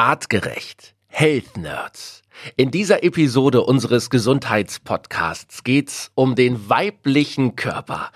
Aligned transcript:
Artgerecht. 0.00 0.94
Health 1.08 1.58
Nerds. 1.58 2.22
In 2.56 2.70
dieser 2.70 3.04
Episode 3.04 3.60
unseres 3.60 4.08
Gesundheitspodcasts 4.08 5.62
geht's 5.62 6.10
um 6.14 6.34
den 6.34 6.70
weiblichen 6.70 7.54
Körper. 7.54 8.10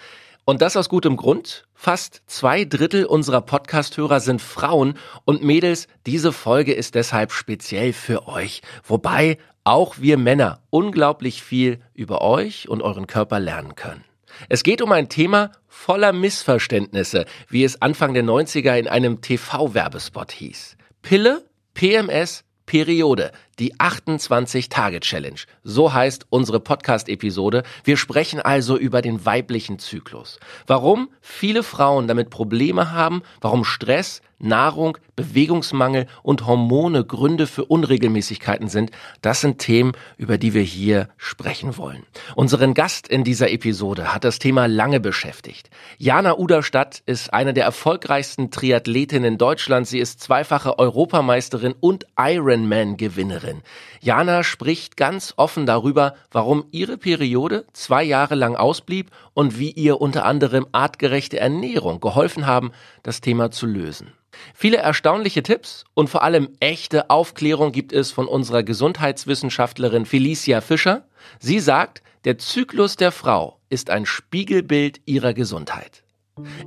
Und 0.46 0.62
das 0.62 0.78
aus 0.78 0.88
gutem 0.88 1.18
Grund. 1.18 1.66
Fast 1.74 2.22
zwei 2.24 2.64
Drittel 2.64 3.04
unserer 3.04 3.42
Podcasthörer 3.42 4.20
sind 4.20 4.40
Frauen 4.40 4.94
und 5.26 5.44
Mädels, 5.44 5.86
diese 6.06 6.32
Folge 6.32 6.72
ist 6.72 6.94
deshalb 6.94 7.32
speziell 7.32 7.92
für 7.92 8.28
euch. 8.28 8.62
Wobei 8.82 9.36
auch 9.64 9.98
wir 9.98 10.16
Männer 10.16 10.62
unglaublich 10.70 11.42
viel 11.42 11.80
über 11.92 12.22
euch 12.22 12.66
und 12.66 12.80
euren 12.80 13.06
Körper 13.06 13.40
lernen 13.40 13.74
können. 13.74 14.04
Es 14.48 14.62
geht 14.62 14.80
um 14.80 14.90
ein 14.90 15.10
Thema 15.10 15.52
voller 15.68 16.14
Missverständnisse, 16.14 17.26
wie 17.50 17.62
es 17.62 17.82
Anfang 17.82 18.14
der 18.14 18.24
90er 18.24 18.78
in 18.78 18.88
einem 18.88 19.20
TV-Werbespot 19.20 20.32
hieß. 20.32 20.78
Pille, 21.02 21.44
PMS, 21.74 22.44
Periode, 22.66 23.32
die 23.58 23.74
28-Tage-Challenge. 23.74 25.40
So 25.64 25.92
heißt 25.92 26.26
unsere 26.30 26.60
Podcast-Episode. 26.60 27.62
Wir 27.82 27.96
sprechen 27.96 28.40
also 28.40 28.78
über 28.78 29.02
den 29.02 29.26
weiblichen 29.26 29.78
Zyklus. 29.78 30.38
Warum 30.66 31.10
viele 31.20 31.62
Frauen 31.62 32.08
damit 32.08 32.30
Probleme 32.30 32.92
haben, 32.92 33.22
warum 33.40 33.64
Stress, 33.64 34.22
Nahrung, 34.38 34.96
Bewegungsmangel 35.16 36.06
und 36.22 36.46
Hormone 36.46 37.04
Gründe 37.04 37.46
für 37.46 37.64
Unregelmäßigkeiten 37.64 38.68
sind, 38.68 38.90
das 39.22 39.40
sind 39.40 39.58
Themen, 39.58 39.92
über 40.16 40.38
die 40.38 40.54
wir 40.54 40.62
hier 40.62 41.08
sprechen 41.16 41.76
wollen. 41.76 42.04
Unseren 42.34 42.74
Gast 42.74 43.08
in 43.08 43.24
dieser 43.24 43.50
Episode 43.50 44.14
hat 44.14 44.24
das 44.24 44.38
Thema 44.38 44.66
lange 44.66 45.00
beschäftigt. 45.00 45.70
Jana 45.98 46.36
Uderstadt 46.38 47.02
ist 47.06 47.32
eine 47.32 47.54
der 47.54 47.64
erfolgreichsten 47.64 48.50
Triathletinnen 48.50 49.38
Deutschlands. 49.38 49.90
Sie 49.90 49.98
ist 49.98 50.20
zweifache 50.20 50.78
Europameisterin 50.78 51.74
und 51.80 52.06
Ironman-Gewinnerin. 52.18 53.62
Jana 54.00 54.42
spricht 54.42 54.96
ganz 54.96 55.34
offen 55.36 55.66
darüber, 55.66 56.14
warum 56.30 56.66
ihre 56.72 56.98
Periode 56.98 57.64
zwei 57.72 58.02
Jahre 58.02 58.34
lang 58.34 58.56
ausblieb 58.56 59.10
und 59.32 59.58
wie 59.58 59.70
ihr 59.70 60.00
unter 60.00 60.24
anderem 60.24 60.66
artgerechte 60.72 61.38
Ernährung 61.38 62.00
geholfen 62.00 62.46
haben, 62.46 62.72
das 63.02 63.20
Thema 63.20 63.50
zu 63.50 63.66
lösen. 63.66 64.12
Viele 64.54 64.78
erstaunliche 65.04 65.42
Tipps 65.42 65.84
und 65.92 66.08
vor 66.08 66.22
allem 66.22 66.48
echte 66.60 67.10
Aufklärung 67.10 67.72
gibt 67.72 67.92
es 67.92 68.10
von 68.10 68.26
unserer 68.26 68.62
Gesundheitswissenschaftlerin 68.62 70.06
Felicia 70.06 70.62
Fischer. 70.62 71.04
Sie 71.38 71.60
sagt, 71.60 72.02
der 72.24 72.38
Zyklus 72.38 72.96
der 72.96 73.12
Frau 73.12 73.58
ist 73.68 73.90
ein 73.90 74.06
Spiegelbild 74.06 75.02
ihrer 75.04 75.34
Gesundheit. 75.34 76.04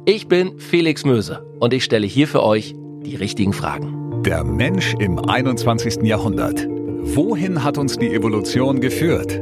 Ich 0.06 0.28
bin 0.28 0.60
Felix 0.60 1.04
Möse 1.04 1.48
und 1.60 1.74
ich 1.74 1.84
stelle 1.84 2.06
hier 2.06 2.28
für 2.28 2.44
euch 2.44 2.76
die 3.02 3.16
richtigen 3.16 3.54
Fragen. 3.54 4.22
Der 4.22 4.44
Mensch 4.44 4.94
im 5.00 5.18
21. 5.18 6.04
Jahrhundert. 6.04 6.68
Wohin 6.70 7.64
hat 7.64 7.80
uns 7.80 7.98
die 7.98 8.14
Evolution 8.14 8.82
geführt? 8.82 9.42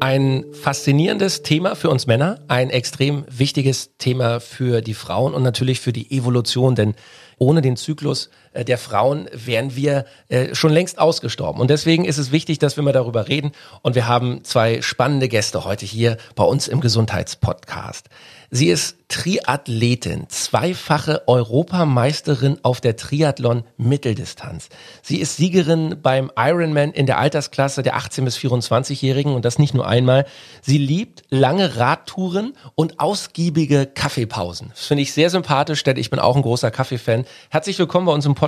Ein 0.00 0.44
faszinierendes 0.52 1.42
Thema 1.42 1.76
für 1.76 1.88
uns 1.88 2.06
Männer, 2.06 2.44
ein 2.48 2.70
extrem 2.70 3.24
wichtiges 3.30 3.96
Thema 3.96 4.40
für 4.40 4.82
die 4.82 4.94
Frauen 4.94 5.34
und 5.34 5.42
natürlich 5.42 5.80
für 5.80 5.92
die 5.92 6.10
Evolution, 6.10 6.74
denn 6.74 6.94
ohne 7.38 7.62
den 7.62 7.76
Zyklus 7.76 8.30
äh, 8.54 8.64
der 8.64 8.78
Frauen 8.78 9.28
wären 9.32 9.76
wir 9.76 10.06
äh, 10.28 10.54
schon 10.54 10.72
längst 10.72 10.98
ausgestorben. 10.98 11.60
Und 11.60 11.68
deswegen 11.68 12.04
ist 12.04 12.18
es 12.18 12.32
wichtig, 12.32 12.58
dass 12.58 12.76
wir 12.76 12.82
mal 12.82 12.92
darüber 12.92 13.28
reden. 13.28 13.52
Und 13.82 13.94
wir 13.94 14.08
haben 14.08 14.44
zwei 14.44 14.80
spannende 14.80 15.28
Gäste 15.28 15.64
heute 15.64 15.84
hier 15.84 16.16
bei 16.34 16.44
uns 16.44 16.68
im 16.68 16.80
Gesundheitspodcast. 16.80 18.08
Sie 18.50 18.68
ist 18.68 18.96
Triathletin, 19.08 20.28
zweifache 20.28 21.26
Europameisterin 21.26 22.58
auf 22.62 22.80
der 22.80 22.96
Triathlon-Mitteldistanz. 22.96 24.68
Sie 25.02 25.18
ist 25.18 25.36
Siegerin 25.36 25.96
beim 26.02 26.30
Ironman 26.36 26.92
in 26.92 27.06
der 27.06 27.18
Altersklasse 27.18 27.82
der 27.82 27.96
18- 27.96 28.24
bis 28.24 28.36
24-Jährigen 28.36 29.34
und 29.34 29.44
das 29.44 29.58
nicht 29.58 29.74
nur 29.74 29.86
einmal. 29.86 30.24
Sie 30.62 30.78
liebt 30.78 31.22
lange 31.30 31.76
Radtouren 31.76 32.54
und 32.76 33.00
ausgiebige 33.00 33.86
Kaffeepausen. 33.86 34.68
Das 34.70 34.86
finde 34.86 35.02
ich 35.02 35.12
sehr 35.12 35.30
sympathisch, 35.30 35.82
denn 35.82 35.96
ich 35.96 36.10
bin 36.10 36.18
auch 36.18 36.36
ein 36.36 36.42
großer 36.42 36.70
Kaffeefan. 36.70 37.24
Herzlich 37.50 37.78
willkommen 37.78 38.06
bei 38.06 38.12
uns 38.12 38.24
im 38.24 38.34
Podcast, 38.34 38.43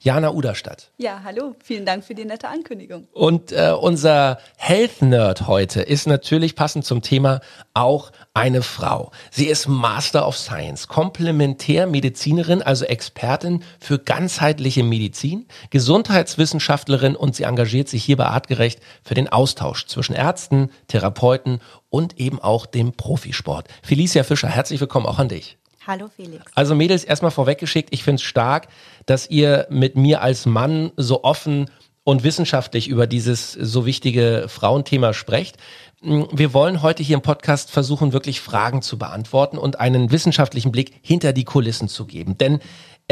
Jana 0.00 0.30
Uderstadt. 0.32 0.90
Ja, 0.98 1.22
hallo, 1.24 1.54
vielen 1.62 1.86
Dank 1.86 2.04
für 2.04 2.14
die 2.14 2.24
nette 2.24 2.48
Ankündigung. 2.48 3.08
Und 3.12 3.52
äh, 3.52 3.72
unser 3.78 4.38
Health 4.56 5.02
Nerd 5.02 5.46
heute 5.46 5.82
ist 5.82 6.06
natürlich 6.06 6.54
passend 6.54 6.84
zum 6.84 7.02
Thema 7.02 7.40
auch 7.74 8.12
eine 8.34 8.62
Frau. 8.62 9.10
Sie 9.30 9.46
ist 9.46 9.68
Master 9.68 10.26
of 10.26 10.36
Science, 10.36 10.88
Komplementärmedizinerin, 10.88 12.62
also 12.62 12.84
Expertin 12.84 13.62
für 13.80 13.98
ganzheitliche 13.98 14.82
Medizin, 14.82 15.46
Gesundheitswissenschaftlerin 15.70 17.16
und 17.16 17.36
sie 17.36 17.44
engagiert 17.44 17.88
sich 17.88 18.04
hier 18.04 18.16
bei 18.16 18.26
Artgerecht 18.26 18.80
für 19.02 19.14
den 19.14 19.28
Austausch 19.28 19.86
zwischen 19.86 20.14
Ärzten, 20.14 20.70
Therapeuten 20.88 21.60
und 21.90 22.18
eben 22.18 22.40
auch 22.40 22.66
dem 22.66 22.92
Profisport. 22.92 23.68
Felicia 23.82 24.24
Fischer, 24.24 24.48
herzlich 24.48 24.80
willkommen 24.80 25.06
auch 25.06 25.18
an 25.18 25.28
dich. 25.28 25.58
Hallo 25.86 26.08
Felix. 26.14 26.44
Also 26.54 26.76
Mädels, 26.76 27.02
erstmal 27.02 27.32
vorweggeschickt, 27.32 27.88
ich 27.92 28.04
finde 28.04 28.20
es 28.20 28.22
stark, 28.22 28.68
dass 29.06 29.28
ihr 29.28 29.66
mit 29.70 29.96
mir 29.96 30.22
als 30.22 30.46
Mann 30.46 30.92
so 30.96 31.24
offen 31.24 31.70
und 32.04 32.24
wissenschaftlich 32.24 32.88
über 32.88 33.06
dieses 33.06 33.52
so 33.52 33.86
wichtige 33.86 34.46
Frauenthema 34.48 35.12
sprecht. 35.12 35.56
Wir 36.00 36.52
wollen 36.52 36.82
heute 36.82 37.02
hier 37.04 37.14
im 37.14 37.22
Podcast 37.22 37.70
versuchen, 37.70 38.12
wirklich 38.12 38.40
Fragen 38.40 38.82
zu 38.82 38.98
beantworten 38.98 39.56
und 39.56 39.78
einen 39.78 40.10
wissenschaftlichen 40.10 40.72
Blick 40.72 40.94
hinter 41.02 41.32
die 41.32 41.44
Kulissen 41.44 41.86
zu 41.86 42.06
geben. 42.06 42.36
Denn 42.38 42.58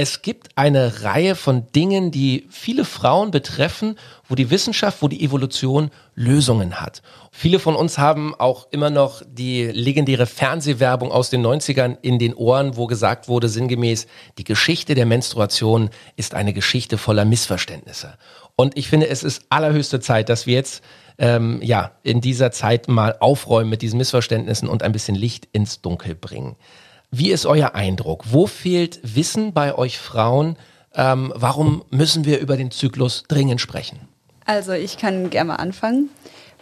es 0.01 0.23
gibt 0.23 0.57
eine 0.57 1.03
Reihe 1.03 1.35
von 1.35 1.71
Dingen, 1.73 2.11
die 2.11 2.47
viele 2.49 2.87
Frauen 2.87 3.31
betreffen, 3.31 3.97
wo 4.27 4.35
die 4.35 4.49
Wissenschaft, 4.51 5.03
wo 5.03 5.09
die 5.09 5.23
Evolution 5.23 5.91
Lösungen 6.15 6.81
hat. 6.81 7.03
Viele 7.31 7.59
von 7.59 7.77
uns 7.77 7.99
haben 7.99 8.35
auch 8.35 8.69
immer 8.71 8.89
noch 8.89 9.21
die 9.31 9.65
legendäre 9.67 10.25
Fernsehwerbung 10.25 11.13
aus 11.13 11.29
den 11.29 11.45
90ern 11.45 11.99
in 12.01 12.19
den 12.19 12.33
Ohren, 12.33 12.79
wo 12.79 12.87
gesagt 12.87 13.29
wurde 13.29 13.51
sinngemäß, 13.51 14.07
die 14.39 14.45
Geschichte 14.45 14.95
der 14.95 15.05
Menstruation 15.05 15.91
ist 16.17 16.33
eine 16.33 16.55
Geschichte 16.55 16.97
voller 16.97 17.27
Missverständnisse. 17.27 18.15
Und 18.57 18.79
ich 18.79 18.89
finde, 18.89 19.09
es 19.09 19.23
ist 19.23 19.45
allerhöchste 19.51 20.01
Zeit, 20.01 20.31
dass 20.31 20.47
wir 20.47 20.55
jetzt 20.55 20.83
ähm, 21.19 21.61
ja, 21.63 21.93
in 22.03 22.23
dieser 22.23 22.53
Zeit 22.53 22.89
mal 22.89 23.17
aufräumen 23.21 23.69
mit 23.69 23.83
diesen 23.83 23.99
Missverständnissen 23.99 24.67
und 24.67 24.83
ein 24.83 24.93
bisschen 24.93 25.15
Licht 25.15 25.47
ins 25.53 25.83
Dunkel 25.83 26.15
bringen. 26.15 26.57
Wie 27.11 27.33
ist 27.33 27.45
euer 27.45 27.75
Eindruck? 27.75 28.25
Wo 28.31 28.47
fehlt 28.47 29.01
Wissen 29.03 29.53
bei 29.53 29.77
euch 29.77 29.99
Frauen? 29.99 30.57
Ähm, 30.95 31.33
warum 31.35 31.85
müssen 31.91 32.25
wir 32.25 32.39
über 32.39 32.57
den 32.57 32.71
Zyklus 32.71 33.25
dringend 33.27 33.61
sprechen? 33.61 33.99
Also 34.47 34.73
ich 34.73 34.97
kann 34.97 35.29
gerne 35.29 35.49
mal 35.49 35.57
anfangen, 35.57 36.09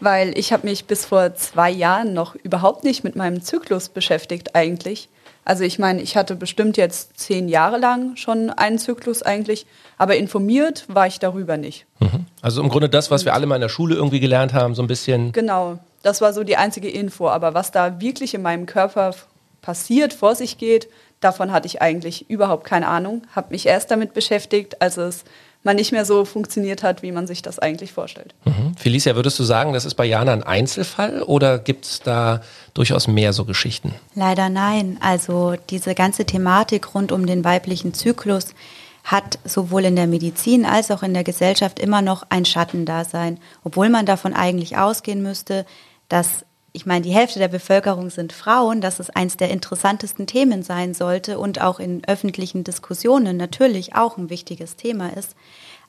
weil 0.00 0.36
ich 0.38 0.52
habe 0.52 0.66
mich 0.66 0.86
bis 0.86 1.04
vor 1.04 1.34
zwei 1.34 1.70
Jahren 1.70 2.14
noch 2.14 2.34
überhaupt 2.34 2.84
nicht 2.84 3.04
mit 3.04 3.14
meinem 3.14 3.42
Zyklus 3.42 3.90
beschäftigt 3.90 4.54
eigentlich. 4.54 5.10
Also 5.44 5.64
ich 5.64 5.78
meine, 5.78 6.00
ich 6.00 6.16
hatte 6.16 6.34
bestimmt 6.34 6.78
jetzt 6.78 7.18
zehn 7.18 7.48
Jahre 7.48 7.78
lang 7.78 8.16
schon 8.16 8.50
einen 8.50 8.78
Zyklus 8.78 9.22
eigentlich, 9.22 9.66
aber 9.98 10.16
informiert 10.16 10.84
war 10.88 11.06
ich 11.06 11.18
darüber 11.18 11.56
nicht. 11.58 11.86
Mhm. 12.00 12.26
Also 12.40 12.62
im 12.62 12.70
Grunde 12.70 12.88
das, 12.88 13.10
was 13.10 13.24
wir 13.26 13.34
alle 13.34 13.46
mal 13.46 13.54
in 13.56 13.62
der 13.62 13.68
Schule 13.68 13.94
irgendwie 13.94 14.20
gelernt 14.20 14.54
haben, 14.54 14.74
so 14.74 14.82
ein 14.82 14.88
bisschen. 14.88 15.32
Genau, 15.32 15.78
das 16.02 16.20
war 16.20 16.32
so 16.32 16.44
die 16.44 16.56
einzige 16.56 16.88
Info. 16.88 17.28
Aber 17.28 17.54
was 17.54 17.70
da 17.70 18.00
wirklich 18.00 18.34
in 18.34 18.42
meinem 18.42 18.66
Körper 18.66 19.14
passiert, 19.62 20.12
vor 20.12 20.34
sich 20.34 20.58
geht, 20.58 20.88
davon 21.20 21.52
hatte 21.52 21.66
ich 21.66 21.82
eigentlich 21.82 22.28
überhaupt 22.30 22.64
keine 22.64 22.88
Ahnung. 22.88 23.22
Habe 23.34 23.52
mich 23.52 23.66
erst 23.66 23.90
damit 23.90 24.14
beschäftigt, 24.14 24.80
als 24.80 24.96
es 24.96 25.24
mal 25.64 25.74
nicht 25.74 25.92
mehr 25.92 26.04
so 26.04 26.24
funktioniert 26.24 26.82
hat, 26.82 27.02
wie 27.02 27.12
man 27.12 27.26
sich 27.26 27.42
das 27.42 27.58
eigentlich 27.58 27.92
vorstellt. 27.92 28.34
Mhm. 28.44 28.74
Felicia, 28.76 29.16
würdest 29.16 29.38
du 29.38 29.44
sagen, 29.44 29.72
das 29.72 29.84
ist 29.84 29.94
bei 29.94 30.04
Jana 30.04 30.32
ein 30.32 30.42
Einzelfall 30.42 31.22
oder 31.22 31.58
gibt 31.58 31.84
es 31.84 32.00
da 32.00 32.42
durchaus 32.74 33.08
mehr 33.08 33.32
so 33.32 33.44
Geschichten? 33.44 33.94
Leider 34.14 34.48
nein. 34.48 34.98
Also 35.00 35.56
diese 35.70 35.94
ganze 35.94 36.24
Thematik 36.24 36.94
rund 36.94 37.10
um 37.12 37.26
den 37.26 37.44
weiblichen 37.44 37.92
Zyklus 37.92 38.54
hat 39.04 39.38
sowohl 39.44 39.86
in 39.86 39.96
der 39.96 40.06
Medizin 40.06 40.64
als 40.66 40.90
auch 40.90 41.02
in 41.02 41.14
der 41.14 41.24
Gesellschaft 41.24 41.78
immer 41.78 42.02
noch 42.02 42.24
ein 42.28 42.44
Schattendasein, 42.44 43.38
obwohl 43.64 43.88
man 43.88 44.06
davon 44.06 44.34
eigentlich 44.34 44.76
ausgehen 44.76 45.22
müsste, 45.22 45.64
dass 46.08 46.44
ich 46.72 46.86
meine, 46.86 47.02
die 47.02 47.12
Hälfte 47.12 47.38
der 47.38 47.48
Bevölkerung 47.48 48.10
sind 48.10 48.32
Frauen, 48.32 48.80
dass 48.80 49.00
es 49.00 49.10
eines 49.10 49.36
der 49.36 49.50
interessantesten 49.50 50.26
Themen 50.26 50.62
sein 50.62 50.94
sollte 50.94 51.38
und 51.38 51.60
auch 51.60 51.80
in 51.80 52.04
öffentlichen 52.06 52.62
Diskussionen 52.64 53.36
natürlich 53.36 53.94
auch 53.94 54.16
ein 54.16 54.30
wichtiges 54.30 54.76
Thema 54.76 55.08
ist. 55.16 55.34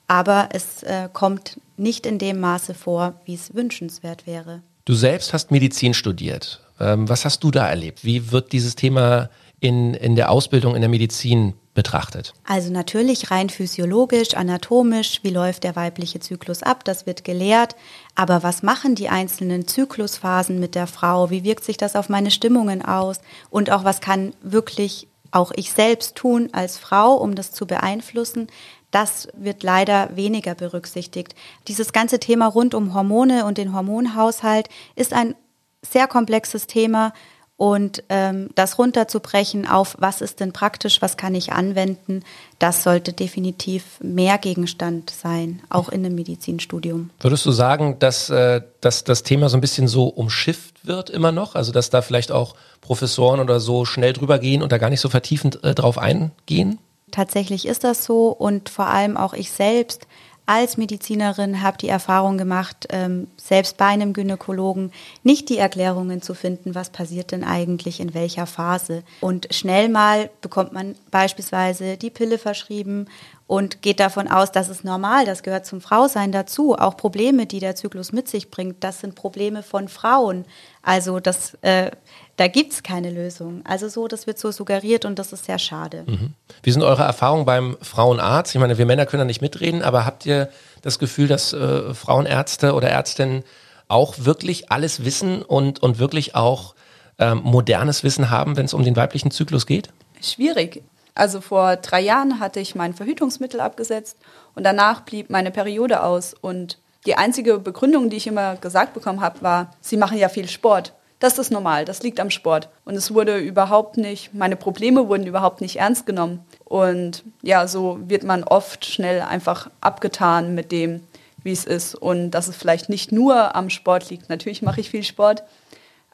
aber 0.10 0.50
es 0.52 0.84
äh, 0.84 1.08
kommt 1.14 1.62
nicht 1.78 2.06
in 2.06 2.18
dem 2.18 2.40
Maße 2.40 2.74
vor, 2.74 3.14
wie 3.26 3.36
es 3.36 3.54
wünschenswert 3.54 4.26
wäre. 4.28 4.62
Du 4.86 4.96
selbst 4.96 5.34
hast 5.34 5.52
Medizin 5.52 5.94
studiert. 5.94 6.62
Ähm, 6.80 7.08
was 7.08 7.26
hast 7.26 7.44
du 7.44 7.52
da 7.52 7.70
erlebt? 7.70 8.04
Wie 8.04 8.32
wird 8.32 8.52
dieses 8.52 8.76
Thema 8.76 9.30
in, 9.60 9.94
in 9.94 10.16
der 10.16 10.32
Ausbildung 10.32 10.76
in 10.76 10.82
der 10.82 10.90
Medizin 10.90 11.54
betrachtet? 11.74 12.34
Also 12.46 12.72
natürlich 12.72 13.32
rein 13.32 13.50
physiologisch, 13.50 14.34
anatomisch, 14.34 15.20
wie 15.24 15.30
läuft 15.30 15.64
der 15.64 15.76
weibliche 15.76 16.20
Zyklus 16.20 16.64
ab, 16.64 16.84
das 16.84 17.06
wird 17.06 17.24
gelehrt. 17.24 17.76
Aber 18.16 18.44
was 18.44 18.64
machen 18.64 18.96
die 18.96 19.10
einzelnen 19.10 19.68
Zyklusphasen 19.68 20.60
mit 20.60 20.76
der 20.76 20.88
Frau? 20.88 21.30
Wie 21.30 21.44
wirkt 21.44 21.64
sich 21.64 21.78
das 21.78 21.96
auf 21.96 22.10
meine 22.10 22.32
Stimmungen 22.32 22.84
aus? 22.84 23.20
Und 23.50 23.72
auch 23.72 23.84
was 23.84 24.02
kann 24.02 24.34
wirklich 24.42 25.08
auch 25.32 25.52
ich 25.56 25.72
selbst 25.72 26.16
tun 26.16 26.50
als 26.54 26.78
Frau, 26.78 27.14
um 27.16 27.36
das 27.36 27.52
zu 27.52 27.66
beeinflussen? 27.66 28.48
Das 28.92 29.28
wird 29.38 29.62
leider 29.62 30.10
weniger 30.16 30.56
berücksichtigt. 30.56 31.36
Dieses 31.68 31.94
ganze 31.94 32.20
Thema 32.20 32.48
rund 32.48 32.74
um 32.74 32.94
Hormone 32.94 33.46
und 33.46 33.58
den 33.58 33.74
Hormonhaushalt 33.74 34.68
ist 34.96 35.14
ein 35.14 35.36
sehr 35.82 36.08
komplexes 36.08 36.68
Thema 36.68 37.14
und 37.60 38.04
ähm, 38.08 38.52
das 38.56 38.80
runterzubrechen 38.80 39.68
auf, 39.68 39.98
was 40.00 40.22
ist 40.22 40.40
denn 40.40 40.54
praktisch, 40.54 41.02
was 41.02 41.18
kann 41.18 41.36
ich 41.36 41.52
anwenden, 41.52 42.24
das 42.58 42.84
sollte 42.84 43.12
definitiv 43.12 44.00
mehr 44.02 44.38
Gegenstand 44.38 45.10
sein, 45.10 45.62
auch 45.68 45.90
in 45.90 46.06
einem 46.06 46.16
Medizinstudium. 46.16 47.10
Würdest 47.20 47.46
du 47.46 47.52
sagen, 47.52 48.00
dass, 48.00 48.30
äh, 48.30 48.62
dass 48.80 49.04
das 49.04 49.24
Thema 49.24 49.50
so 49.50 49.58
ein 49.58 49.62
bisschen 49.62 49.90
so 49.90 50.08
umschifft 50.08 50.88
wird 50.88 51.10
immer 51.10 51.34
noch? 51.34 51.56
Also 51.56 51.74
dass 51.74 51.90
da 51.90 52.02
vielleicht 52.02 52.32
auch 52.32 52.56
Professoren 52.80 53.42
oder 53.42 53.60
so 53.60 53.84
schnell 53.84 54.14
drüber 54.14 54.40
gehen 54.40 54.64
und 54.64 54.72
da 54.72 54.78
gar 54.78 54.90
nicht 54.90 55.02
so 55.02 55.10
vertiefend 55.10 55.62
äh, 55.62 55.76
drauf 55.76 55.98
eingehen? 55.98 56.80
Tatsächlich 57.12 57.68
ist 57.68 57.84
das 57.84 58.06
so 58.06 58.30
und 58.30 58.70
vor 58.70 58.88
allem 58.88 59.18
auch 59.18 59.34
ich 59.34 59.52
selbst 59.52 60.08
als 60.50 60.78
Medizinerin 60.78 61.62
habe 61.62 61.78
die 61.78 61.90
Erfahrung 61.90 62.40
gemacht, 62.40 62.88
ähm, 62.90 63.28
selbst 63.38 63.78
bei 63.78 63.86
einem 63.86 64.14
Gynäkologen 64.14 64.92
nicht 65.22 65.48
die 65.48 65.60
Erklärungen 65.60 66.24
zu 66.24 66.34
finden, 66.34 66.74
was 66.74 66.90
passiert 66.90 67.32
denn 67.32 67.44
eigentlich 67.44 68.00
in 68.00 68.16
welcher 68.16 68.48
Phase. 68.48 69.04
Und 69.22 69.48
schnell 69.52 69.90
mal 69.90 70.32
bekommt 70.42 70.74
man 70.74 70.96
beispielsweise 71.12 71.98
die 71.98 72.10
Pille 72.10 72.40
verschrieben 72.40 73.06
und 73.46 73.84
geht 73.84 74.00
davon 74.00 74.28
aus, 74.28 74.52
das 74.52 74.70
ist 74.70 74.84
normal, 74.84 75.26
das 75.26 75.44
gehört 75.44 75.68
zum 75.68 75.82
Frausein 75.82 76.32
dazu. 76.32 76.76
Auch 76.76 76.98
Probleme, 76.98 77.46
die 77.46 77.60
der 77.60 77.76
Zyklus 77.76 78.12
mit 78.12 78.28
sich 78.28 78.50
bringt, 78.50 78.84
das 78.84 79.02
sind 79.02 79.14
Probleme 79.14 79.62
von 79.62 79.88
Frauen. 79.88 80.46
Also 80.82 81.20
das, 81.20 81.56
äh, 81.62 81.92
da 82.40 82.48
gibt 82.48 82.72
es 82.72 82.84
keine 82.84 83.10
Lösung. 83.10 83.62
Also 83.66 83.90
so, 83.90 84.08
das 84.08 84.26
wird 84.26 84.40
so 84.40 84.52
suggeriert 84.52 85.04
und 85.04 85.20
das 85.20 85.34
ist 85.34 85.44
sehr 85.44 85.60
schade. 85.60 86.06
Mhm. 86.08 86.34
Wie 86.64 86.72
sind 86.72 86.84
eure 86.84 87.04
Erfahrungen 87.04 87.44
beim 87.46 87.78
Frauenarzt? 87.82 88.56
Ich 88.56 88.62
meine, 88.62 88.78
wir 88.78 88.86
Männer 88.86 89.06
können 89.06 89.20
da 89.20 89.26
nicht 89.26 89.42
mitreden, 89.42 89.82
aber 89.82 90.06
habt 90.06 90.26
ihr 90.26 90.50
das 90.82 91.00
Gefühl, 91.00 91.28
dass 91.28 91.52
äh, 91.52 91.94
Frauenärzte 91.94 92.76
oder 92.76 92.90
Ärztinnen 92.90 93.44
auch 93.90 94.16
wirklich 94.20 94.72
alles 94.72 95.04
wissen 95.04 95.42
und, 95.42 95.84
und 95.84 96.00
wirklich 96.00 96.36
auch 96.36 96.76
ähm, 97.18 97.42
modernes 97.44 98.06
Wissen 98.06 98.30
haben, 98.30 98.56
wenn 98.56 98.66
es 98.66 98.74
um 98.74 98.86
den 98.86 98.96
weiblichen 98.96 99.32
Zyklus 99.32 99.66
geht? 99.66 99.90
Schwierig. 100.22 100.82
Also 101.16 101.42
vor 101.42 101.76
drei 101.76 102.00
Jahren 102.00 102.40
hatte 102.40 102.62
ich 102.62 102.74
mein 102.74 102.94
Verhütungsmittel 102.94 103.60
abgesetzt 103.60 104.18
und 104.56 104.64
danach 104.64 105.02
blieb 105.02 105.30
meine 105.30 105.52
Periode 105.52 106.04
aus. 106.04 106.34
Und 106.40 106.78
die 107.06 107.16
einzige 107.16 107.60
Begründung, 107.60 108.10
die 108.10 108.16
ich 108.16 108.28
immer 108.28 108.56
gesagt 108.56 108.94
bekommen 108.94 109.20
habe, 109.20 109.42
war, 109.42 109.76
Sie 109.82 109.98
machen 109.98 110.18
ja 110.18 110.30
viel 110.30 110.48
Sport. 110.48 110.94
Das 111.20 111.38
ist 111.38 111.52
normal, 111.52 111.84
das 111.84 112.02
liegt 112.02 112.20
am 112.22 112.30
Sport. 112.30 112.70
Und 112.86 112.96
es 112.96 113.14
wurde 113.14 113.38
überhaupt 113.38 113.98
nicht, 113.98 114.34
meine 114.34 114.56
Probleme 114.56 115.10
wurden 115.10 115.28
überhaupt 115.28 115.60
nicht 115.60 115.76
ernst 115.76 116.06
genommen. 116.06 116.46
Und 116.64 117.24
ja, 117.42 117.68
so 117.68 118.00
wird 118.08 118.24
man 118.24 118.46
oft 118.46 118.86
schnell 118.86 119.22
einfach 119.22 119.70
abgetan 119.82 120.56
mit 120.56 120.72
dem, 120.72 121.02
wie 121.44 121.52
es 121.52 121.66
ist. 121.66 121.94
Und 121.94 122.32
dass 122.32 122.48
es 122.48 122.56
vielleicht 122.56 122.88
nicht 122.88 123.12
nur 123.12 123.56
am 123.56 123.70
Sport 123.70 124.10
liegt. 124.10 124.30
Natürlich 124.30 124.62
mache 124.62 124.80
ich 124.80 124.90
viel 124.90 125.04
Sport, 125.04 125.44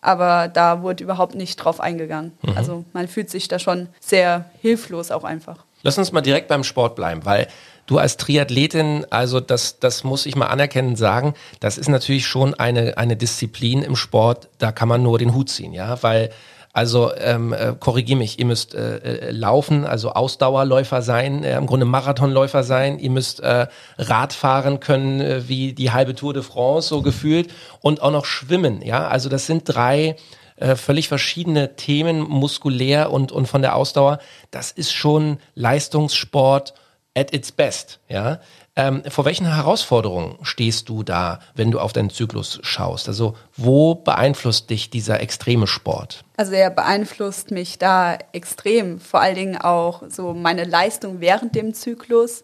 aber 0.02 0.48
da 0.48 0.82
wurde 0.82 1.04
überhaupt 1.04 1.36
nicht 1.36 1.58
drauf 1.58 1.80
eingegangen. 1.80 2.36
Mhm. 2.42 2.58
Also 2.58 2.86
man 2.94 3.08
fühlt 3.08 3.30
sich 3.30 3.48
da 3.48 3.60
schon 3.60 3.90
sehr 4.00 4.50
hilflos 4.62 5.12
auch 5.12 5.24
einfach. 5.24 5.66
Lass 5.84 6.00
uns 6.00 6.12
mal 6.12 6.22
direkt 6.22 6.48
beim 6.48 6.64
Sport 6.64 6.96
bleiben, 6.96 7.26
weil 7.26 7.48
du 7.86 7.98
als 7.98 8.18
Triathletin, 8.18 9.06
also 9.10 9.40
das, 9.40 9.80
das 9.80 10.04
muss 10.04 10.26
ich 10.26 10.36
mal 10.36 10.48
anerkennen 10.48 10.96
sagen, 10.96 11.34
das 11.60 11.78
ist 11.78 11.90
natürlich 11.90 12.28
schon 12.28 12.54
eine, 12.54 12.98
eine 12.98 13.16
Disziplin 13.16 13.82
im 13.82 13.96
Sport, 13.96 14.50
da 14.58 14.72
kann 14.72 14.88
man 14.88 15.04
nur 15.04 15.20
den 15.20 15.34
Hut 15.34 15.50
ziehen, 15.50 15.74
ja, 15.74 16.02
weil 16.02 16.32
also 16.74 17.16
ähm, 17.16 17.54
äh, 17.54 17.74
korrigier 17.80 18.18
mich, 18.18 18.38
ihr 18.38 18.46
müsst 18.46 18.76
äh, 18.76 18.98
äh, 18.98 19.32
laufen, 19.32 19.86
also 19.86 20.12
Ausdauerläufer 20.12 21.02
sein, 21.02 21.46
äh, 21.46 21.56
im 21.56 21.68
Grunde 21.68 21.86
Marathonläufer 21.86 22.64
sein, 22.66 23.00
ihr 23.00 23.12
müsst 23.12 23.40
äh, 23.40 23.68
Radfahren 23.98 24.82
können 24.82 25.22
äh, 25.22 25.48
wie 25.48 25.72
die 25.72 25.92
halbe 25.92 26.16
Tour 26.16 26.34
de 26.34 26.44
France 26.44 26.90
so 26.90 27.02
gefühlt 27.02 27.50
und 27.80 28.02
auch 28.02 28.12
noch 28.12 28.26
schwimmen, 28.26 28.82
ja. 28.82 29.08
Also 29.08 29.30
das 29.30 29.46
sind 29.46 29.64
drei 29.66 30.18
äh, 30.58 30.76
völlig 30.76 31.08
verschiedene 31.08 31.78
Themen, 31.78 32.20
muskulär 32.20 33.10
und, 33.10 33.32
und 33.32 33.48
von 33.48 33.62
der 33.62 33.78
Ausdauer. 33.78 34.20
Das 34.52 34.72
ist 34.72 34.92
schon 34.92 35.38
Leistungssport 35.54 36.74
at 37.16 37.34
its 37.34 37.52
best, 37.52 38.00
ja. 38.08 38.40
Ähm, 38.78 39.04
vor 39.08 39.24
welchen 39.24 39.46
Herausforderungen 39.46 40.38
stehst 40.42 40.90
du 40.90 41.02
da, 41.04 41.40
wenn 41.56 41.72
du 41.72 41.80
auf 41.80 41.94
deinen 41.94 42.10
Zyklus 42.10 42.60
schaust? 42.62 43.08
Also 43.08 43.38
wo 43.56 43.96
beeinflusst 43.96 44.70
dich 44.70 44.90
dieser 44.90 45.22
extreme 45.22 45.66
Sport? 45.66 46.26
Also 46.36 46.52
er 46.54 46.72
beeinflusst 46.72 47.52
mich 47.52 47.80
da 47.80 48.18
extrem. 48.34 49.00
Vor 49.00 49.22
allen 49.22 49.36
Dingen 49.36 49.58
auch 49.58 50.04
so 50.10 50.34
meine 50.34 50.66
Leistung 50.66 51.22
während 51.22 51.56
dem 51.56 51.74
Zyklus 51.74 52.44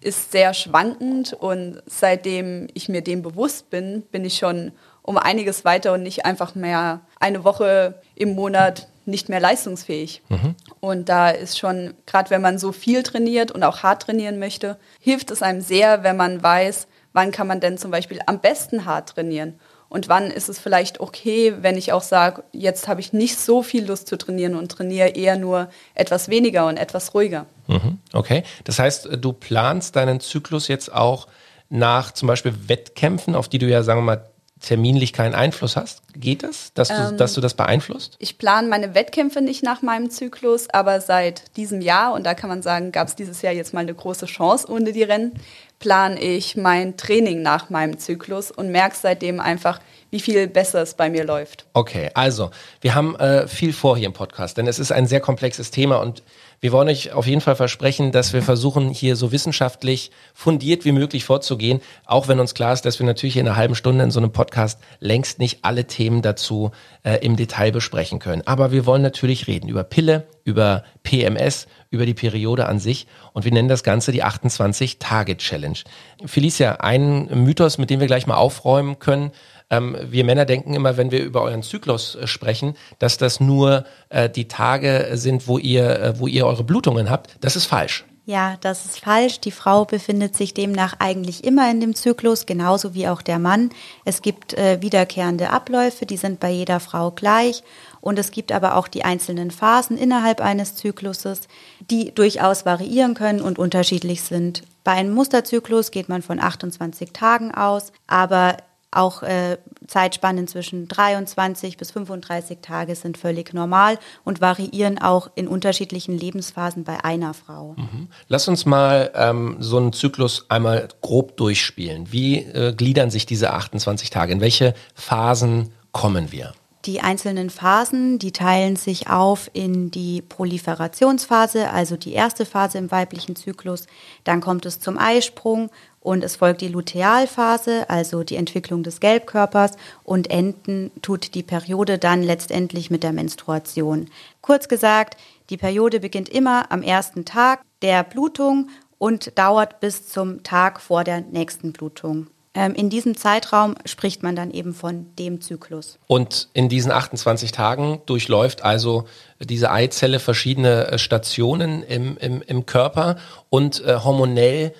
ist 0.00 0.30
sehr 0.30 0.54
schwankend 0.54 1.32
und 1.32 1.82
seitdem 1.86 2.68
ich 2.74 2.88
mir 2.88 3.02
dem 3.02 3.22
bewusst 3.22 3.70
bin, 3.70 4.02
bin 4.02 4.24
ich 4.24 4.38
schon 4.38 4.72
um 5.02 5.16
einiges 5.16 5.64
weiter 5.64 5.92
und 5.92 6.02
nicht 6.02 6.24
einfach 6.24 6.54
mehr 6.54 7.00
eine 7.18 7.44
Woche 7.44 8.00
im 8.14 8.34
Monat 8.34 8.88
nicht 9.06 9.28
mehr 9.28 9.40
leistungsfähig. 9.40 10.22
Mhm. 10.28 10.54
Und 10.80 11.08
da 11.08 11.30
ist 11.30 11.58
schon, 11.58 11.94
gerade 12.06 12.30
wenn 12.30 12.42
man 12.42 12.58
so 12.58 12.72
viel 12.72 13.02
trainiert 13.02 13.52
und 13.52 13.62
auch 13.62 13.82
hart 13.82 14.02
trainieren 14.02 14.38
möchte, 14.38 14.76
hilft 15.00 15.30
es 15.30 15.42
einem 15.42 15.60
sehr, 15.60 16.02
wenn 16.02 16.16
man 16.16 16.42
weiß, 16.42 16.86
wann 17.12 17.32
kann 17.32 17.46
man 17.46 17.60
denn 17.60 17.78
zum 17.78 17.90
Beispiel 17.90 18.20
am 18.26 18.40
besten 18.40 18.84
hart 18.84 19.10
trainieren. 19.10 19.58
Und 19.88 20.08
wann 20.08 20.30
ist 20.30 20.48
es 20.48 20.58
vielleicht 20.58 21.00
okay, 21.00 21.54
wenn 21.60 21.76
ich 21.76 21.92
auch 21.92 22.02
sage, 22.02 22.42
jetzt 22.52 22.88
habe 22.88 23.00
ich 23.00 23.12
nicht 23.12 23.38
so 23.38 23.62
viel 23.62 23.86
Lust 23.86 24.08
zu 24.08 24.18
trainieren 24.18 24.56
und 24.56 24.70
trainiere 24.70 25.10
eher 25.10 25.36
nur 25.36 25.68
etwas 25.94 26.28
weniger 26.28 26.66
und 26.66 26.76
etwas 26.76 27.14
ruhiger. 27.14 27.46
Mhm. 27.68 28.00
Okay, 28.12 28.42
das 28.64 28.78
heißt, 28.78 29.08
du 29.20 29.32
planst 29.32 29.94
deinen 29.94 30.20
Zyklus 30.20 30.68
jetzt 30.68 30.92
auch 30.92 31.28
nach 31.68 32.12
zum 32.12 32.26
Beispiel 32.26 32.54
Wettkämpfen, 32.66 33.34
auf 33.34 33.48
die 33.48 33.58
du 33.58 33.66
ja, 33.66 33.82
sagen 33.82 34.00
wir 34.00 34.16
mal, 34.16 34.30
terminlich 34.66 35.12
keinen 35.12 35.34
Einfluss 35.34 35.76
hast? 35.76 36.02
Geht 36.14 36.42
das, 36.42 36.72
dass 36.74 36.88
du, 36.88 36.94
ähm, 36.94 37.16
dass 37.16 37.34
du 37.34 37.40
das 37.40 37.54
beeinflusst? 37.54 38.16
Ich 38.18 38.36
plane 38.36 38.68
meine 38.68 38.94
Wettkämpfe 38.94 39.40
nicht 39.40 39.62
nach 39.62 39.80
meinem 39.80 40.10
Zyklus, 40.10 40.68
aber 40.70 41.00
seit 41.00 41.56
diesem 41.56 41.80
Jahr, 41.80 42.12
und 42.12 42.24
da 42.24 42.34
kann 42.34 42.50
man 42.50 42.62
sagen, 42.62 42.90
gab 42.90 43.06
es 43.06 43.14
dieses 43.14 43.42
Jahr 43.42 43.52
jetzt 43.52 43.72
mal 43.72 43.80
eine 43.80 43.94
große 43.94 44.26
Chance 44.26 44.68
ohne 44.68 44.92
die 44.92 45.04
Rennen, 45.04 45.38
plane 45.78 46.20
ich 46.20 46.56
mein 46.56 46.96
Training 46.96 47.42
nach 47.42 47.70
meinem 47.70 47.98
Zyklus 47.98 48.50
und 48.50 48.70
merke 48.70 48.96
seitdem 49.00 49.38
einfach, 49.40 49.78
wie 50.10 50.20
viel 50.20 50.48
besser 50.48 50.82
es 50.82 50.94
bei 50.94 51.10
mir 51.10 51.24
läuft. 51.24 51.66
Okay, 51.72 52.10
also 52.14 52.50
wir 52.80 52.94
haben 52.94 53.14
äh, 53.16 53.46
viel 53.46 53.72
vor 53.72 53.96
hier 53.96 54.06
im 54.06 54.14
Podcast, 54.14 54.56
denn 54.56 54.66
es 54.66 54.78
ist 54.78 54.90
ein 54.90 55.06
sehr 55.06 55.20
komplexes 55.20 55.70
Thema 55.70 55.96
und 55.96 56.22
wir 56.60 56.72
wollen 56.72 56.88
euch 56.88 57.12
auf 57.12 57.26
jeden 57.26 57.40
Fall 57.40 57.56
versprechen, 57.56 58.12
dass 58.12 58.32
wir 58.32 58.42
versuchen, 58.42 58.90
hier 58.90 59.16
so 59.16 59.32
wissenschaftlich 59.32 60.10
fundiert 60.34 60.84
wie 60.84 60.92
möglich 60.92 61.24
vorzugehen, 61.24 61.80
auch 62.04 62.28
wenn 62.28 62.40
uns 62.40 62.54
klar 62.54 62.72
ist, 62.72 62.84
dass 62.84 62.98
wir 62.98 63.06
natürlich 63.06 63.36
in 63.36 63.46
einer 63.46 63.56
halben 63.56 63.74
Stunde 63.74 64.04
in 64.04 64.10
so 64.10 64.20
einem 64.20 64.32
Podcast 64.32 64.80
längst 65.00 65.38
nicht 65.38 65.60
alle 65.62 65.86
Themen 65.86 66.22
dazu 66.22 66.70
äh, 67.02 67.16
im 67.24 67.36
Detail 67.36 67.72
besprechen 67.72 68.18
können. 68.18 68.42
Aber 68.46 68.72
wir 68.72 68.86
wollen 68.86 69.02
natürlich 69.02 69.46
reden 69.46 69.68
über 69.68 69.84
Pille, 69.84 70.26
über 70.44 70.84
PMS, 71.02 71.66
über 71.90 72.06
die 72.06 72.14
Periode 72.14 72.66
an 72.66 72.78
sich 72.78 73.06
und 73.32 73.44
wir 73.44 73.52
nennen 73.52 73.68
das 73.68 73.82
Ganze 73.82 74.12
die 74.12 74.24
28-Tage-Challenge. 74.24 75.78
Felicia, 76.24 76.76
ein 76.76 77.26
Mythos, 77.44 77.78
mit 77.78 77.90
dem 77.90 78.00
wir 78.00 78.06
gleich 78.06 78.26
mal 78.26 78.36
aufräumen 78.36 78.98
können, 78.98 79.32
ähm, 79.70 79.96
wir 80.00 80.24
Männer 80.24 80.44
denken 80.44 80.74
immer, 80.74 80.96
wenn 80.96 81.10
wir 81.10 81.24
über 81.24 81.42
euren 81.42 81.62
Zyklus 81.62 82.14
äh, 82.14 82.26
sprechen, 82.26 82.76
dass 82.98 83.18
das 83.18 83.40
nur 83.40 83.84
äh, 84.08 84.30
die 84.30 84.48
Tage 84.48 85.10
sind, 85.14 85.48
wo 85.48 85.58
ihr, 85.58 86.00
äh, 86.00 86.18
wo 86.20 86.26
ihr 86.26 86.46
eure 86.46 86.64
Blutungen 86.64 87.10
habt. 87.10 87.36
Das 87.40 87.56
ist 87.56 87.66
falsch. 87.66 88.04
Ja, 88.28 88.56
das 88.60 88.84
ist 88.86 88.98
falsch. 88.98 89.38
Die 89.38 89.52
Frau 89.52 89.84
befindet 89.84 90.36
sich 90.36 90.52
demnach 90.52 90.94
eigentlich 90.98 91.44
immer 91.44 91.70
in 91.70 91.80
dem 91.80 91.94
Zyklus, 91.94 92.44
genauso 92.44 92.92
wie 92.92 93.06
auch 93.06 93.22
der 93.22 93.38
Mann. 93.38 93.70
Es 94.04 94.20
gibt 94.20 94.54
äh, 94.54 94.82
wiederkehrende 94.82 95.50
Abläufe, 95.50 96.06
die 96.06 96.16
sind 96.16 96.40
bei 96.40 96.50
jeder 96.50 96.80
Frau 96.80 97.12
gleich. 97.12 97.62
Und 98.00 98.18
es 98.18 98.32
gibt 98.32 98.50
aber 98.50 98.76
auch 98.76 98.88
die 98.88 99.04
einzelnen 99.04 99.52
Phasen 99.52 99.96
innerhalb 99.96 100.40
eines 100.40 100.74
Zykluses, 100.74 101.42
die 101.88 102.12
durchaus 102.12 102.66
variieren 102.66 103.14
können 103.14 103.40
und 103.40 103.60
unterschiedlich 103.60 104.22
sind. 104.22 104.62
Bei 104.82 104.92
einem 104.92 105.14
Musterzyklus 105.14 105.92
geht 105.92 106.08
man 106.08 106.22
von 106.22 106.40
28 106.40 107.12
Tagen 107.12 107.54
aus, 107.54 107.92
aber 108.08 108.56
Auch 108.96 109.22
äh, 109.22 109.58
Zeitspannen 109.86 110.48
zwischen 110.48 110.88
23 110.88 111.76
bis 111.76 111.90
35 111.90 112.58
Tage 112.62 112.94
sind 112.94 113.18
völlig 113.18 113.52
normal 113.52 113.98
und 114.24 114.40
variieren 114.40 114.98
auch 114.98 115.30
in 115.34 115.48
unterschiedlichen 115.48 116.16
Lebensphasen 116.16 116.84
bei 116.84 117.04
einer 117.04 117.34
Frau. 117.34 117.74
Mhm. 117.76 118.08
Lass 118.28 118.48
uns 118.48 118.64
mal 118.64 119.10
ähm, 119.14 119.56
so 119.60 119.76
einen 119.76 119.92
Zyklus 119.92 120.46
einmal 120.48 120.88
grob 121.02 121.36
durchspielen. 121.36 122.10
Wie 122.10 122.38
äh, 122.38 122.72
gliedern 122.74 123.10
sich 123.10 123.26
diese 123.26 123.52
28 123.52 124.08
Tage? 124.08 124.32
In 124.32 124.40
welche 124.40 124.72
Phasen 124.94 125.72
kommen 125.92 126.32
wir? 126.32 126.54
Die 126.86 127.00
einzelnen 127.00 127.50
Phasen, 127.50 128.20
die 128.20 128.30
teilen 128.30 128.76
sich 128.76 129.10
auf 129.10 129.50
in 129.52 129.90
die 129.90 130.22
Proliferationsphase, 130.22 131.68
also 131.68 131.96
die 131.96 132.12
erste 132.12 132.46
Phase 132.46 132.78
im 132.78 132.92
weiblichen 132.92 133.34
Zyklus. 133.34 133.86
Dann 134.22 134.40
kommt 134.40 134.64
es 134.66 134.78
zum 134.78 134.96
Eisprung 134.96 135.70
und 136.06 136.22
es 136.22 136.36
folgt 136.36 136.60
die 136.60 136.68
Lutealphase, 136.68 137.90
also 137.90 138.22
die 138.22 138.36
Entwicklung 138.36 138.84
des 138.84 139.00
Gelbkörpers 139.00 139.72
und 140.04 140.30
enden 140.30 140.92
tut 141.02 141.34
die 141.34 141.42
Periode 141.42 141.98
dann 141.98 142.22
letztendlich 142.22 142.92
mit 142.92 143.02
der 143.02 143.12
Menstruation. 143.12 144.08
Kurz 144.40 144.68
gesagt, 144.68 145.16
die 145.50 145.56
Periode 145.56 145.98
beginnt 145.98 146.28
immer 146.28 146.70
am 146.70 146.82
ersten 146.82 147.24
Tag 147.24 147.62
der 147.82 148.04
Blutung 148.04 148.68
und 148.98 149.36
dauert 149.36 149.80
bis 149.80 150.08
zum 150.08 150.44
Tag 150.44 150.80
vor 150.80 151.02
der 151.02 151.22
nächsten 151.22 151.72
Blutung. 151.72 152.28
Ähm, 152.54 152.74
in 152.74 152.88
diesem 152.88 153.16
Zeitraum 153.16 153.74
spricht 153.84 154.22
man 154.22 154.36
dann 154.36 154.52
eben 154.52 154.74
von 154.74 155.06
dem 155.18 155.40
Zyklus. 155.40 155.98
Und 156.06 156.48
in 156.54 156.68
diesen 156.68 156.92
28 156.92 157.50
Tagen 157.50 158.00
durchläuft 158.06 158.62
also 158.62 159.06
diese 159.40 159.72
Eizelle 159.72 160.20
verschiedene 160.20 160.86
äh, 160.86 160.98
Stationen 160.98 161.82
im, 161.82 162.16
im, 162.16 162.42
im 162.42 162.64
Körper 162.64 163.16
und 163.50 163.84
äh, 163.84 163.96
hormonell 163.96 164.72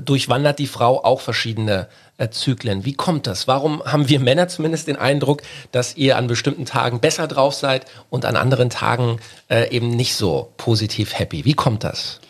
durchwandert 0.00 0.58
die 0.58 0.66
Frau 0.66 1.04
auch 1.04 1.20
verschiedene 1.20 1.88
äh, 2.16 2.30
Zyklen. 2.30 2.84
Wie 2.84 2.94
kommt 2.94 3.26
das? 3.26 3.46
Warum 3.46 3.82
haben 3.84 4.08
wir 4.08 4.20
Männer 4.20 4.48
zumindest 4.48 4.88
den 4.88 4.96
Eindruck, 4.96 5.42
dass 5.72 5.96
ihr 5.96 6.16
an 6.16 6.26
bestimmten 6.26 6.64
Tagen 6.64 7.00
besser 7.00 7.28
drauf 7.28 7.54
seid 7.54 7.86
und 8.10 8.24
an 8.24 8.36
anderen 8.36 8.70
Tagen 8.70 9.20
äh, 9.48 9.70
eben 9.70 9.90
nicht 9.90 10.14
so 10.14 10.52
positiv 10.56 11.18
happy? 11.18 11.44
Wie 11.44 11.54
kommt 11.54 11.84
das? 11.84 12.20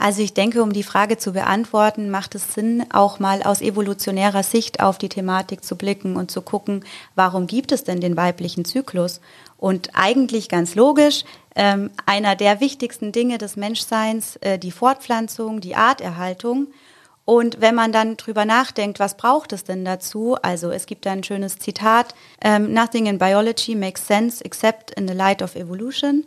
Also 0.00 0.22
ich 0.22 0.32
denke, 0.32 0.62
um 0.62 0.72
die 0.72 0.82
Frage 0.82 1.18
zu 1.18 1.32
beantworten, 1.32 2.08
macht 2.08 2.34
es 2.34 2.54
Sinn, 2.54 2.86
auch 2.90 3.18
mal 3.18 3.42
aus 3.42 3.60
evolutionärer 3.60 4.42
Sicht 4.42 4.80
auf 4.80 4.96
die 4.96 5.10
Thematik 5.10 5.62
zu 5.62 5.76
blicken 5.76 6.16
und 6.16 6.30
zu 6.30 6.40
gucken, 6.40 6.86
warum 7.16 7.46
gibt 7.46 7.70
es 7.70 7.84
denn 7.84 8.00
den 8.00 8.16
weiblichen 8.16 8.64
Zyklus? 8.64 9.20
Und 9.60 9.90
eigentlich 9.92 10.48
ganz 10.48 10.74
logisch, 10.74 11.24
ähm, 11.54 11.90
einer 12.06 12.34
der 12.34 12.60
wichtigsten 12.60 13.12
Dinge 13.12 13.36
des 13.36 13.56
Menschseins, 13.56 14.36
äh, 14.36 14.58
die 14.58 14.70
Fortpflanzung, 14.70 15.60
die 15.60 15.76
Arterhaltung. 15.76 16.68
Und 17.26 17.60
wenn 17.60 17.74
man 17.74 17.92
dann 17.92 18.16
drüber 18.16 18.46
nachdenkt, 18.46 18.98
was 18.98 19.18
braucht 19.18 19.52
es 19.52 19.62
denn 19.62 19.84
dazu? 19.84 20.36
Also 20.40 20.70
es 20.70 20.86
gibt 20.86 21.04
da 21.04 21.12
ein 21.12 21.22
schönes 21.22 21.58
Zitat, 21.58 22.14
ähm, 22.40 22.72
Nothing 22.72 23.04
in 23.04 23.18
biology 23.18 23.74
makes 23.74 24.06
sense 24.06 24.42
except 24.42 24.92
in 24.92 25.06
the 25.06 25.12
light 25.12 25.42
of 25.42 25.54
evolution. 25.54 26.24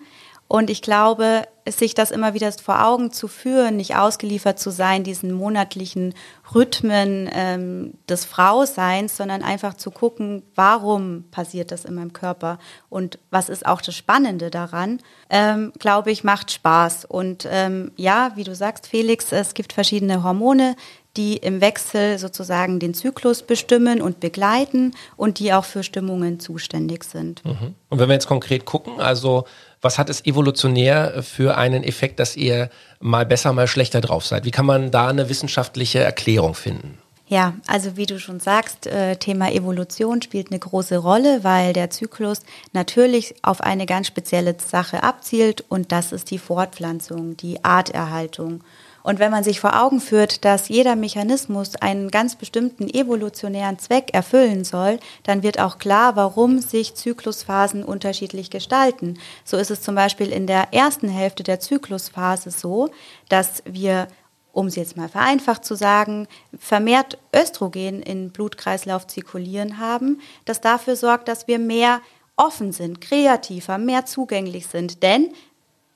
Und 0.53 0.69
ich 0.69 0.83
glaube, 0.83 1.47
sich 1.67 1.95
das 1.95 2.11
immer 2.11 2.35
wieder 2.35 2.51
vor 2.51 2.85
Augen 2.85 3.11
zu 3.11 3.27
führen, 3.27 3.75
nicht 3.75 3.95
ausgeliefert 3.95 4.59
zu 4.59 4.69
sein, 4.69 5.03
diesen 5.03 5.31
monatlichen 5.31 6.13
Rhythmen 6.53 7.27
ähm, 7.33 7.95
des 8.07 8.23
Frauseins, 8.23 9.17
sondern 9.17 9.41
einfach 9.41 9.73
zu 9.73 9.89
gucken, 9.89 10.43
warum 10.53 11.23
passiert 11.31 11.71
das 11.71 11.85
in 11.85 11.95
meinem 11.95 12.13
Körper 12.13 12.59
und 12.91 13.17
was 13.31 13.49
ist 13.49 13.65
auch 13.65 13.81
das 13.81 13.95
Spannende 13.95 14.51
daran, 14.51 14.99
ähm, 15.31 15.73
glaube 15.79 16.11
ich, 16.11 16.23
macht 16.23 16.51
Spaß. 16.51 17.05
Und 17.05 17.47
ähm, 17.49 17.91
ja, 17.95 18.33
wie 18.35 18.43
du 18.43 18.53
sagst, 18.53 18.85
Felix, 18.85 19.31
es 19.31 19.55
gibt 19.55 19.73
verschiedene 19.73 20.21
Hormone, 20.21 20.75
die 21.15 21.37
im 21.37 21.61
Wechsel 21.61 22.17
sozusagen 22.17 22.79
den 22.79 22.93
Zyklus 22.93 23.43
bestimmen 23.43 24.01
und 24.01 24.19
begleiten 24.19 24.93
und 25.15 25.39
die 25.39 25.53
auch 25.53 25.65
für 25.65 25.83
Stimmungen 25.83 26.39
zuständig 26.39 27.03
sind. 27.03 27.45
Mhm. 27.45 27.75
Und 27.89 27.99
wenn 27.99 28.09
wir 28.09 28.13
jetzt 28.13 28.27
konkret 28.27 28.65
gucken, 28.65 28.99
also 28.99 29.45
was 29.81 29.99
hat 29.99 30.09
es 30.09 30.25
evolutionär 30.25 31.21
für 31.21 31.57
einen 31.57 31.83
Effekt, 31.83 32.19
dass 32.19 32.35
ihr 32.35 32.69
mal 32.99 33.25
besser, 33.25 33.53
mal 33.53 33.67
schlechter 33.67 34.01
drauf 34.01 34.25
seid? 34.25 34.45
Wie 34.45 34.51
kann 34.51 34.65
man 34.65 34.91
da 34.91 35.07
eine 35.07 35.29
wissenschaftliche 35.29 35.99
Erklärung 35.99 36.55
finden? 36.55 36.97
Ja, 37.27 37.53
also 37.67 37.95
wie 37.95 38.05
du 38.05 38.19
schon 38.19 38.39
sagst, 38.39 38.85
äh, 38.85 39.15
Thema 39.15 39.51
Evolution 39.51 40.21
spielt 40.21 40.51
eine 40.51 40.59
große 40.59 40.97
Rolle, 40.97 41.43
weil 41.43 41.73
der 41.73 41.89
Zyklus 41.89 42.41
natürlich 42.73 43.35
auf 43.41 43.61
eine 43.61 43.85
ganz 43.85 44.07
spezielle 44.07 44.55
Sache 44.59 45.03
abzielt 45.03 45.63
und 45.69 45.91
das 45.91 46.11
ist 46.11 46.31
die 46.31 46.37
Fortpflanzung, 46.37 47.37
die 47.37 47.63
Arterhaltung. 47.63 48.63
Und 49.03 49.19
wenn 49.19 49.31
man 49.31 49.43
sich 49.43 49.59
vor 49.59 49.79
Augen 49.81 49.99
führt, 49.99 50.45
dass 50.45 50.69
jeder 50.69 50.95
Mechanismus 50.95 51.75
einen 51.75 52.09
ganz 52.09 52.35
bestimmten 52.35 52.89
evolutionären 52.89 53.77
Zweck 53.77 54.13
erfüllen 54.13 54.63
soll, 54.63 54.99
dann 55.23 55.43
wird 55.43 55.59
auch 55.59 55.77
klar, 55.77 56.15
warum 56.15 56.59
sich 56.59 56.95
Zyklusphasen 56.95 57.83
unterschiedlich 57.83 58.49
gestalten. 58.49 59.19
So 59.43 59.57
ist 59.57 59.71
es 59.71 59.81
zum 59.81 59.95
Beispiel 59.95 60.31
in 60.31 60.47
der 60.47 60.73
ersten 60.73 61.09
Hälfte 61.09 61.43
der 61.43 61.59
Zyklusphase 61.59 62.49
so, 62.51 62.89
dass 63.29 63.61
wir 63.65 64.07
um 64.53 64.67
es 64.67 64.75
jetzt 64.75 64.95
mal 64.95 65.09
vereinfacht 65.09 65.65
zu 65.65 65.73
sagen, 65.73 66.27
vermehrt 66.57 67.17
Östrogen 67.35 68.03
in 68.03 68.29
Blutkreislauf 68.29 69.07
zirkulieren 69.07 69.79
haben, 69.79 70.21
das 70.45 70.61
dafür 70.61 70.95
sorgt, 70.95 71.27
dass 71.27 71.47
wir 71.47 71.57
mehr 71.57 72.01
offen 72.35 72.71
sind, 72.71 73.01
kreativer, 73.01 73.79
mehr 73.79 74.05
zugänglich 74.05 74.67
sind. 74.67 75.01
Denn 75.03 75.33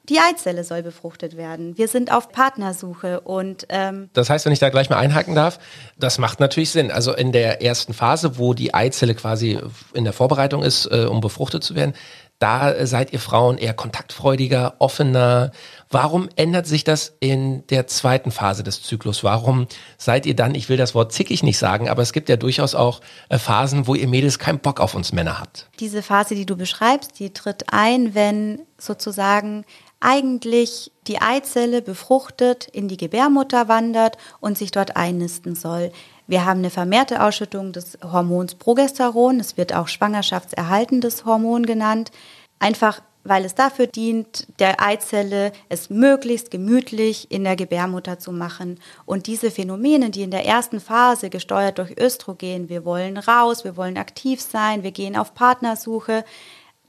die 0.10 0.20
Eizelle 0.20 0.64
soll 0.64 0.84
befruchtet 0.84 1.36
werden. 1.36 1.78
Wir 1.78 1.88
sind 1.88 2.12
auf 2.12 2.32
Partnersuche 2.32 3.22
und 3.22 3.66
ähm 3.70 4.10
das 4.14 4.30
heißt, 4.30 4.46
wenn 4.46 4.54
ich 4.54 4.60
da 4.60 4.70
gleich 4.70 4.90
mal 4.90 4.98
einhaken 4.98 5.36
darf, 5.36 5.60
das 5.98 6.18
macht 6.18 6.40
natürlich 6.40 6.72
Sinn. 6.72 6.92
Also 6.92 7.14
in 7.14 7.32
der 7.32 7.62
ersten 7.62 7.94
Phase, 7.94 8.38
wo 8.38 8.54
die 8.54 8.74
Eizelle 8.74 9.16
quasi 9.16 9.60
in 9.94 10.04
der 10.04 10.14
Vorbereitung 10.14 10.64
ist, 10.64 10.86
äh, 10.86 11.06
um 11.06 11.20
befruchtet 11.20 11.64
zu 11.64 11.76
werden, 11.76 11.94
da 12.40 12.86
seid 12.86 13.14
ihr 13.14 13.20
Frauen 13.20 13.58
eher 13.58 13.74
kontaktfreudiger, 13.74 14.76
offener. 14.78 15.52
Warum 15.90 16.30
ändert 16.36 16.68
sich 16.68 16.84
das 16.84 17.16
in 17.20 17.66
der 17.68 17.88
zweiten 17.88 18.30
Phase 18.30 18.62
des 18.62 18.84
Zyklus? 18.84 19.24
Warum 19.24 19.68
seid 19.98 20.28
ihr 20.28 20.36
dann, 20.36 20.54
ich 20.54 20.70
will 20.70 20.78
das 20.78 20.94
Wort 20.94 21.12
zickig 21.12 21.42
nicht 21.42 21.58
sagen, 21.58 21.90
aber 21.90 22.04
es 22.04 22.14
gibt 22.14 22.30
ja 22.30 22.36
durchaus 22.36 22.76
auch 22.76 23.02
äh, 23.30 23.40
Phasen, 23.40 23.88
wo 23.88 23.96
ihr 23.96 24.08
Mädels 24.08 24.38
keinen 24.38 24.60
Bock 24.60 24.80
auf 24.80 24.94
uns 24.94 25.14
Männer 25.14 25.40
habt? 25.40 25.68
Diese 25.80 26.04
Phase, 26.04 26.36
die 26.36 26.46
du 26.46 26.56
beschreibst, 26.56 27.18
die 27.18 27.34
tritt 27.34 27.74
ein, 27.74 28.14
wenn 28.14 28.62
sozusagen 28.78 29.66
eigentlich 30.00 30.92
die 31.08 31.22
Eizelle 31.22 31.82
befruchtet 31.82 32.68
in 32.68 32.88
die 32.88 32.98
Gebärmutter 32.98 33.68
wandert 33.68 34.18
und 34.40 34.58
sich 34.58 34.72
dort 34.72 34.96
einnisten 34.96 35.56
soll. 35.56 35.92
Wir 36.28 36.46
haben 36.46 36.60
eine 36.60 36.70
vermehrte 36.70 37.24
Ausschüttung 37.24 37.72
des 37.72 37.98
Hormons 38.04 38.56
Progesteron, 38.56 39.40
es 39.40 39.58
wird 39.58 39.74
auch 39.74 39.88
schwangerschaftserhaltendes 39.88 41.26
Hormon 41.26 41.66
genannt, 41.66 42.12
einfach 42.60 43.02
weil 43.28 43.46
es 43.46 43.56
dafür 43.56 43.88
dient, 43.88 44.48
der 44.60 44.82
Eizelle 44.82 45.52
es 45.70 45.90
möglichst 45.90 46.50
gemütlich 46.50 47.30
in 47.30 47.44
der 47.44 47.56
Gebärmutter 47.56 48.20
zu 48.20 48.32
machen. 48.32 48.80
Und 49.06 49.28
diese 49.28 49.52
Phänomene, 49.52 50.10
die 50.10 50.22
in 50.22 50.32
der 50.32 50.46
ersten 50.46 50.80
Phase 50.80 51.30
gesteuert 51.30 51.78
durch 51.78 51.98
Östrogen, 52.00 52.70
wir 52.70 52.86
wollen 52.86 53.18
raus, 53.18 53.64
wir 53.64 53.76
wollen 53.76 53.98
aktiv 53.98 54.42
sein, 54.42 54.84
wir 54.84 54.92
gehen 54.92 55.18
auf 55.18 55.34
Partnersuche, 55.34 56.24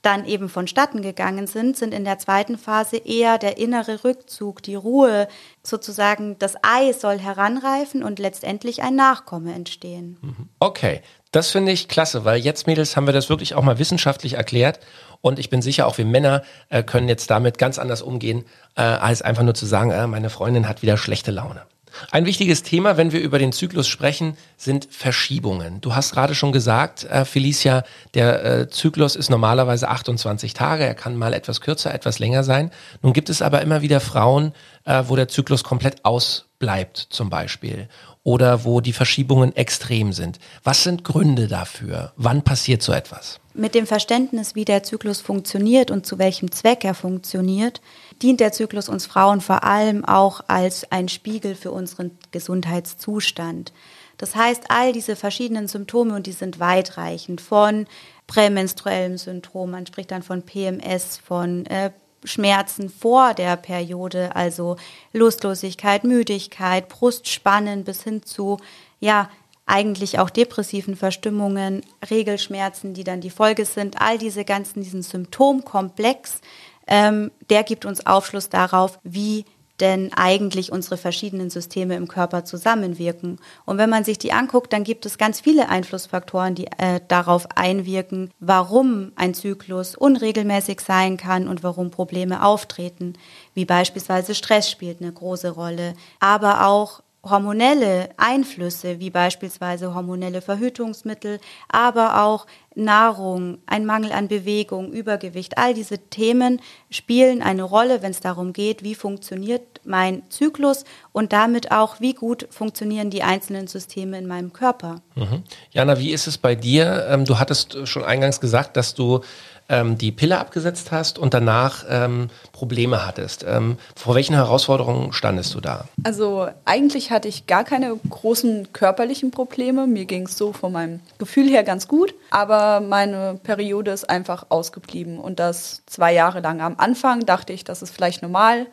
dann 0.02 0.24
eben 0.24 0.48
vonstatten 0.48 1.02
gegangen 1.02 1.46
sind, 1.46 1.76
sind 1.76 1.92
in 1.92 2.04
der 2.04 2.18
zweiten 2.18 2.56
Phase 2.56 2.96
eher 2.96 3.38
der 3.38 3.58
innere 3.58 4.04
Rückzug, 4.04 4.62
die 4.62 4.74
Ruhe, 4.74 5.28
sozusagen 5.62 6.38
das 6.38 6.54
Ei 6.62 6.92
soll 6.92 7.18
heranreifen 7.18 8.02
und 8.02 8.18
letztendlich 8.18 8.82
ein 8.82 8.94
Nachkomme 8.94 9.52
entstehen. 9.54 10.18
Mhm. 10.20 10.48
Okay, 10.60 11.02
das 11.32 11.50
finde 11.50 11.72
ich 11.72 11.88
klasse, 11.88 12.24
weil 12.24 12.38
jetzt, 12.40 12.66
Mädels, 12.66 12.96
haben 12.96 13.06
wir 13.06 13.12
das 13.12 13.28
wirklich 13.28 13.54
auch 13.54 13.62
mal 13.62 13.78
wissenschaftlich 13.78 14.34
erklärt 14.34 14.80
und 15.20 15.38
ich 15.38 15.50
bin 15.50 15.62
sicher, 15.62 15.86
auch 15.86 15.98
wir 15.98 16.06
Männer 16.06 16.42
äh, 16.68 16.82
können 16.82 17.08
jetzt 17.08 17.30
damit 17.30 17.58
ganz 17.58 17.78
anders 17.78 18.02
umgehen, 18.02 18.44
äh, 18.76 18.82
als 18.82 19.22
einfach 19.22 19.42
nur 19.42 19.54
zu 19.54 19.66
sagen, 19.66 19.90
äh, 19.90 20.06
meine 20.06 20.30
Freundin 20.30 20.68
hat 20.68 20.82
wieder 20.82 20.96
schlechte 20.96 21.30
Laune. 21.30 21.62
Ein 22.10 22.26
wichtiges 22.26 22.62
Thema, 22.62 22.96
wenn 22.96 23.12
wir 23.12 23.20
über 23.20 23.38
den 23.38 23.52
Zyklus 23.52 23.88
sprechen, 23.88 24.36
sind 24.56 24.88
Verschiebungen. 24.90 25.80
Du 25.80 25.94
hast 25.94 26.12
gerade 26.12 26.34
schon 26.34 26.52
gesagt, 26.52 27.04
äh, 27.04 27.24
Felicia, 27.24 27.84
der 28.14 28.44
äh, 28.44 28.68
Zyklus 28.68 29.16
ist 29.16 29.30
normalerweise 29.30 29.88
28 29.88 30.54
Tage. 30.54 30.84
Er 30.84 30.94
kann 30.94 31.16
mal 31.16 31.32
etwas 31.32 31.60
kürzer, 31.60 31.92
etwas 31.94 32.18
länger 32.18 32.44
sein. 32.44 32.70
Nun 33.02 33.12
gibt 33.12 33.30
es 33.30 33.42
aber 33.42 33.62
immer 33.62 33.82
wieder 33.82 34.00
Frauen, 34.00 34.52
äh, 34.84 35.04
wo 35.06 35.16
der 35.16 35.28
Zyklus 35.28 35.64
komplett 35.64 36.04
ausbleibt, 36.04 36.98
zum 37.10 37.30
Beispiel. 37.30 37.88
Oder 38.22 38.64
wo 38.64 38.80
die 38.80 38.92
Verschiebungen 38.92 39.54
extrem 39.56 40.12
sind. 40.12 40.38
Was 40.62 40.82
sind 40.82 41.04
Gründe 41.04 41.48
dafür? 41.48 42.12
Wann 42.16 42.42
passiert 42.42 42.82
so 42.82 42.92
etwas? 42.92 43.40
Mit 43.54 43.74
dem 43.74 43.86
Verständnis, 43.86 44.54
wie 44.54 44.64
der 44.64 44.82
Zyklus 44.82 45.20
funktioniert 45.20 45.90
und 45.90 46.06
zu 46.06 46.18
welchem 46.18 46.52
Zweck 46.52 46.84
er 46.84 46.94
funktioniert, 46.94 47.80
dient 48.22 48.40
der 48.40 48.52
Zyklus 48.52 48.88
uns 48.88 49.06
Frauen 49.06 49.40
vor 49.40 49.64
allem 49.64 50.04
auch 50.04 50.42
als 50.46 50.90
ein 50.92 51.08
Spiegel 51.08 51.54
für 51.54 51.72
unseren 51.72 52.12
Gesundheitszustand. 52.30 53.72
Das 54.18 54.34
heißt, 54.34 54.64
all 54.68 54.92
diese 54.92 55.16
verschiedenen 55.16 55.68
Symptome, 55.68 56.14
und 56.14 56.26
die 56.26 56.32
sind 56.32 56.60
weitreichend, 56.60 57.40
von 57.40 57.86
prämenstruellem 58.26 59.16
Syndrom, 59.16 59.70
man 59.70 59.86
spricht 59.86 60.10
dann 60.10 60.22
von 60.22 60.42
PMS, 60.42 61.18
von 61.18 61.64
äh, 61.66 61.90
Schmerzen 62.24 62.88
vor 62.90 63.34
der 63.34 63.56
Periode, 63.56 64.34
also 64.34 64.76
Lustlosigkeit, 65.12 66.04
Müdigkeit, 66.04 66.88
Brustspannen 66.88 67.84
bis 67.84 68.02
hin 68.02 68.22
zu 68.22 68.58
ja, 69.00 69.30
eigentlich 69.66 70.18
auch 70.18 70.30
depressiven 70.30 70.96
Verstimmungen, 70.96 71.82
Regelschmerzen, 72.10 72.94
die 72.94 73.04
dann 73.04 73.20
die 73.20 73.30
Folge 73.30 73.66
sind, 73.66 74.00
all 74.00 74.18
diese 74.18 74.44
ganzen, 74.44 74.82
diesen 74.82 75.02
Symptomkomplex, 75.02 76.40
ähm, 76.86 77.30
der 77.50 77.62
gibt 77.64 77.84
uns 77.84 78.06
Aufschluss 78.06 78.48
darauf, 78.48 78.98
wie 79.04 79.44
denn 79.80 80.12
eigentlich 80.14 80.72
unsere 80.72 80.96
verschiedenen 80.96 81.50
Systeme 81.50 81.96
im 81.96 82.08
Körper 82.08 82.44
zusammenwirken. 82.44 83.38
Und 83.64 83.78
wenn 83.78 83.90
man 83.90 84.04
sich 84.04 84.18
die 84.18 84.32
anguckt, 84.32 84.72
dann 84.72 84.84
gibt 84.84 85.06
es 85.06 85.18
ganz 85.18 85.40
viele 85.40 85.68
Einflussfaktoren, 85.68 86.54
die 86.54 86.66
äh, 86.78 87.00
darauf 87.08 87.46
einwirken, 87.56 88.30
warum 88.40 89.12
ein 89.16 89.34
Zyklus 89.34 89.96
unregelmäßig 89.96 90.80
sein 90.80 91.16
kann 91.16 91.48
und 91.48 91.62
warum 91.62 91.90
Probleme 91.90 92.44
auftreten, 92.44 93.14
wie 93.54 93.64
beispielsweise 93.64 94.34
Stress 94.34 94.70
spielt 94.70 95.00
eine 95.00 95.12
große 95.12 95.50
Rolle, 95.50 95.94
aber 96.20 96.66
auch 96.66 97.02
hormonelle 97.22 98.10
Einflüsse, 98.16 99.00
wie 99.00 99.10
beispielsweise 99.10 99.94
hormonelle 99.94 100.40
Verhütungsmittel, 100.40 101.40
aber 101.68 102.22
auch 102.22 102.46
Nahrung, 102.78 103.58
ein 103.66 103.84
Mangel 103.84 104.12
an 104.12 104.28
Bewegung, 104.28 104.92
Übergewicht, 104.92 105.58
all 105.58 105.74
diese 105.74 105.98
Themen 105.98 106.60
spielen 106.90 107.42
eine 107.42 107.62
Rolle, 107.64 108.02
wenn 108.02 108.12
es 108.12 108.20
darum 108.20 108.52
geht, 108.52 108.82
wie 108.82 108.94
funktioniert 108.94 109.62
mein 109.84 110.22
Zyklus 110.30 110.84
und 111.12 111.32
damit 111.32 111.72
auch, 111.72 112.00
wie 112.00 112.14
gut 112.14 112.46
funktionieren 112.50 113.10
die 113.10 113.22
einzelnen 113.22 113.66
Systeme 113.66 114.18
in 114.18 114.26
meinem 114.26 114.52
Körper. 114.52 115.00
Mhm. 115.16 115.42
Jana, 115.70 115.98
wie 115.98 116.12
ist 116.12 116.26
es 116.26 116.38
bei 116.38 116.54
dir? 116.54 117.06
Ähm, 117.10 117.24
du 117.24 117.38
hattest 117.38 117.86
schon 117.86 118.04
eingangs 118.04 118.40
gesagt, 118.40 118.76
dass 118.76 118.94
du 118.94 119.20
ähm, 119.68 119.98
die 119.98 120.12
Pille 120.12 120.38
abgesetzt 120.38 120.92
hast 120.92 121.18
und 121.18 121.34
danach 121.34 121.84
ähm, 121.88 122.30
Probleme 122.52 123.06
hattest. 123.06 123.44
Ähm, 123.46 123.76
vor 123.94 124.14
welchen 124.14 124.34
Herausforderungen 124.34 125.12
standest 125.12 125.54
du 125.54 125.60
da? 125.60 125.84
Also 126.04 126.48
eigentlich 126.64 127.10
hatte 127.10 127.28
ich 127.28 127.46
gar 127.46 127.64
keine 127.64 127.94
großen 128.08 128.72
körperlichen 128.72 129.30
Probleme. 129.30 129.86
Mir 129.86 130.06
ging 130.06 130.26
es 130.26 130.38
so 130.38 130.52
von 130.52 130.72
meinem 130.72 131.00
Gefühl 131.18 131.48
her 131.48 131.64
ganz 131.64 131.88
gut, 131.88 132.14
aber 132.30 132.67
meine 132.80 133.38
Periode 133.42 133.90
ist 133.90 134.08
einfach 134.08 134.46
ausgeblieben 134.48 135.18
und 135.18 135.38
das 135.38 135.82
zwei 135.86 136.12
Jahre 136.12 136.40
lang. 136.40 136.60
Am 136.60 136.76
Anfang 136.78 137.26
dachte 137.26 137.52
ich, 137.52 137.64
das 137.64 137.82
ist 137.82 137.94
vielleicht 137.94 138.22
normal. 138.22 138.66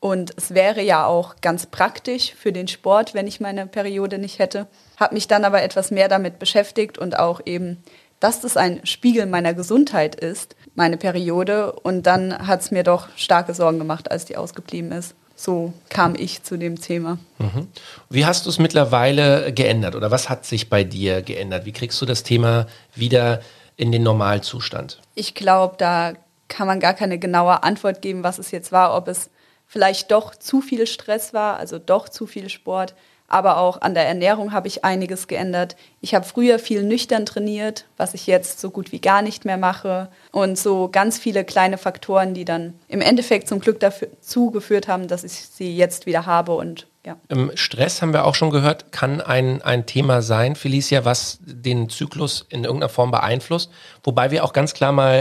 Und 0.00 0.32
es 0.36 0.54
wäre 0.54 0.80
ja 0.80 1.06
auch 1.06 1.36
ganz 1.40 1.66
praktisch 1.66 2.32
für 2.34 2.52
den 2.52 2.68
Sport, 2.68 3.14
wenn 3.14 3.26
ich 3.26 3.40
meine 3.40 3.66
Periode 3.66 4.18
nicht 4.18 4.38
hätte. 4.38 4.68
Habe 4.96 5.14
mich 5.14 5.26
dann 5.26 5.44
aber 5.44 5.62
etwas 5.62 5.90
mehr 5.90 6.08
damit 6.08 6.38
beschäftigt 6.38 6.98
und 6.98 7.18
auch 7.18 7.40
eben 7.46 7.82
dass 8.20 8.40
das 8.40 8.56
ein 8.56 8.84
Spiegel 8.84 9.26
meiner 9.26 9.54
Gesundheit 9.54 10.16
ist, 10.16 10.56
meine 10.74 10.96
Periode. 10.96 11.72
Und 11.72 12.06
dann 12.06 12.46
hat 12.46 12.60
es 12.60 12.70
mir 12.70 12.82
doch 12.82 13.08
starke 13.16 13.54
Sorgen 13.54 13.78
gemacht, 13.78 14.10
als 14.10 14.24
die 14.24 14.36
ausgeblieben 14.36 14.92
ist. 14.92 15.14
So 15.40 15.72
kam 15.88 16.16
ich 16.16 16.42
zu 16.42 16.58
dem 16.58 16.80
Thema. 16.80 17.16
Mhm. 17.38 17.68
Wie 18.10 18.26
hast 18.26 18.44
du 18.44 18.50
es 18.50 18.58
mittlerweile 18.58 19.52
geändert 19.52 19.94
oder 19.94 20.10
was 20.10 20.28
hat 20.28 20.44
sich 20.44 20.68
bei 20.68 20.82
dir 20.82 21.22
geändert? 21.22 21.64
Wie 21.64 21.70
kriegst 21.70 22.02
du 22.02 22.06
das 22.06 22.24
Thema 22.24 22.66
wieder 22.96 23.40
in 23.76 23.92
den 23.92 24.02
Normalzustand? 24.02 25.00
Ich 25.14 25.36
glaube, 25.36 25.76
da 25.78 26.14
kann 26.48 26.66
man 26.66 26.80
gar 26.80 26.92
keine 26.92 27.20
genaue 27.20 27.62
Antwort 27.62 28.02
geben, 28.02 28.24
was 28.24 28.40
es 28.40 28.50
jetzt 28.50 28.72
war, 28.72 28.96
ob 28.96 29.06
es 29.06 29.30
vielleicht 29.68 30.10
doch 30.10 30.34
zu 30.34 30.60
viel 30.60 30.88
Stress 30.88 31.32
war, 31.32 31.56
also 31.56 31.78
doch 31.78 32.08
zu 32.08 32.26
viel 32.26 32.48
Sport, 32.48 32.96
aber 33.28 33.58
auch 33.58 33.80
an 33.82 33.94
der 33.94 34.08
Ernährung 34.08 34.52
habe 34.52 34.68
ich 34.68 34.84
einiges 34.84 35.28
geändert. 35.28 35.76
Ich 36.00 36.14
habe 36.14 36.24
früher 36.24 36.58
viel 36.58 36.82
nüchtern 36.82 37.26
trainiert, 37.26 37.84
was 37.98 38.14
ich 38.14 38.26
jetzt 38.26 38.58
so 38.58 38.70
gut 38.70 38.90
wie 38.90 39.00
gar 39.00 39.20
nicht 39.20 39.44
mehr 39.44 39.58
mache. 39.58 40.08
Und 40.32 40.58
so 40.58 40.88
ganz 40.90 41.18
viele 41.18 41.44
kleine 41.44 41.76
Faktoren, 41.76 42.32
die 42.32 42.46
dann 42.46 42.74
im 42.88 43.02
Endeffekt 43.02 43.46
zum 43.46 43.60
Glück 43.60 43.80
dazu 43.80 44.50
geführt 44.50 44.88
haben, 44.88 45.08
dass 45.08 45.24
ich 45.24 45.32
sie 45.32 45.76
jetzt 45.76 46.06
wieder 46.06 46.24
habe 46.24 46.52
und 46.52 46.86
ja. 47.06 47.16
Stress 47.54 48.02
haben 48.02 48.12
wir 48.12 48.26
auch 48.26 48.34
schon 48.34 48.50
gehört, 48.50 48.92
kann 48.92 49.22
ein, 49.22 49.62
ein 49.62 49.86
Thema 49.86 50.20
sein, 50.20 50.56
Felicia, 50.56 51.06
was 51.06 51.38
den 51.40 51.88
Zyklus 51.88 52.44
in 52.50 52.64
irgendeiner 52.64 52.90
Form 52.90 53.10
beeinflusst. 53.10 53.70
Wobei 54.04 54.30
wir 54.30 54.44
auch 54.44 54.52
ganz 54.52 54.74
klar 54.74 54.92
mal 54.92 55.14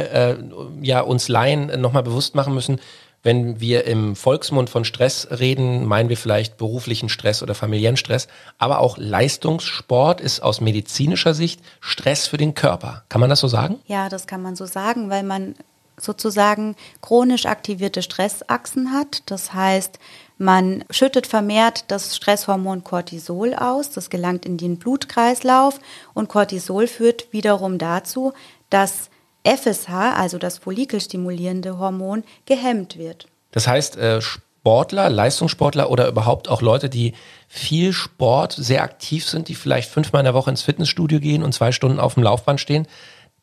äh, 0.81 0.85
ja, 0.85 0.99
uns 1.01 1.29
Laien 1.29 1.79
nochmal 1.79 2.03
bewusst 2.03 2.35
machen 2.35 2.53
müssen, 2.53 2.81
wenn 3.27 3.59
wir 3.59 3.83
im 3.83 4.15
Volksmund 4.15 4.69
von 4.69 4.85
Stress 4.85 5.27
reden, 5.29 5.85
meinen 5.85 6.07
wir 6.07 6.15
vielleicht 6.15 6.55
beruflichen 6.55 7.09
Stress 7.09 7.43
oder 7.43 7.55
familiären 7.55 7.97
Stress, 7.97 8.29
aber 8.57 8.79
auch 8.79 8.97
Leistungssport 8.97 10.21
ist 10.21 10.39
aus 10.39 10.61
medizinischer 10.61 11.33
Sicht 11.33 11.59
Stress 11.81 12.25
für 12.25 12.37
den 12.37 12.53
Körper. 12.53 13.03
Kann 13.09 13.19
man 13.19 13.29
das 13.29 13.41
so 13.41 13.49
sagen? 13.49 13.79
Ja, 13.85 14.07
das 14.07 14.27
kann 14.27 14.41
man 14.41 14.55
so 14.55 14.65
sagen, 14.65 15.09
weil 15.09 15.23
man 15.23 15.55
sozusagen 15.99 16.77
chronisch 17.01 17.45
aktivierte 17.47 18.01
Stressachsen 18.01 18.93
hat. 18.93 19.23
Das 19.25 19.53
heißt, 19.53 19.99
man 20.37 20.85
schüttet 20.89 21.27
vermehrt 21.27 21.83
das 21.89 22.15
Stresshormon 22.15 22.85
Cortisol 22.85 23.55
aus, 23.55 23.89
das 23.89 24.09
gelangt 24.09 24.45
in 24.45 24.57
den 24.57 24.77
Blutkreislauf 24.77 25.81
und 26.13 26.29
Cortisol 26.29 26.87
führt 26.87 27.33
wiederum 27.33 27.77
dazu, 27.77 28.31
dass 28.69 29.09
FSH, 29.43 29.89
also 29.89 30.37
das 30.37 30.57
follikelstimulierende 30.57 31.79
Hormon, 31.79 32.23
gehemmt 32.45 32.97
wird. 32.97 33.27
Das 33.51 33.67
heißt, 33.67 33.97
äh, 33.97 34.21
Sportler, 34.21 35.09
Leistungssportler 35.09 35.89
oder 35.89 36.07
überhaupt 36.07 36.49
auch 36.49 36.61
Leute, 36.61 36.89
die 36.89 37.13
viel 37.47 37.93
Sport, 37.93 38.51
sehr 38.51 38.83
aktiv 38.83 39.25
sind, 39.25 39.47
die 39.47 39.55
vielleicht 39.55 39.89
fünfmal 39.89 40.19
in 40.19 40.25
der 40.25 40.33
Woche 40.33 40.49
ins 40.49 40.61
Fitnessstudio 40.61 41.19
gehen 41.19 41.43
und 41.43 41.53
zwei 41.53 41.71
Stunden 41.71 41.99
auf 41.99 42.15
dem 42.15 42.23
Laufband 42.23 42.59
stehen, 42.59 42.87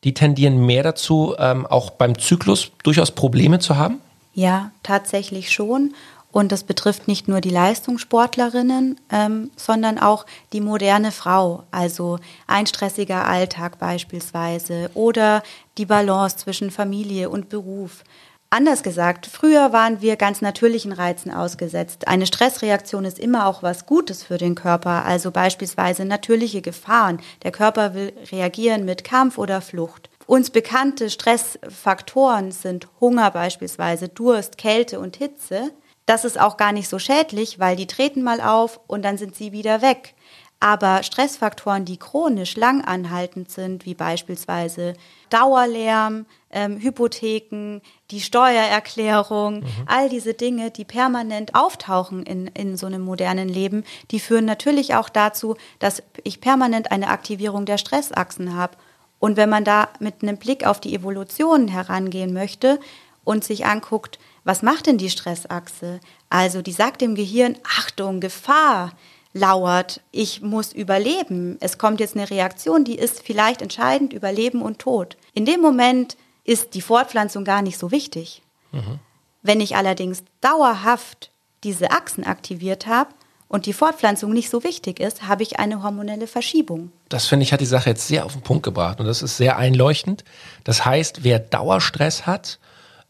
die 0.03 0.13
tendieren 0.13 0.63
mehr 0.65 0.83
dazu, 0.83 1.35
ähm, 1.39 1.65
auch 1.65 1.89
beim 1.89 2.19
Zyklus 2.19 2.71
durchaus 2.83 3.09
Probleme 3.09 3.57
zu 3.57 3.75
haben? 3.75 3.99
Ja, 4.35 4.71
tatsächlich 4.83 5.51
schon. 5.51 5.95
Und 6.35 6.51
das 6.51 6.65
betrifft 6.65 7.07
nicht 7.07 7.29
nur 7.29 7.39
die 7.39 7.49
Leistungssportlerinnen, 7.49 8.99
ähm, 9.09 9.51
sondern 9.55 9.97
auch 9.97 10.25
die 10.51 10.59
moderne 10.59 11.13
Frau, 11.13 11.63
also 11.71 12.19
ein 12.45 12.67
stressiger 12.67 13.25
Alltag 13.25 13.79
beispielsweise 13.79 14.91
oder 14.95 15.43
die 15.77 15.85
Balance 15.85 16.35
zwischen 16.35 16.71
Familie 16.71 17.29
und 17.29 17.47
Beruf. 17.47 18.03
Anders 18.49 18.83
gesagt, 18.83 19.27
früher 19.27 19.71
waren 19.71 20.01
wir 20.01 20.17
ganz 20.17 20.41
natürlichen 20.41 20.91
Reizen 20.91 21.31
ausgesetzt. 21.31 22.09
Eine 22.09 22.25
Stressreaktion 22.25 23.05
ist 23.05 23.17
immer 23.17 23.45
auch 23.47 23.63
was 23.63 23.85
Gutes 23.85 24.21
für 24.21 24.37
den 24.37 24.55
Körper, 24.55 25.05
also 25.05 25.31
beispielsweise 25.31 26.03
natürliche 26.03 26.61
Gefahren. 26.61 27.21
Der 27.43 27.53
Körper 27.53 27.93
will 27.93 28.11
reagieren 28.29 28.83
mit 28.83 29.05
Kampf 29.05 29.37
oder 29.37 29.61
Flucht. 29.61 30.09
Uns 30.27 30.49
bekannte 30.49 31.09
Stressfaktoren 31.09 32.51
sind 32.51 32.89
Hunger 32.99 33.31
beispielsweise, 33.31 34.09
Durst, 34.09 34.57
Kälte 34.57 34.99
und 34.99 35.15
Hitze. 35.15 35.71
Das 36.05 36.25
ist 36.25 36.39
auch 36.39 36.57
gar 36.57 36.71
nicht 36.71 36.87
so 36.87 36.99
schädlich, 36.99 37.59
weil 37.59 37.75
die 37.75 37.87
treten 37.87 38.23
mal 38.23 38.41
auf 38.41 38.79
und 38.87 39.03
dann 39.03 39.17
sind 39.17 39.35
sie 39.35 39.51
wieder 39.51 39.81
weg. 39.81 40.13
Aber 40.59 41.03
Stressfaktoren, 41.03 41.85
die 41.85 41.97
chronisch 41.97 42.55
lang 42.55 42.83
anhaltend 42.83 43.51
sind, 43.51 43.85
wie 43.85 43.93
beispielsweise 43.93 44.93
Dauerlärm, 45.29 46.25
ähm, 46.49 46.79
Hypotheken, 46.79 47.81
die 48.09 48.21
Steuererklärung, 48.21 49.59
mhm. 49.59 49.65
all 49.85 50.07
diese 50.07 50.33
Dinge, 50.33 50.71
die 50.71 50.85
permanent 50.85 51.55
auftauchen 51.55 52.23
in, 52.23 52.47
in 52.47 52.77
so 52.77 52.85
einem 52.85 53.01
modernen 53.01 53.49
Leben, 53.49 53.83
die 54.11 54.19
führen 54.19 54.45
natürlich 54.45 54.95
auch 54.95 55.09
dazu, 55.09 55.55
dass 55.79 56.01
ich 56.23 56.39
permanent 56.39 56.91
eine 56.91 57.09
Aktivierung 57.09 57.65
der 57.65 57.77
Stressachsen 57.77 58.55
habe. 58.55 58.77
Und 59.19 59.37
wenn 59.37 59.49
man 59.49 59.65
da 59.65 59.89
mit 59.99 60.23
einem 60.23 60.37
Blick 60.37 60.65
auf 60.65 60.79
die 60.79 60.95
Evolution 60.95 61.67
herangehen 61.67 62.33
möchte 62.33 62.79
und 63.23 63.43
sich 63.43 63.65
anguckt, 63.65 64.19
was 64.45 64.61
macht 64.61 64.85
denn 64.85 64.97
die 64.97 65.09
Stressachse? 65.09 65.99
Also 66.29 66.61
die 66.61 66.71
sagt 66.71 67.01
dem 67.01 67.15
Gehirn, 67.15 67.57
Achtung, 67.63 68.21
Gefahr 68.21 68.93
lauert, 69.33 69.99
ich 70.11 70.41
muss 70.41 70.71
überleben. 70.71 71.57
Es 71.59 71.77
kommt 71.77 71.99
jetzt 71.99 72.15
eine 72.15 72.29
Reaktion, 72.29 72.85
die 72.85 72.95
ist 72.95 73.21
vielleicht 73.21 73.61
entscheidend 73.61 74.13
über 74.13 74.31
Leben 74.31 74.61
und 74.61 74.79
Tod. 74.79 75.17
In 75.33 75.45
dem 75.45 75.59
Moment 75.59 76.15
ist 76.45 76.73
die 76.75 76.81
Fortpflanzung 76.81 77.43
gar 77.43 77.61
nicht 77.61 77.77
so 77.77 77.91
wichtig. 77.91 78.43
Mhm. 78.71 78.99
Wenn 79.41 79.59
ich 79.59 79.75
allerdings 79.75 80.23
dauerhaft 80.39 81.31
diese 81.63 81.91
Achsen 81.91 82.23
aktiviert 82.23 82.87
habe, 82.87 83.09
und 83.47 83.67
die 83.67 83.73
Fortpflanzung 83.73 84.33
nicht 84.33 84.49
so 84.49 84.63
wichtig 84.63 84.99
ist, 84.99 85.27
habe 85.27 85.43
ich 85.43 85.59
eine 85.59 85.83
hormonelle 85.83 86.27
Verschiebung. 86.27 86.91
Das 87.09 87.27
finde 87.27 87.43
ich 87.43 87.53
hat 87.53 87.61
die 87.61 87.65
Sache 87.65 87.91
jetzt 87.91 88.07
sehr 88.07 88.25
auf 88.25 88.33
den 88.33 88.41
Punkt 88.41 88.63
gebracht 88.63 88.99
und 88.99 89.05
das 89.05 89.21
ist 89.21 89.37
sehr 89.37 89.57
einleuchtend. 89.57 90.23
Das 90.63 90.83
heißt, 90.83 91.23
wer 91.23 91.39
Dauerstress 91.39 92.25
hat, 92.25 92.59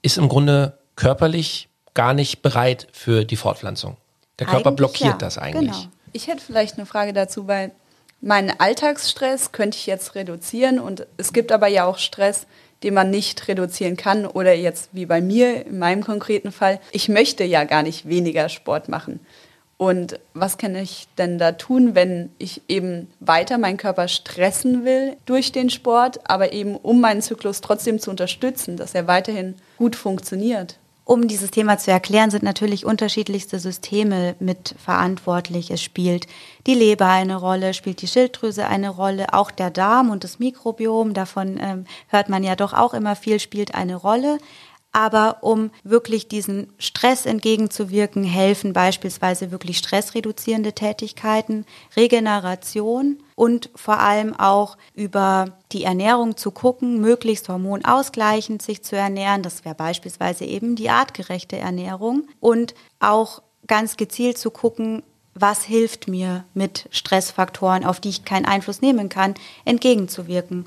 ist 0.02 0.18
im 0.18 0.28
Grunde 0.28 0.78
körperlich 0.96 1.70
gar 1.94 2.14
nicht 2.14 2.42
bereit 2.42 2.88
für 2.92 3.26
die 3.26 3.36
Fortpflanzung. 3.36 3.98
Der 4.40 4.48
Körper 4.48 4.68
eigentlich 4.70 4.78
blockiert 4.78 5.12
ja, 5.14 5.18
das 5.18 5.38
eigentlich. 5.38 5.72
Genau. 5.72 5.92
Ich 6.12 6.28
hätte 6.28 6.42
vielleicht 6.42 6.78
eine 6.78 6.86
Frage 6.86 7.14
dazu, 7.14 7.48
weil 7.48 7.72
meinen 8.22 8.52
Alltagsstress 8.58 9.52
könnte 9.52 9.78
ich 9.78 9.86
jetzt 9.86 10.16
reduzieren 10.16 10.80
und 10.80 11.08
es 11.18 11.34
gibt 11.34 11.52
aber 11.52 11.68
ja 11.68 11.86
auch 11.86 11.98
Stress, 11.98 12.48
den 12.84 12.94
man 12.94 13.10
nicht 13.10 13.48
reduzieren 13.48 13.98
kann 13.98 14.26
oder 14.26 14.54
jetzt 14.54 14.90
wie 14.92 15.06
bei 15.06 15.22
mir 15.22 15.66
in 15.66 15.80
meinem 15.80 16.04
konkreten 16.04 16.52
Fall, 16.52 16.80
ich 16.92 17.10
möchte 17.10 17.44
ja 17.44 17.64
gar 17.64 17.84
nicht 17.84 18.08
weniger 18.08 18.50
Sport 18.50 18.90
machen. 18.90 19.20
Und 19.78 20.20
was 20.34 20.58
kann 20.58 20.76
ich 20.76 21.08
denn 21.18 21.38
da 21.38 21.52
tun, 21.52 21.96
wenn 21.96 22.30
ich 22.38 22.62
eben 22.70 23.12
weiter 23.20 23.58
meinen 23.58 23.78
Körper 23.78 24.08
stressen 24.08 24.86
will 24.86 25.18
durch 25.26 25.52
den 25.52 25.70
Sport, 25.70 26.20
aber 26.30 26.54
eben 26.54 26.78
um 26.78 27.02
meinen 27.02 27.22
Zyklus 27.22 27.60
trotzdem 27.60 28.00
zu 28.00 28.10
unterstützen, 28.10 28.78
dass 28.78 28.96
er 28.96 29.08
weiterhin 29.08 29.56
gut 29.78 29.98
funktioniert? 29.98 30.78
Um 31.08 31.28
dieses 31.28 31.52
Thema 31.52 31.78
zu 31.78 31.92
erklären, 31.92 32.32
sind 32.32 32.42
natürlich 32.42 32.84
unterschiedlichste 32.84 33.60
Systeme 33.60 34.36
mit 34.40 34.74
verantwortlich. 34.84 35.70
Es 35.70 35.84
spielt 35.84 36.26
die 36.66 36.74
Leber 36.74 37.06
eine 37.06 37.36
Rolle, 37.36 37.76
spielt 37.76 38.02
die 38.02 38.08
Schilddrüse 38.08 38.66
eine 38.66 38.90
Rolle, 38.90 39.32
auch 39.32 39.52
der 39.52 39.70
Darm 39.70 40.10
und 40.10 40.24
das 40.24 40.40
Mikrobiom, 40.40 41.14
davon 41.14 41.60
ähm, 41.62 41.86
hört 42.08 42.28
man 42.28 42.44
ja 42.44 42.56
doch 42.56 42.74
auch 42.74 42.96
immer 42.96 43.16
viel, 43.16 43.40
spielt 43.40 43.76
eine 43.76 43.96
Rolle. 43.96 44.40
Aber 44.96 45.40
um 45.42 45.72
wirklich 45.84 46.30
diesen 46.30 46.72
Stress 46.78 47.26
entgegenzuwirken, 47.26 48.24
helfen 48.24 48.72
beispielsweise 48.72 49.52
wirklich 49.52 49.78
stressreduzierende 49.78 50.72
Tätigkeiten, 50.72 51.66
Regeneration 51.98 53.18
und 53.36 53.70
vor 53.76 54.00
allem 54.00 54.34
auch 54.40 54.78
über 54.94 55.58
die 55.74 55.84
Ernährung 55.84 56.38
zu 56.38 56.50
gucken, 56.50 57.02
möglichst 57.02 57.50
hormonausgleichend 57.50 58.62
sich 58.62 58.84
zu 58.84 58.96
ernähren. 58.96 59.44
Das 59.44 59.66
wäre 59.66 59.76
beispielsweise 59.76 60.46
eben 60.46 60.78
die 60.78 60.90
artgerechte 60.90 61.58
Ernährung 61.58 62.30
und 62.40 62.74
auch 63.02 63.42
ganz 63.68 63.98
gezielt 63.98 64.38
zu 64.38 64.50
gucken, 64.50 65.04
was 65.34 65.66
hilft 65.66 66.08
mir 66.08 66.46
mit 66.54 66.88
Stressfaktoren, 66.92 67.84
auf 67.84 68.00
die 68.00 68.08
ich 68.08 68.24
keinen 68.24 68.46
Einfluss 68.46 68.80
nehmen 68.80 69.10
kann, 69.10 69.34
entgegenzuwirken. 69.66 70.64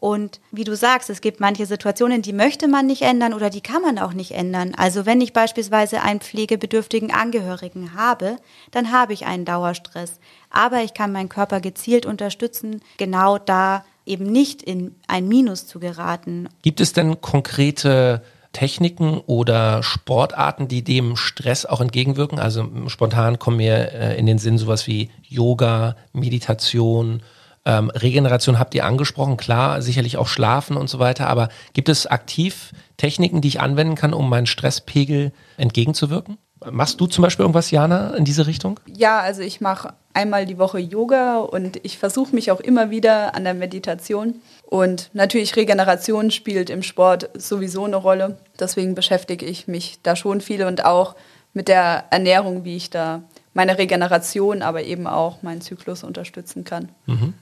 Und 0.00 0.40
wie 0.52 0.64
du 0.64 0.76
sagst, 0.76 1.10
es 1.10 1.20
gibt 1.20 1.40
manche 1.40 1.66
Situationen, 1.66 2.22
die 2.22 2.32
möchte 2.32 2.68
man 2.68 2.86
nicht 2.86 3.02
ändern 3.02 3.34
oder 3.34 3.50
die 3.50 3.60
kann 3.60 3.82
man 3.82 3.98
auch 3.98 4.12
nicht 4.12 4.30
ändern. 4.30 4.74
Also 4.76 5.06
wenn 5.06 5.20
ich 5.20 5.32
beispielsweise 5.32 6.02
einen 6.02 6.20
pflegebedürftigen 6.20 7.12
Angehörigen 7.12 7.94
habe, 7.94 8.36
dann 8.70 8.92
habe 8.92 9.12
ich 9.12 9.26
einen 9.26 9.44
Dauerstress. 9.44 10.20
Aber 10.50 10.82
ich 10.82 10.94
kann 10.94 11.10
meinen 11.10 11.28
Körper 11.28 11.60
gezielt 11.60 12.06
unterstützen, 12.06 12.80
genau 12.96 13.38
da 13.38 13.84
eben 14.06 14.24
nicht 14.24 14.62
in 14.62 14.94
ein 15.08 15.26
Minus 15.26 15.66
zu 15.66 15.80
geraten. 15.80 16.48
Gibt 16.62 16.80
es 16.80 16.92
denn 16.92 17.20
konkrete 17.20 18.22
Techniken 18.52 19.20
oder 19.26 19.82
Sportarten, 19.82 20.68
die 20.68 20.82
dem 20.82 21.16
Stress 21.16 21.66
auch 21.66 21.80
entgegenwirken? 21.80 22.38
Also 22.38 22.68
spontan 22.86 23.38
kommen 23.38 23.58
mir 23.58 23.92
äh, 23.92 24.18
in 24.18 24.26
den 24.26 24.38
Sinn 24.38 24.58
sowas 24.58 24.86
wie 24.86 25.10
Yoga, 25.22 25.96
Meditation, 26.12 27.22
ähm, 27.68 27.90
Regeneration 27.90 28.58
habt 28.58 28.74
ihr 28.74 28.86
angesprochen, 28.86 29.36
klar, 29.36 29.82
sicherlich 29.82 30.16
auch 30.16 30.26
Schlafen 30.26 30.78
und 30.78 30.88
so 30.88 30.98
weiter, 30.98 31.28
aber 31.28 31.50
gibt 31.74 31.90
es 31.90 32.06
aktiv 32.06 32.72
Techniken, 32.96 33.42
die 33.42 33.48
ich 33.48 33.60
anwenden 33.60 33.94
kann, 33.94 34.14
um 34.14 34.30
meinen 34.30 34.46
Stresspegel 34.46 35.32
entgegenzuwirken? 35.58 36.38
Machst 36.70 36.98
du 36.98 37.06
zum 37.06 37.22
Beispiel 37.22 37.44
irgendwas, 37.44 37.70
Jana, 37.70 38.14
in 38.16 38.24
diese 38.24 38.46
Richtung? 38.46 38.80
Ja, 38.86 39.20
also 39.20 39.42
ich 39.42 39.60
mache 39.60 39.92
einmal 40.14 40.46
die 40.46 40.58
Woche 40.58 40.78
Yoga 40.78 41.38
und 41.40 41.78
ich 41.84 41.98
versuche 41.98 42.34
mich 42.34 42.50
auch 42.50 42.58
immer 42.58 42.90
wieder 42.90 43.34
an 43.34 43.44
der 43.44 43.54
Meditation. 43.54 44.36
Und 44.62 45.10
natürlich 45.12 45.54
Regeneration 45.54 46.30
spielt 46.30 46.70
im 46.70 46.82
Sport 46.82 47.28
sowieso 47.34 47.84
eine 47.84 47.96
Rolle. 47.96 48.38
Deswegen 48.58 48.94
beschäftige 48.94 49.44
ich 49.44 49.68
mich 49.68 50.00
da 50.02 50.16
schon 50.16 50.40
viel 50.40 50.64
und 50.64 50.84
auch 50.86 51.14
mit 51.52 51.68
der 51.68 52.04
Ernährung, 52.10 52.64
wie 52.64 52.76
ich 52.76 52.90
da 52.90 53.22
meine 53.52 53.76
Regeneration, 53.78 54.62
aber 54.62 54.84
eben 54.84 55.06
auch 55.06 55.42
meinen 55.42 55.60
Zyklus 55.60 56.02
unterstützen 56.02 56.64
kann. 56.64 56.88
Mhm. 57.06 57.34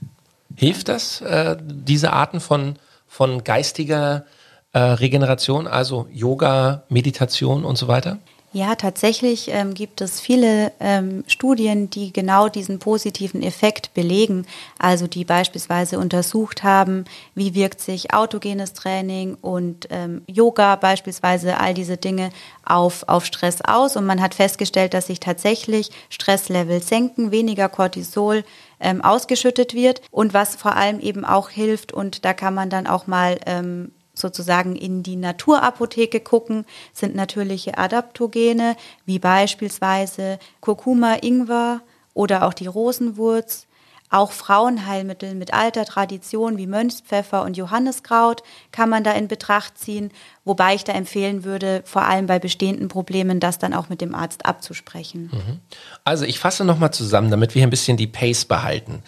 Hilft 0.57 0.89
das, 0.89 1.21
äh, 1.21 1.57
diese 1.61 2.13
Arten 2.13 2.41
von, 2.41 2.77
von 3.07 3.45
geistiger 3.45 4.25
äh, 4.73 4.79
Regeneration, 4.79 5.67
also 5.67 6.07
Yoga, 6.11 6.85
Meditation 6.89 7.65
und 7.65 7.77
so 7.77 7.89
weiter? 7.89 8.19
Ja, 8.57 8.75
tatsächlich 8.75 9.51
ähm, 9.53 9.75
gibt 9.75 10.01
es 10.01 10.19
viele 10.19 10.73
ähm, 10.81 11.25
Studien, 11.27 11.91
die 11.91 12.11
genau 12.11 12.49
diesen 12.49 12.79
positiven 12.79 13.43
Effekt 13.43 13.93
belegen. 13.93 14.47
Also 14.79 15.07
die 15.07 15.27
beispielsweise 15.27 15.99
untersucht 15.99 16.63
haben, 16.63 17.05
wie 17.35 17.55
wirkt 17.55 17.83
sich 17.83 18.15
autogenes 18.15 18.73
Training 18.73 19.37
und 19.43 19.89
ähm, 19.91 20.23
Yoga 20.27 20.77
beispielsweise, 20.77 21.59
all 21.61 21.75
diese 21.75 21.99
Dinge 21.99 22.31
auf, 22.65 23.05
auf 23.09 23.27
Stress 23.27 23.61
aus. 23.61 23.95
Und 23.95 24.07
man 24.07 24.23
hat 24.23 24.35
festgestellt, 24.35 24.95
dass 24.95 25.09
sich 25.09 25.21
tatsächlich 25.21 25.91
Stresslevel 26.09 26.83
senken, 26.83 27.33
weniger 27.33 27.69
Cortisol 27.69 28.43
ähm, 28.81 29.03
ausgeschüttet 29.03 29.75
wird 29.75 30.03
und 30.11 30.35
was 30.35 30.57
vor 30.57 30.77
allem 30.77 31.01
eben 31.01 31.25
auch 31.25 31.49
hilft. 31.49 31.93
Und 31.93 32.25
da 32.25 32.33
kann 32.33 32.55
man 32.55 32.71
dann 32.71 32.87
auch 32.87 33.07
mal 33.07 33.39
ähm, 33.47 33.93
sozusagen 34.15 34.77
in 34.77 35.03
die 35.03 35.17
Naturapotheke 35.17 36.21
gucken, 36.21 36.65
sind 36.93 37.15
natürliche 37.15 37.79
Adaptogene, 37.79 38.77
wie 39.05 39.19
beispielsweise 39.19 40.39
Kurkuma, 40.61 41.17
Ingwer 41.23 41.83
oder 42.15 42.47
auch 42.47 42.55
die 42.55 42.67
Rosenwurz. 42.67 43.66
Auch 44.09 44.31
Frauenheilmittel 44.31 45.35
mit 45.35 45.53
alter 45.53 45.85
Tradition 45.85 46.59
wie 46.59 46.67
Mönchspfeffer 46.67 47.43
und 47.43 47.57
Johanniskraut 47.57 48.43
kann 48.71 48.89
man 48.89 49.03
da 49.03 49.13
in 49.13 49.29
Betracht 49.29 49.79
ziehen, 49.79 50.11
wobei 50.45 50.75
ich 50.75 50.85
da 50.85 50.93
empfehlen 50.93 51.45
würde, 51.45 51.83
vor 51.85 52.03
allem 52.03 52.27
bei 52.27 52.39
bestehenden 52.39 52.89
Problemen, 52.89 53.41
das 53.41 53.59
dann 53.59 53.75
auch 53.75 53.89
mit 53.89 54.01
dem 54.01 54.15
Arzt 54.15 54.47
abzusprechen. 54.47 55.31
Mhm. 55.33 55.61
Also 56.05 56.25
ich 56.25 56.39
fasse 56.39 56.65
nochmal 56.65 56.93
zusammen, 56.93 57.31
damit 57.31 57.55
wir 57.55 57.65
ein 57.65 57.71
bisschen 57.71 57.97
die 57.97 58.07
Pace 58.07 58.45
behalten. 58.45 59.03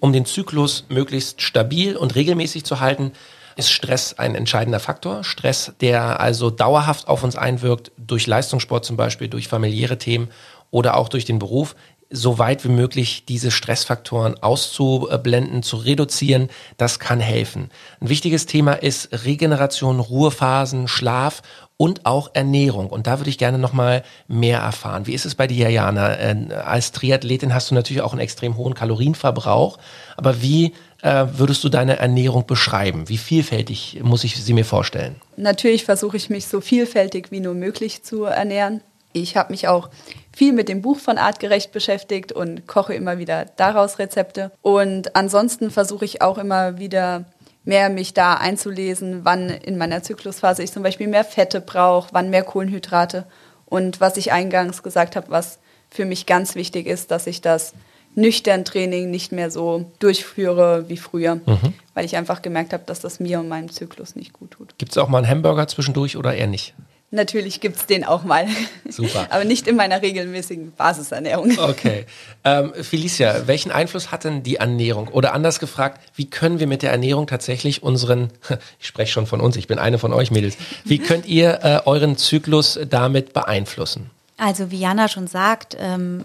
Um 0.00 0.12
den 0.12 0.24
Zyklus 0.24 0.86
möglichst 0.88 1.42
stabil 1.42 1.96
und 1.96 2.14
regelmäßig 2.14 2.64
zu 2.64 2.80
halten, 2.80 3.12
ist 3.56 3.70
Stress 3.70 4.18
ein 4.18 4.34
entscheidender 4.34 4.80
Faktor. 4.80 5.22
Stress, 5.22 5.72
der 5.80 6.20
also 6.20 6.50
dauerhaft 6.50 7.08
auf 7.08 7.22
uns 7.22 7.36
einwirkt, 7.36 7.92
durch 7.98 8.26
Leistungssport 8.26 8.84
zum 8.84 8.96
Beispiel, 8.96 9.28
durch 9.28 9.48
familiäre 9.48 9.98
Themen 9.98 10.30
oder 10.70 10.96
auch 10.96 11.08
durch 11.08 11.24
den 11.24 11.38
Beruf, 11.38 11.76
so 12.10 12.38
weit 12.38 12.64
wie 12.64 12.70
möglich 12.70 13.24
diese 13.26 13.50
Stressfaktoren 13.50 14.42
auszublenden, 14.42 15.62
zu 15.62 15.76
reduzieren, 15.76 16.48
das 16.76 16.98
kann 16.98 17.20
helfen. 17.20 17.70
Ein 18.00 18.08
wichtiges 18.08 18.46
Thema 18.46 18.74
ist 18.74 19.24
Regeneration, 19.24 20.00
Ruhephasen, 20.00 20.88
Schlaf 20.88 21.42
und 21.76 22.04
auch 22.04 22.30
Ernährung. 22.34 22.90
Und 22.90 23.06
da 23.06 23.20
würde 23.20 23.30
ich 23.30 23.38
gerne 23.38 23.58
nochmal 23.58 24.02
mehr 24.28 24.58
erfahren. 24.58 25.06
Wie 25.06 25.14
ist 25.14 25.24
es 25.24 25.34
bei 25.34 25.46
dir, 25.46 25.70
Jana? 25.70 26.14
Äh, 26.14 26.52
als 26.52 26.92
Triathletin 26.92 27.54
hast 27.54 27.70
du 27.70 27.74
natürlich 27.74 28.02
auch 28.02 28.12
einen 28.12 28.20
extrem 28.20 28.58
hohen 28.58 28.74
Kalorienverbrauch. 28.74 29.78
Aber 30.16 30.42
wie 30.42 30.74
äh, 31.00 31.26
würdest 31.32 31.64
du 31.64 31.70
deine 31.70 31.96
Ernährung 31.96 32.44
beschreiben? 32.46 33.08
Wie 33.08 33.16
vielfältig 33.16 34.00
muss 34.02 34.24
ich 34.24 34.36
sie 34.36 34.52
mir 34.52 34.66
vorstellen? 34.66 35.16
Natürlich 35.38 35.86
versuche 35.86 36.18
ich 36.18 36.28
mich 36.28 36.48
so 36.48 36.60
vielfältig 36.60 37.30
wie 37.30 37.40
nur 37.40 37.54
möglich 37.54 38.02
zu 38.02 38.24
ernähren. 38.24 38.82
Ich 39.12 39.36
habe 39.36 39.52
mich 39.52 39.68
auch 39.68 39.90
viel 40.32 40.52
mit 40.52 40.68
dem 40.68 40.82
Buch 40.82 40.98
von 40.98 41.18
Artgerecht 41.18 41.72
beschäftigt 41.72 42.32
und 42.32 42.66
koche 42.66 42.94
immer 42.94 43.18
wieder 43.18 43.46
daraus 43.56 43.98
Rezepte. 43.98 44.52
Und 44.62 45.16
ansonsten 45.16 45.70
versuche 45.70 46.04
ich 46.04 46.22
auch 46.22 46.38
immer 46.38 46.78
wieder 46.78 47.24
mehr 47.64 47.90
mich 47.90 48.14
da 48.14 48.34
einzulesen, 48.34 49.20
wann 49.24 49.50
in 49.50 49.76
meiner 49.76 50.02
Zyklusphase 50.02 50.62
ich 50.62 50.72
zum 50.72 50.82
Beispiel 50.82 51.08
mehr 51.08 51.24
Fette 51.24 51.60
brauche, 51.60 52.08
wann 52.12 52.30
mehr 52.30 52.42
Kohlenhydrate. 52.42 53.26
Und 53.66 54.00
was 54.00 54.16
ich 54.16 54.32
eingangs 54.32 54.82
gesagt 54.82 55.16
habe, 55.16 55.30
was 55.30 55.58
für 55.90 56.04
mich 56.04 56.26
ganz 56.26 56.54
wichtig 56.54 56.86
ist, 56.86 57.10
dass 57.10 57.26
ich 57.26 57.40
das 57.40 57.74
nüchtern 58.14 58.64
Training 58.64 59.10
nicht 59.10 59.30
mehr 59.32 59.50
so 59.50 59.92
durchführe 59.98 60.88
wie 60.88 60.96
früher, 60.96 61.36
mhm. 61.36 61.74
weil 61.94 62.04
ich 62.04 62.16
einfach 62.16 62.42
gemerkt 62.42 62.72
habe, 62.72 62.82
dass 62.86 63.00
das 63.00 63.20
mir 63.20 63.38
und 63.38 63.48
meinem 63.48 63.70
Zyklus 63.70 64.16
nicht 64.16 64.32
gut 64.32 64.52
tut. 64.52 64.76
Gibt 64.78 64.92
es 64.92 64.98
auch 64.98 65.08
mal 65.08 65.18
einen 65.18 65.28
Hamburger 65.28 65.68
zwischendurch 65.68 66.16
oder 66.16 66.34
eher 66.34 66.48
nicht? 66.48 66.74
Natürlich 67.12 67.60
gibt 67.60 67.76
es 67.76 67.86
den 67.86 68.04
auch 68.04 68.22
mal. 68.22 68.46
Super. 68.88 69.26
Aber 69.30 69.44
nicht 69.44 69.66
in 69.66 69.74
meiner 69.74 70.00
regelmäßigen 70.00 70.72
Basisernährung. 70.72 71.58
Okay. 71.58 72.06
Ähm, 72.44 72.72
Felicia, 72.80 73.48
welchen 73.48 73.72
Einfluss 73.72 74.12
hat 74.12 74.22
denn 74.24 74.44
die 74.44 74.56
Ernährung? 74.56 75.08
Oder 75.08 75.34
anders 75.34 75.58
gefragt, 75.58 76.00
wie 76.14 76.30
können 76.30 76.60
wir 76.60 76.68
mit 76.68 76.82
der 76.82 76.92
Ernährung 76.92 77.26
tatsächlich 77.26 77.82
unseren, 77.82 78.30
ich 78.80 78.86
spreche 78.86 79.12
schon 79.12 79.26
von 79.26 79.40
uns, 79.40 79.56
ich 79.56 79.66
bin 79.66 79.80
eine 79.80 79.98
von 79.98 80.12
euch 80.12 80.30
Mädels, 80.30 80.56
wie 80.84 80.98
könnt 80.98 81.26
ihr 81.26 81.60
äh, 81.62 81.80
euren 81.84 82.16
Zyklus 82.16 82.78
damit 82.88 83.32
beeinflussen? 83.32 84.10
Also 84.36 84.70
wie 84.70 84.78
Jana 84.78 85.08
schon 85.08 85.26
sagt, 85.26 85.76
ähm, 85.80 86.24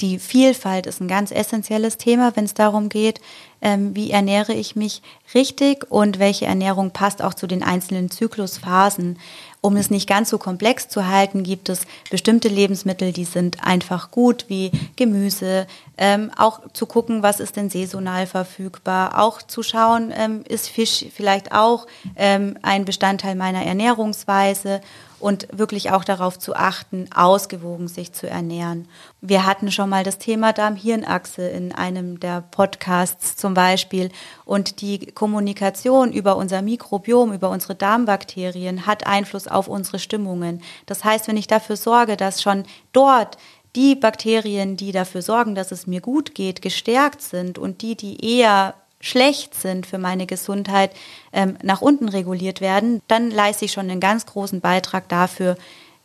die 0.00 0.18
Vielfalt 0.18 0.86
ist 0.86 1.00
ein 1.00 1.08
ganz 1.08 1.30
essentielles 1.30 1.98
Thema, 1.98 2.32
wenn 2.34 2.44
es 2.44 2.54
darum 2.54 2.88
geht, 2.88 3.20
ähm, 3.62 3.94
wie 3.94 4.10
ernähre 4.10 4.52
ich 4.52 4.76
mich 4.76 5.02
richtig 5.34 5.90
und 5.90 6.18
welche 6.18 6.46
Ernährung 6.46 6.90
passt 6.90 7.22
auch 7.22 7.34
zu 7.34 7.46
den 7.46 7.62
einzelnen 7.62 8.10
Zyklusphasen. 8.10 9.18
Um 9.60 9.76
es 9.76 9.90
nicht 9.90 10.06
ganz 10.06 10.28
so 10.28 10.36
komplex 10.36 10.88
zu 10.88 11.06
halten, 11.08 11.42
gibt 11.42 11.70
es 11.70 11.86
bestimmte 12.10 12.48
Lebensmittel, 12.48 13.12
die 13.12 13.24
sind 13.24 13.64
einfach 13.64 14.10
gut, 14.10 14.44
wie 14.48 14.70
Gemüse. 14.96 15.66
Ähm, 15.96 16.30
auch 16.36 16.60
zu 16.74 16.84
gucken, 16.84 17.22
was 17.22 17.40
ist 17.40 17.56
denn 17.56 17.70
saisonal 17.70 18.26
verfügbar. 18.26 19.18
Auch 19.18 19.40
zu 19.40 19.62
schauen, 19.62 20.12
ähm, 20.14 20.44
ist 20.46 20.68
Fisch 20.68 21.06
vielleicht 21.14 21.52
auch 21.52 21.86
ähm, 22.16 22.58
ein 22.60 22.84
Bestandteil 22.84 23.36
meiner 23.36 23.64
Ernährungsweise 23.64 24.82
und 25.20 25.46
wirklich 25.52 25.90
auch 25.90 26.04
darauf 26.04 26.38
zu 26.38 26.54
achten, 26.54 27.08
ausgewogen 27.14 27.88
sich 27.88 28.12
zu 28.12 28.28
ernähren. 28.28 28.88
Wir 29.20 29.46
hatten 29.46 29.70
schon 29.70 29.88
mal 29.88 30.04
das 30.04 30.18
Thema 30.18 30.52
Darm-Hirn-Achse 30.52 31.48
in 31.48 31.72
einem 31.72 32.20
der 32.20 32.42
Podcasts 32.42 33.36
zum 33.36 33.54
Beispiel 33.54 34.10
und 34.44 34.80
die 34.80 35.06
Kommunikation 35.06 36.12
über 36.12 36.36
unser 36.36 36.62
Mikrobiom, 36.62 37.32
über 37.32 37.50
unsere 37.50 37.74
Darmbakterien 37.74 38.86
hat 38.86 39.06
Einfluss 39.06 39.48
auf 39.48 39.68
unsere 39.68 39.98
Stimmungen. 39.98 40.62
Das 40.86 41.04
heißt, 41.04 41.28
wenn 41.28 41.36
ich 41.36 41.46
dafür 41.46 41.76
sorge, 41.76 42.16
dass 42.16 42.42
schon 42.42 42.64
dort 42.92 43.38
die 43.76 43.96
Bakterien, 43.96 44.76
die 44.76 44.92
dafür 44.92 45.22
sorgen, 45.22 45.54
dass 45.54 45.72
es 45.72 45.86
mir 45.86 46.00
gut 46.00 46.34
geht, 46.34 46.62
gestärkt 46.62 47.22
sind 47.22 47.58
und 47.58 47.82
die, 47.82 47.96
die 47.96 48.38
eher 48.38 48.74
schlecht 49.04 49.54
sind 49.54 49.86
für 49.86 49.98
meine 49.98 50.26
Gesundheit, 50.26 50.90
ähm, 51.32 51.58
nach 51.62 51.82
unten 51.82 52.08
reguliert 52.08 52.60
werden, 52.60 53.02
dann 53.06 53.30
leiste 53.30 53.66
ich 53.66 53.72
schon 53.72 53.90
einen 53.90 54.00
ganz 54.00 54.24
großen 54.24 54.60
Beitrag 54.60 55.08
dafür, 55.08 55.56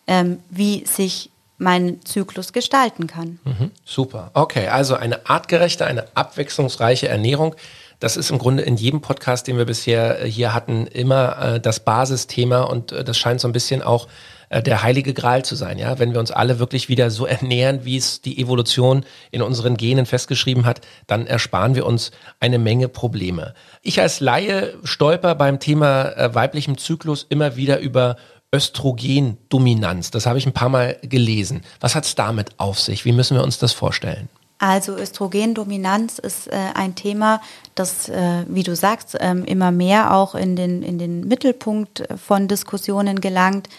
ähm, 0.05 0.39
wie 0.49 0.85
sich 0.85 1.31
mein 1.57 2.03
Zyklus 2.03 2.51
gestalten 2.51 3.07
kann. 3.07 3.39
Mhm, 3.45 3.71
super. 3.85 4.31
Okay, 4.33 4.67
also 4.67 4.95
eine 4.95 5.29
artgerechte, 5.29 5.85
eine 5.85 6.05
abwechslungsreiche 6.15 7.07
Ernährung. 7.07 7.55
Das 7.99 8.17
ist 8.17 8.31
im 8.31 8.37
Grunde 8.37 8.63
in 8.63 8.75
jedem 8.75 9.01
Podcast, 9.01 9.47
den 9.47 9.57
wir 9.57 9.65
bisher 9.65 10.21
äh, 10.21 10.29
hier 10.29 10.53
hatten, 10.53 10.87
immer 10.87 11.55
äh, 11.55 11.59
das 11.59 11.79
Basisthema 11.79 12.63
und 12.63 12.91
äh, 12.91 13.03
das 13.03 13.17
scheint 13.17 13.39
so 13.39 13.47
ein 13.47 13.53
bisschen 13.53 13.81
auch 13.81 14.07
äh, 14.49 14.61
der 14.61 14.83
heilige 14.83 15.13
Gral 15.13 15.45
zu 15.45 15.55
sein, 15.55 15.77
ja, 15.77 15.99
wenn 15.99 16.13
wir 16.13 16.19
uns 16.19 16.31
alle 16.31 16.59
wirklich 16.59 16.89
wieder 16.89 17.11
so 17.11 17.25
ernähren, 17.25 17.85
wie 17.85 17.97
es 17.97 18.21
die 18.21 18.41
Evolution 18.41 19.05
in 19.31 19.41
unseren 19.41 19.77
Genen 19.77 20.05
festgeschrieben 20.05 20.65
hat, 20.65 20.81
dann 21.07 21.27
ersparen 21.27 21.75
wir 21.75 21.85
uns 21.85 22.11
eine 22.39 22.59
Menge 22.59 22.89
Probleme. 22.89 23.53
Ich 23.81 24.01
als 24.01 24.19
Laie 24.19 24.73
stolper 24.83 25.35
beim 25.35 25.59
Thema 25.59 26.09
äh, 26.17 26.33
weiblichem 26.33 26.77
Zyklus 26.77 27.25
immer 27.29 27.55
wieder 27.55 27.79
über 27.79 28.17
Östrogendominanz. 28.53 30.09
Das 30.09 30.25
habe 30.25 30.39
ich 30.39 30.47
ein 30.47 30.53
paar 30.53 30.69
Mal 30.69 30.97
gelesen. 31.03 31.61
Was 31.79 31.93
hat 31.93 32.05
es 32.05 32.15
damit 32.15 32.51
auf 32.57 32.79
sich? 32.79 33.05
Wie 33.05 33.11
müssen 33.11 33.37
wir 33.37 33.43
uns 33.43 33.59
das 33.59 33.73
vorstellen? 33.73 34.27
Also 34.57 34.97
Östrogendominanz 34.97 36.19
ist 36.19 36.47
äh, 36.47 36.55
ein 36.73 36.95
Thema, 36.95 37.41
das, 37.75 38.09
äh, 38.09 38.43
wie 38.47 38.63
du 38.63 38.75
sagst, 38.75 39.15
äh, 39.15 39.31
immer 39.31 39.71
mehr 39.71 40.13
auch 40.13 40.35
in 40.35 40.57
den, 40.57 40.83
in 40.83 40.99
den 40.99 41.27
Mittelpunkt 41.27 42.03
von 42.17 42.49
Diskussionen 42.49 43.21
gelangt 43.21 43.69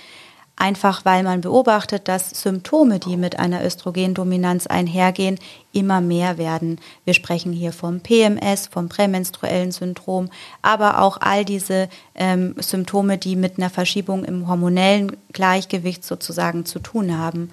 einfach 0.61 1.05
weil 1.05 1.23
man 1.23 1.41
beobachtet, 1.41 2.07
dass 2.07 2.31
Symptome, 2.31 2.99
die 2.99 3.17
mit 3.17 3.39
einer 3.39 3.65
Östrogendominanz 3.65 4.67
einhergehen, 4.67 5.39
immer 5.73 6.01
mehr 6.01 6.39
werden. 6.39 6.79
Wir 7.05 7.15
sprechen 7.15 7.53
hier 7.53 7.73
vom 7.73 8.01
PMS, 8.01 8.67
vom 8.67 8.89
prämenstruellen 8.89 9.73
Syndrom, 9.73 10.31
aber 10.63 11.01
auch 11.01 11.19
all 11.21 11.45
diese 11.45 11.89
ähm, 12.15 12.55
Symptome, 12.59 13.19
die 13.19 13.37
mit 13.37 13.59
einer 13.59 13.71
Verschiebung 13.71 14.25
im 14.25 14.49
hormonellen 14.49 15.17
Gleichgewicht 15.33 16.05
sozusagen 16.05 16.67
zu 16.67 16.79
tun 16.79 17.17
haben. 17.17 17.51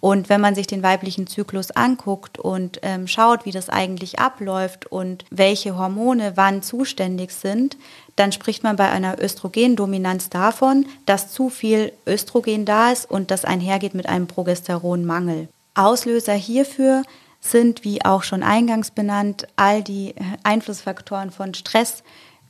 Und 0.00 0.28
wenn 0.28 0.40
man 0.40 0.54
sich 0.54 0.66
den 0.66 0.82
weiblichen 0.82 1.26
Zyklus 1.26 1.72
anguckt 1.72 2.38
und 2.38 2.78
ähm, 2.82 3.08
schaut, 3.08 3.44
wie 3.44 3.50
das 3.50 3.68
eigentlich 3.68 4.20
abläuft 4.20 4.86
und 4.86 5.24
welche 5.30 5.76
Hormone 5.76 6.32
wann 6.36 6.62
zuständig 6.62 7.32
sind, 7.32 7.76
dann 8.18 8.32
spricht 8.32 8.62
man 8.62 8.76
bei 8.76 8.90
einer 8.90 9.22
Östrogendominanz 9.22 10.28
davon, 10.28 10.86
dass 11.06 11.32
zu 11.32 11.48
viel 11.50 11.92
Östrogen 12.06 12.64
da 12.64 12.90
ist 12.90 13.10
und 13.10 13.30
das 13.30 13.44
einhergeht 13.44 13.94
mit 13.94 14.08
einem 14.08 14.26
Progesteronmangel. 14.26 15.48
Auslöser 15.74 16.34
hierfür 16.34 17.02
sind, 17.40 17.84
wie 17.84 18.04
auch 18.04 18.24
schon 18.24 18.42
eingangs 18.42 18.90
benannt, 18.90 19.46
all 19.56 19.82
die 19.82 20.14
Einflussfaktoren 20.42 21.30
von 21.30 21.54
Stress 21.54 22.02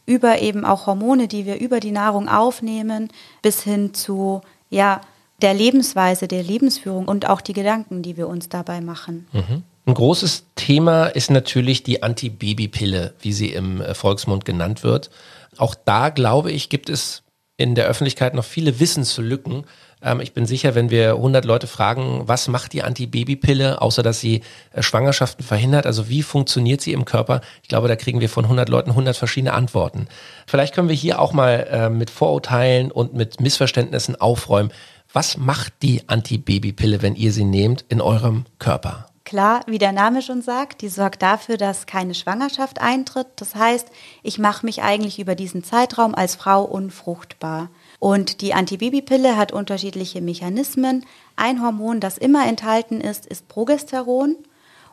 über 0.06 0.40
eben 0.40 0.64
auch 0.64 0.86
Hormone, 0.86 1.28
die 1.28 1.44
wir 1.44 1.60
über 1.60 1.80
die 1.80 1.92
Nahrung 1.92 2.28
aufnehmen, 2.28 3.10
bis 3.42 3.62
hin 3.62 3.92
zu 3.92 4.40
ja, 4.70 5.02
der 5.42 5.52
Lebensweise, 5.52 6.28
der 6.28 6.42
Lebensführung 6.42 7.06
und 7.06 7.28
auch 7.28 7.42
die 7.42 7.52
Gedanken, 7.52 8.02
die 8.02 8.16
wir 8.16 8.26
uns 8.26 8.48
dabei 8.48 8.80
machen. 8.80 9.28
Mhm. 9.32 9.62
Ein 9.88 9.94
großes 9.94 10.44
Thema 10.54 11.06
ist 11.06 11.30
natürlich 11.30 11.82
die 11.82 12.02
Antibabypille, 12.02 13.14
wie 13.22 13.32
sie 13.32 13.52
im 13.52 13.80
äh, 13.80 13.94
Volksmund 13.94 14.44
genannt 14.44 14.82
wird. 14.84 15.08
Auch 15.56 15.74
da, 15.74 16.10
glaube 16.10 16.52
ich, 16.52 16.68
gibt 16.68 16.90
es 16.90 17.22
in 17.56 17.74
der 17.74 17.86
Öffentlichkeit 17.86 18.34
noch 18.34 18.44
viele 18.44 18.80
Wissenslücken. 18.80 19.64
Ähm, 20.02 20.20
ich 20.20 20.34
bin 20.34 20.44
sicher, 20.44 20.74
wenn 20.74 20.90
wir 20.90 21.12
100 21.12 21.46
Leute 21.46 21.66
fragen, 21.66 22.24
was 22.26 22.48
macht 22.48 22.74
die 22.74 22.82
Antibabypille, 22.82 23.80
außer 23.80 24.02
dass 24.02 24.20
sie 24.20 24.42
äh, 24.72 24.82
Schwangerschaften 24.82 25.42
verhindert, 25.42 25.86
also 25.86 26.10
wie 26.10 26.22
funktioniert 26.22 26.82
sie 26.82 26.92
im 26.92 27.06
Körper? 27.06 27.40
Ich 27.62 27.70
glaube, 27.70 27.88
da 27.88 27.96
kriegen 27.96 28.20
wir 28.20 28.28
von 28.28 28.44
100 28.44 28.68
Leuten 28.68 28.90
100 28.90 29.16
verschiedene 29.16 29.54
Antworten. 29.54 30.06
Vielleicht 30.46 30.74
können 30.74 30.90
wir 30.90 30.96
hier 30.96 31.18
auch 31.18 31.32
mal 31.32 31.66
äh, 31.70 31.88
mit 31.88 32.10
Vorurteilen 32.10 32.90
und 32.90 33.14
mit 33.14 33.40
Missverständnissen 33.40 34.20
aufräumen. 34.20 34.70
Was 35.14 35.38
macht 35.38 35.72
die 35.80 36.06
Antibabypille, 36.10 37.00
wenn 37.00 37.14
ihr 37.14 37.32
sie 37.32 37.44
nehmt, 37.44 37.86
in 37.88 38.02
eurem 38.02 38.44
Körper? 38.58 39.07
Klar, 39.28 39.60
wie 39.66 39.76
der 39.76 39.92
Name 39.92 40.22
schon 40.22 40.40
sagt, 40.40 40.80
die 40.80 40.88
sorgt 40.88 41.20
dafür, 41.20 41.58
dass 41.58 41.84
keine 41.84 42.14
Schwangerschaft 42.14 42.80
eintritt. 42.80 43.26
Das 43.36 43.54
heißt, 43.54 43.86
ich 44.22 44.38
mache 44.38 44.64
mich 44.64 44.80
eigentlich 44.80 45.18
über 45.18 45.34
diesen 45.34 45.62
Zeitraum 45.62 46.14
als 46.14 46.34
Frau 46.34 46.64
unfruchtbar. 46.64 47.68
Und 47.98 48.40
die 48.40 48.54
Antibabypille 48.54 49.36
hat 49.36 49.52
unterschiedliche 49.52 50.22
Mechanismen. 50.22 51.04
Ein 51.36 51.60
Hormon, 51.60 52.00
das 52.00 52.16
immer 52.16 52.46
enthalten 52.46 53.02
ist, 53.02 53.26
ist 53.26 53.48
Progesteron. 53.48 54.34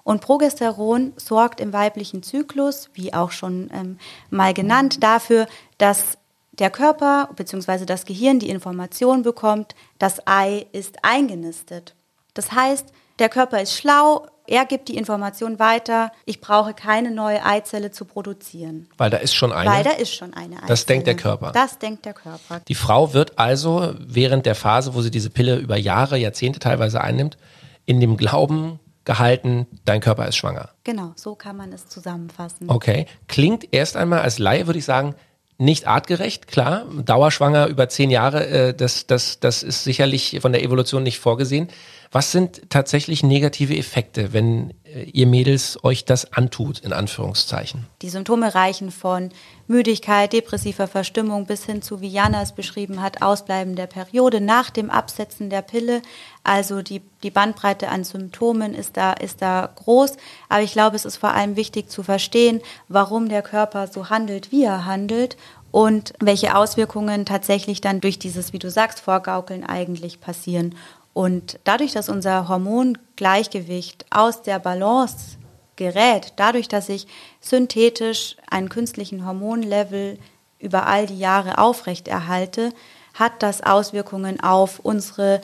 Und 0.03 0.19
Progesteron 0.19 1.13
sorgt 1.15 1.61
im 1.61 1.71
weiblichen 1.71 2.21
Zyklus, 2.21 2.89
wie 2.93 3.13
auch 3.13 3.31
schon 3.31 3.69
ähm, 3.73 3.99
mal 4.31 4.53
genannt, 4.53 5.01
dafür, 5.01 5.47
dass 5.77 6.17
der 6.51 6.71
Körper 6.71 7.29
bzw. 7.37 7.85
das 7.85 8.03
Gehirn 8.03 8.39
die 8.39 8.49
Information 8.49 9.23
bekommt, 9.23 9.75
das 9.97 10.27
Ei 10.27 10.65
ist 10.73 11.05
eingenistet. 11.05 11.95
Das 12.33 12.51
heißt, 12.51 12.91
der 13.19 13.29
Körper 13.29 13.61
ist 13.61 13.77
schlau, 13.77 14.27
er 14.47 14.65
gibt 14.65 14.89
die 14.89 14.97
Information 14.97 15.59
weiter, 15.59 16.11
ich 16.25 16.39
brauche 16.39 16.73
keine 16.73 17.11
neue 17.11 17.43
Eizelle 17.43 17.91
zu 17.91 18.05
produzieren. 18.05 18.87
Weil 18.97 19.09
da 19.09 19.17
ist 19.17 19.33
schon 19.33 19.51
eine. 19.51 19.69
Weil 19.69 19.83
da 19.83 19.91
ist 19.91 20.13
schon 20.13 20.33
eine 20.33 20.55
Eizelle. 20.55 20.67
Das 20.67 20.85
denkt 20.85 21.07
der 21.07 21.15
Körper. 21.15 21.51
Das 21.51 21.79
denkt 21.79 22.05
der 22.05 22.13
Körper. 22.13 22.61
Die 22.67 22.75
Frau 22.75 23.13
wird 23.13 23.39
also 23.39 23.93
während 23.99 24.45
der 24.45 24.55
Phase, 24.55 24.93
wo 24.93 25.01
sie 25.01 25.11
diese 25.11 25.29
Pille 25.29 25.57
über 25.57 25.77
Jahre, 25.77 26.17
Jahrzehnte 26.17 26.59
teilweise 26.59 27.01
einnimmt, 27.01 27.37
in 27.85 27.99
dem 27.99 28.17
Glauben 28.17 28.79
gehalten, 29.03 29.67
dein 29.85 30.01
Körper 30.01 30.27
ist 30.27 30.35
schwanger. 30.35 30.69
Genau, 30.83 31.13
so 31.15 31.35
kann 31.35 31.55
man 31.57 31.71
es 31.71 31.87
zusammenfassen. 31.87 32.69
Okay. 32.69 33.05
Klingt 33.27 33.73
erst 33.73 33.97
einmal 33.97 34.21
als 34.21 34.39
Laie, 34.39 34.65
würde 34.67 34.79
ich 34.79 34.85
sagen, 34.85 35.15
nicht 35.57 35.87
artgerecht, 35.87 36.47
klar. 36.47 36.85
Dauerschwanger 37.03 37.67
über 37.67 37.87
zehn 37.87 38.09
Jahre, 38.09 38.47
äh, 38.47 38.73
das, 38.73 39.07
das, 39.07 39.39
das 39.39 39.63
ist 39.63 39.83
sicherlich 39.83 40.37
von 40.41 40.51
der 40.51 40.63
Evolution 40.63 41.03
nicht 41.03 41.19
vorgesehen. 41.19 41.69
Was 42.15 42.31
sind 42.31 42.69
tatsächlich 42.69 43.23
negative 43.23 43.75
Effekte, 43.75 44.31
wenn 44.31 44.73
äh, 44.85 45.03
ihr 45.03 45.27
Mädels 45.27 45.77
euch 45.83 46.05
das 46.05 46.31
antut, 46.31 46.79
in 46.79 46.93
Anführungszeichen? 46.93 47.87
Die 48.01 48.07
Symptome 48.07 48.55
reichen 48.55 48.89
von 48.89 49.31
Müdigkeit, 49.67 50.31
depressiver 50.31 50.87
Verstimmung 50.87 51.45
bis 51.45 51.65
hin 51.65 51.81
zu, 51.81 51.99
wie 51.99 52.07
Jana 52.07 52.41
es 52.41 52.53
beschrieben 52.53 53.01
hat, 53.01 53.21
Ausbleiben 53.21 53.75
der 53.75 53.87
Periode 53.87 54.39
nach 54.39 54.69
dem 54.69 54.89
Absetzen 54.89 55.49
der 55.49 55.61
Pille. 55.61 56.01
Also 56.45 56.81
die, 56.81 57.01
die 57.21 57.31
Bandbreite 57.31 57.89
an 57.89 58.05
Symptomen 58.05 58.75
ist 58.75 58.95
da, 58.95 59.11
ist 59.11 59.41
da 59.41 59.69
groß. 59.75 60.13
Aber 60.47 60.61
ich 60.61 60.71
glaube, 60.71 60.95
es 60.95 61.03
ist 61.03 61.17
vor 61.17 61.33
allem 61.33 61.57
wichtig 61.57 61.89
zu 61.89 62.01
verstehen, 62.01 62.61
warum 62.87 63.27
der 63.27 63.41
Körper 63.41 63.87
so 63.87 64.09
handelt, 64.09 64.53
wie 64.53 64.63
er 64.63 64.85
handelt 64.85 65.35
und 65.69 66.13
welche 66.21 66.55
Auswirkungen 66.55 67.25
tatsächlich 67.25 67.81
dann 67.81 67.99
durch 67.99 68.17
dieses, 68.19 68.53
wie 68.53 68.59
du 68.59 68.69
sagst, 68.69 69.01
Vorgaukeln 69.01 69.65
eigentlich 69.65 70.21
passieren. 70.21 70.75
Und 71.15 71.59
dadurch, 71.63 71.93
dass 71.93 72.09
unser 72.09 72.49
Hormongleichgewicht 72.49 74.05
aus 74.09 74.41
der 74.41 74.59
Balance 74.59 75.37
gerät, 75.77 76.33
dadurch, 76.35 76.67
dass 76.67 76.89
ich 76.89 77.07
synthetisch 77.39 78.35
einen 78.51 78.67
künstlichen 78.67 79.25
Hormonlevel 79.25 80.19
über 80.59 80.87
all 80.87 81.05
die 81.05 81.17
Jahre 81.17 81.57
aufrechterhalte, 81.57 82.73
hat 83.13 83.31
das 83.41 83.61
Auswirkungen 83.61 84.41
auf 84.41 84.79
unsere 84.79 85.39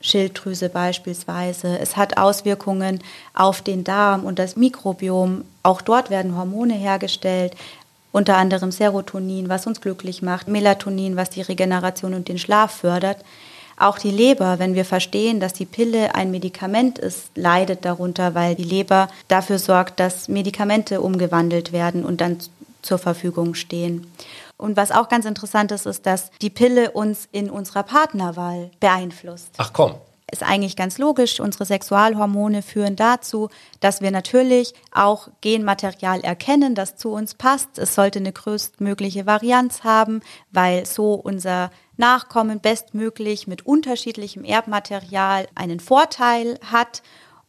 Schilddrüse 0.00 0.68
beispielsweise. 0.68 1.80
Es 1.80 1.96
hat 1.96 2.16
Auswirkungen 2.16 3.02
auf 3.34 3.60
den 3.60 3.82
Darm 3.82 4.24
und 4.24 4.38
das 4.38 4.54
Mikrobiom. 4.54 5.44
Auch 5.64 5.80
dort 5.80 6.10
werden 6.10 6.36
Hormone 6.36 6.74
hergestellt, 6.74 7.56
unter 8.12 8.36
anderem 8.36 8.70
Serotonin, 8.70 9.48
was 9.48 9.66
uns 9.66 9.80
glücklich 9.80 10.22
macht, 10.22 10.46
Melatonin, 10.46 11.16
was 11.16 11.30
die 11.30 11.42
Regeneration 11.42 12.14
und 12.14 12.28
den 12.28 12.38
Schlaf 12.38 12.70
fördert. 12.70 13.24
Auch 13.78 13.98
die 13.98 14.10
Leber, 14.10 14.58
wenn 14.58 14.74
wir 14.74 14.84
verstehen, 14.84 15.38
dass 15.38 15.52
die 15.52 15.66
Pille 15.66 16.14
ein 16.14 16.32
Medikament 16.32 16.98
ist, 16.98 17.30
leidet 17.36 17.84
darunter, 17.84 18.34
weil 18.34 18.56
die 18.56 18.64
Leber 18.64 19.08
dafür 19.28 19.60
sorgt, 19.60 20.00
dass 20.00 20.26
Medikamente 20.26 21.00
umgewandelt 21.00 21.72
werden 21.72 22.04
und 22.04 22.20
dann 22.20 22.38
zur 22.82 22.98
Verfügung 22.98 23.54
stehen. 23.54 24.10
Und 24.56 24.76
was 24.76 24.90
auch 24.90 25.08
ganz 25.08 25.24
interessant 25.24 25.70
ist, 25.70 25.86
ist, 25.86 26.06
dass 26.06 26.30
die 26.42 26.50
Pille 26.50 26.90
uns 26.90 27.28
in 27.30 27.48
unserer 27.48 27.84
Partnerwahl 27.84 28.70
beeinflusst. 28.80 29.50
Ach 29.58 29.72
komm. 29.72 29.94
Ist 30.30 30.42
eigentlich 30.42 30.76
ganz 30.76 30.98
logisch. 30.98 31.40
Unsere 31.40 31.64
Sexualhormone 31.64 32.60
führen 32.62 32.96
dazu, 32.96 33.48
dass 33.80 34.02
wir 34.02 34.10
natürlich 34.10 34.74
auch 34.92 35.28
Genmaterial 35.40 36.20
erkennen, 36.20 36.74
das 36.74 36.96
zu 36.96 37.12
uns 37.12 37.34
passt. 37.34 37.78
Es 37.78 37.94
sollte 37.94 38.18
eine 38.18 38.32
größtmögliche 38.32 39.24
Varianz 39.24 39.84
haben, 39.84 40.20
weil 40.50 40.84
so 40.84 41.14
unser 41.14 41.70
Nachkommen 41.98 42.60
bestmöglich 42.60 43.46
mit 43.46 43.66
unterschiedlichem 43.66 44.44
Erbmaterial 44.44 45.48
einen 45.54 45.80
Vorteil 45.80 46.58
hat. 46.64 47.02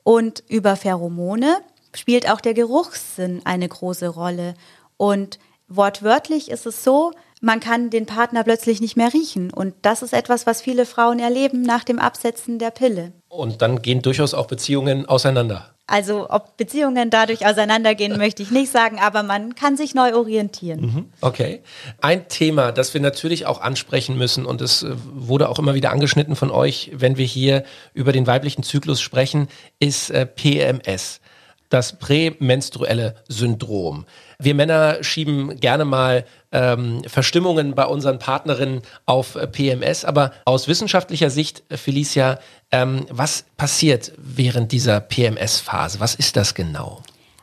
Und 0.03 0.43
über 0.47 0.75
Pheromone 0.75 1.59
spielt 1.95 2.29
auch 2.29 2.41
der 2.41 2.53
Geruchssinn 2.53 3.41
eine 3.45 3.67
große 3.67 4.07
Rolle. 4.07 4.55
Und 4.97 5.39
wortwörtlich 5.67 6.49
ist 6.51 6.65
es 6.65 6.83
so, 6.83 7.11
man 7.41 7.59
kann 7.59 7.89
den 7.89 8.05
Partner 8.05 8.43
plötzlich 8.43 8.81
nicht 8.81 8.97
mehr 8.97 9.13
riechen. 9.13 9.51
Und 9.53 9.73
das 9.83 10.01
ist 10.01 10.13
etwas, 10.13 10.45
was 10.45 10.61
viele 10.61 10.85
Frauen 10.85 11.19
erleben 11.19 11.61
nach 11.61 11.83
dem 11.83 11.99
Absetzen 11.99 12.59
der 12.59 12.71
Pille. 12.71 13.13
Und 13.29 13.61
dann 13.61 13.81
gehen 13.81 14.01
durchaus 14.01 14.33
auch 14.33 14.47
Beziehungen 14.47 15.05
auseinander. 15.05 15.75
Also 15.89 16.29
ob 16.29 16.55
Beziehungen 16.55 17.09
dadurch 17.09 17.47
auseinandergehen, 17.47 18.15
möchte 18.17 18.43
ich 18.43 18.51
nicht 18.51 18.71
sagen, 18.71 18.99
aber 18.99 19.23
man 19.23 19.55
kann 19.55 19.75
sich 19.75 19.95
neu 19.95 20.13
orientieren. 20.13 20.81
Mhm, 20.81 21.05
okay. 21.21 21.61
Ein 21.99 22.27
Thema, 22.27 22.71
das 22.71 22.93
wir 22.93 23.01
natürlich 23.01 23.47
auch 23.47 23.59
ansprechen 23.59 24.15
müssen 24.15 24.45
und 24.45 24.61
es 24.61 24.83
äh, 24.83 24.91
wurde 25.11 25.49
auch 25.49 25.57
immer 25.57 25.73
wieder 25.73 25.91
angeschnitten 25.91 26.35
von 26.35 26.51
euch, 26.51 26.91
wenn 26.93 27.17
wir 27.17 27.25
hier 27.25 27.63
über 27.95 28.11
den 28.11 28.27
weiblichen 28.27 28.61
Zyklus 28.61 29.01
sprechen, 29.01 29.47
ist 29.79 30.11
äh, 30.11 30.27
PMS 30.27 31.21
das 31.69 31.97
prämenstruelle 31.97 33.15
Syndrom. 33.27 34.05
Wir 34.39 34.55
Männer 34.55 35.03
schieben 35.03 35.59
gerne 35.59 35.85
mal 35.85 36.25
ähm, 36.51 37.03
Verstimmungen 37.05 37.75
bei 37.75 37.85
unseren 37.85 38.19
Partnerinnen 38.19 38.81
auf 39.05 39.37
PMS, 39.51 40.03
aber 40.03 40.31
aus 40.45 40.67
wissenschaftlicher 40.67 41.29
Sicht, 41.29 41.63
äh, 41.69 41.77
Felicia, 41.77 42.39
ähm, 42.71 43.05
was 43.09 43.45
passiert 43.57 44.11
während 44.17 44.71
dieser 44.71 44.99
PMS-Phase? 44.99 45.99
Was 45.99 46.15
ist 46.15 46.35
das 46.35 46.55
genau? 46.55 47.01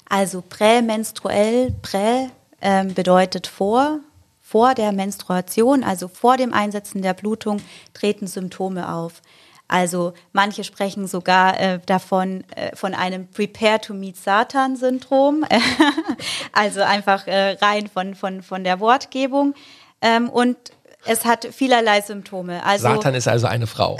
Also 0.08 0.42
prämenstruell, 0.42 1.72
prä 1.82 2.28
ähm, 2.60 2.94
bedeutet 2.94 3.46
vor, 3.46 4.00
vor 4.40 4.74
der 4.74 4.92
Menstruation, 4.92 5.84
also 5.84 6.08
vor 6.08 6.36
dem 6.36 6.52
Einsetzen 6.52 7.02
der 7.02 7.14
Blutung, 7.14 7.60
treten 7.94 8.26
Symptome 8.26 8.92
auf. 8.92 9.22
Also 9.68 10.12
manche 10.32 10.62
sprechen 10.62 11.08
sogar 11.08 11.58
äh, 11.60 11.80
davon, 11.86 12.44
äh, 12.54 12.74
von 12.76 12.94
einem 12.94 13.28
Prepare 13.28 13.80
to 13.80 13.94
Meet 13.94 14.16
Satan-Syndrom, 14.16 15.44
also 16.52 16.82
einfach 16.82 17.26
äh, 17.26 17.56
rein 17.60 17.88
von, 17.88 18.14
von, 18.14 18.42
von 18.42 18.62
der 18.62 18.78
Wortgebung. 18.78 19.54
Ähm, 20.00 20.28
und 20.28 20.56
es 21.04 21.24
hat 21.24 21.48
vielerlei 21.52 22.00
Symptome. 22.00 22.64
Also, 22.64 22.88
Satan 22.88 23.14
ist 23.14 23.28
also 23.28 23.46
eine 23.46 23.66
Frau. 23.66 23.98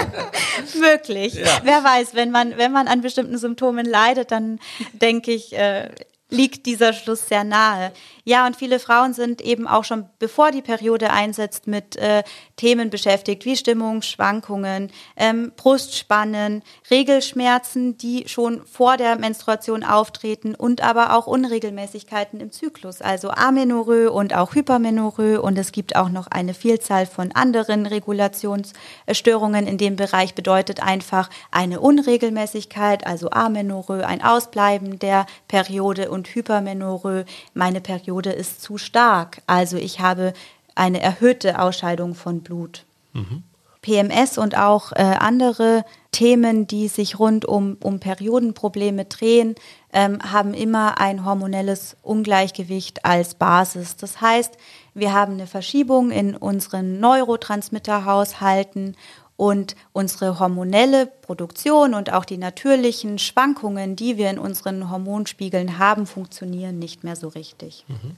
Möglich. 0.80 1.34
Ja. 1.34 1.60
Wer 1.62 1.82
weiß, 1.82 2.14
wenn 2.14 2.30
man, 2.30 2.56
wenn 2.56 2.72
man 2.72 2.88
an 2.88 3.00
bestimmten 3.00 3.38
Symptomen 3.38 3.86
leidet, 3.86 4.30
dann 4.30 4.58
denke 4.92 5.32
ich, 5.32 5.56
äh, 5.56 5.88
liegt 6.30 6.66
dieser 6.66 6.92
Schluss 6.92 7.28
sehr 7.28 7.44
nahe. 7.44 7.92
Ja, 8.26 8.46
und 8.46 8.56
viele 8.56 8.78
Frauen 8.78 9.12
sind 9.12 9.42
eben 9.42 9.68
auch 9.68 9.84
schon 9.84 10.06
bevor 10.18 10.50
die 10.50 10.62
Periode 10.62 11.10
einsetzt 11.10 11.66
mit 11.66 11.96
äh, 11.96 12.22
Themen 12.56 12.88
beschäftigt, 12.88 13.44
wie 13.44 13.54
Stimmungsschwankungen, 13.54 14.90
ähm, 15.16 15.52
Brustspannen, 15.56 16.62
Regelschmerzen, 16.90 17.98
die 17.98 18.26
schon 18.26 18.64
vor 18.64 18.96
der 18.96 19.18
Menstruation 19.18 19.84
auftreten 19.84 20.54
und 20.54 20.82
aber 20.82 21.14
auch 21.14 21.26
Unregelmäßigkeiten 21.26 22.40
im 22.40 22.50
Zyklus, 22.50 23.02
also 23.02 23.30
Amenorrhoe 23.30 24.10
und 24.10 24.34
auch 24.34 24.54
Hypermenorrhoe. 24.54 25.42
Und 25.42 25.58
es 25.58 25.70
gibt 25.70 25.94
auch 25.94 26.08
noch 26.08 26.28
eine 26.28 26.54
Vielzahl 26.54 27.04
von 27.04 27.30
anderen 27.32 27.84
Regulationsstörungen 27.84 29.66
in 29.66 29.76
dem 29.76 29.96
Bereich, 29.96 30.34
bedeutet 30.34 30.82
einfach 30.82 31.28
eine 31.50 31.80
Unregelmäßigkeit, 31.80 33.06
also 33.06 33.28
Amenorrhoe, 33.30 34.06
ein 34.06 34.22
Ausbleiben 34.22 34.98
der 34.98 35.26
Periode 35.46 36.10
und 36.10 36.26
Hypermenorrhoe, 36.34 37.26
meine 37.52 37.82
Periode 37.82 38.13
Periode 38.14 38.30
ist 38.32 38.62
zu 38.62 38.78
stark. 38.78 39.42
Also 39.46 39.76
ich 39.76 39.98
habe 40.00 40.32
eine 40.74 41.00
erhöhte 41.00 41.60
Ausscheidung 41.60 42.14
von 42.14 42.40
Blut. 42.42 42.84
Mhm. 43.12 43.42
PMS 43.82 44.38
und 44.38 44.56
auch 44.56 44.92
äh, 44.92 45.02
andere 45.02 45.84
Themen, 46.10 46.66
die 46.66 46.88
sich 46.88 47.18
rund 47.18 47.44
um, 47.44 47.76
um 47.82 48.00
Periodenprobleme 48.00 49.04
drehen, 49.04 49.56
ähm, 49.92 50.20
haben 50.22 50.54
immer 50.54 50.98
ein 50.98 51.26
hormonelles 51.26 51.96
Ungleichgewicht 52.02 53.04
als 53.04 53.34
Basis. 53.34 53.96
Das 53.96 54.22
heißt, 54.22 54.54
wir 54.94 55.12
haben 55.12 55.34
eine 55.34 55.46
Verschiebung 55.46 56.12
in 56.12 56.34
unseren 56.34 56.98
Neurotransmitterhaushalten 56.98 58.96
und 59.36 59.74
unsere 59.92 60.38
hormonelle 60.38 61.06
Produktion 61.06 61.94
und 61.94 62.12
auch 62.12 62.24
die 62.24 62.38
natürlichen 62.38 63.18
Schwankungen, 63.18 63.96
die 63.96 64.16
wir 64.16 64.30
in 64.30 64.38
unseren 64.38 64.90
Hormonspiegeln 64.90 65.78
haben, 65.78 66.06
funktionieren 66.06 66.78
nicht 66.78 67.04
mehr 67.04 67.16
so 67.16 67.28
richtig. 67.28 67.84
Mhm. 67.88 68.16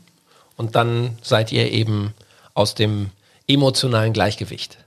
Und 0.57 0.75
dann 0.75 1.19
seid 1.23 1.53
ihr 1.53 1.71
eben 1.71 2.15
aus 2.55 2.75
dem 2.75 3.11
emotionalen 3.47 4.13
Gleichgewicht. 4.13 4.79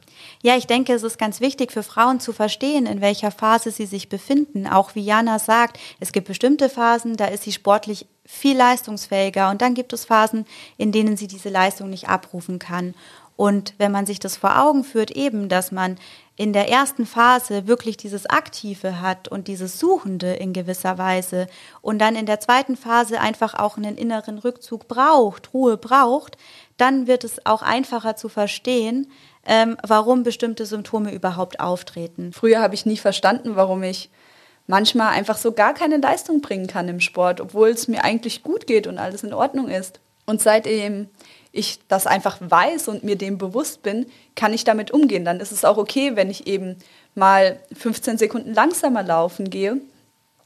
Ja, 0.42 0.56
ich 0.56 0.68
denke, 0.68 0.94
es 0.94 1.04
ist 1.04 1.18
ganz 1.18 1.42
wichtig 1.42 1.74
für 1.74 1.84
Frauen 1.84 2.22
zu 2.22 2.32
verstehen, 2.32 2.86
in 2.86 3.02
welcher 3.02 3.30
Phase 3.30 3.72
sie 3.72 3.86
sich 3.86 4.08
befinden. 4.08 4.68
Auch 4.68 4.96
wie 4.96 5.02
Jana 5.02 5.38
sagt, 5.38 5.78
es 6.00 6.14
gibt 6.14 6.30
bestimmte 6.30 6.70
Phasen, 6.70 7.18
da 7.18 7.26
ist 7.26 7.44
sie 7.44 7.52
sportlich 7.52 8.06
viel 8.24 8.56
leistungsfähiger 8.56 9.50
und 9.50 9.62
dann 9.62 9.74
gibt 9.74 9.92
es 9.92 10.06
Phasen, 10.06 10.46
in 10.78 10.94
denen 10.94 11.18
sie 11.18 11.28
diese 11.28 11.50
Leistung 11.50 11.90
nicht 11.90 12.08
abrufen 12.08 12.58
kann. 12.58 12.94
Und 13.40 13.74
wenn 13.78 13.94
man 13.94 14.06
sich 14.06 14.20
das 14.20 14.36
vor 14.36 14.62
Augen 14.62 14.84
führt, 14.84 15.12
eben, 15.12 15.48
dass 15.48 15.72
man 15.72 15.96
in 16.36 16.52
der 16.52 16.68
ersten 16.68 17.06
Phase 17.06 17.68
wirklich 17.68 17.96
dieses 17.96 18.26
Aktive 18.26 19.00
hat 19.00 19.30
und 19.30 19.48
dieses 19.48 19.80
Suchende 19.80 20.34
in 20.34 20.52
gewisser 20.52 20.98
Weise 20.98 21.48
und 21.80 22.00
dann 22.00 22.18
in 22.18 22.26
der 22.26 22.42
zweiten 22.42 22.76
Phase 22.76 23.22
einfach 23.22 23.54
auch 23.54 23.78
einen 23.78 23.96
inneren 23.96 24.40
Rückzug 24.40 24.90
braucht, 24.90 25.54
Ruhe 25.54 25.78
braucht, 25.78 26.36
dann 26.76 27.08
wird 27.08 27.24
es 27.24 27.46
auch 27.46 27.62
einfacher 27.62 28.18
zu 28.18 28.28
verstehen, 28.28 29.10
ähm, 29.46 29.78
warum 29.88 30.24
bestimmte 30.24 30.66
Symptome 30.66 31.14
überhaupt 31.14 31.62
auftreten. 31.62 32.34
Früher 32.34 32.60
habe 32.60 32.76
ich 32.76 32.86
nie 32.86 32.98
verstanden, 32.98 33.56
warum 33.56 33.84
ich 33.84 34.10
manchmal 34.68 35.14
einfach 35.14 35.38
so 35.38 35.54
gar 35.54 35.74
keine 35.74 35.96
Leistung 35.96 36.42
bringen 36.42 36.68
kann 36.68 36.90
im 36.90 37.00
Sport, 37.00 37.40
obwohl 37.40 37.70
es 37.70 37.88
mir 37.88 38.04
eigentlich 38.04 38.44
gut 38.44 38.68
geht 38.68 38.86
und 38.86 38.98
alles 38.98 39.24
in 39.24 39.34
Ordnung 39.34 39.70
ist. 39.70 40.02
Und 40.26 40.42
seitdem 40.42 41.08
ich 41.52 41.80
das 41.88 42.08
einfach 42.08 42.38
weiß 42.40 42.88
und 42.88 43.04
mir 43.04 43.16
dem 43.16 43.38
bewusst 43.38 43.82
bin, 43.82 44.06
kann 44.36 44.54
ich 44.54 44.64
damit 44.64 44.92
umgehen. 44.92 45.26
Dann 45.26 45.40
ist 45.40 45.52
es 45.52 45.66
auch 45.66 45.78
okay, 45.78 46.16
wenn 46.16 46.30
ich 46.30 46.48
eben 46.48 46.78
mal 47.16 47.60
15 47.74 48.18
Sekunden 48.18 48.54
langsamer 48.54 49.04
laufen 49.04 49.50
gehe, 49.50 49.78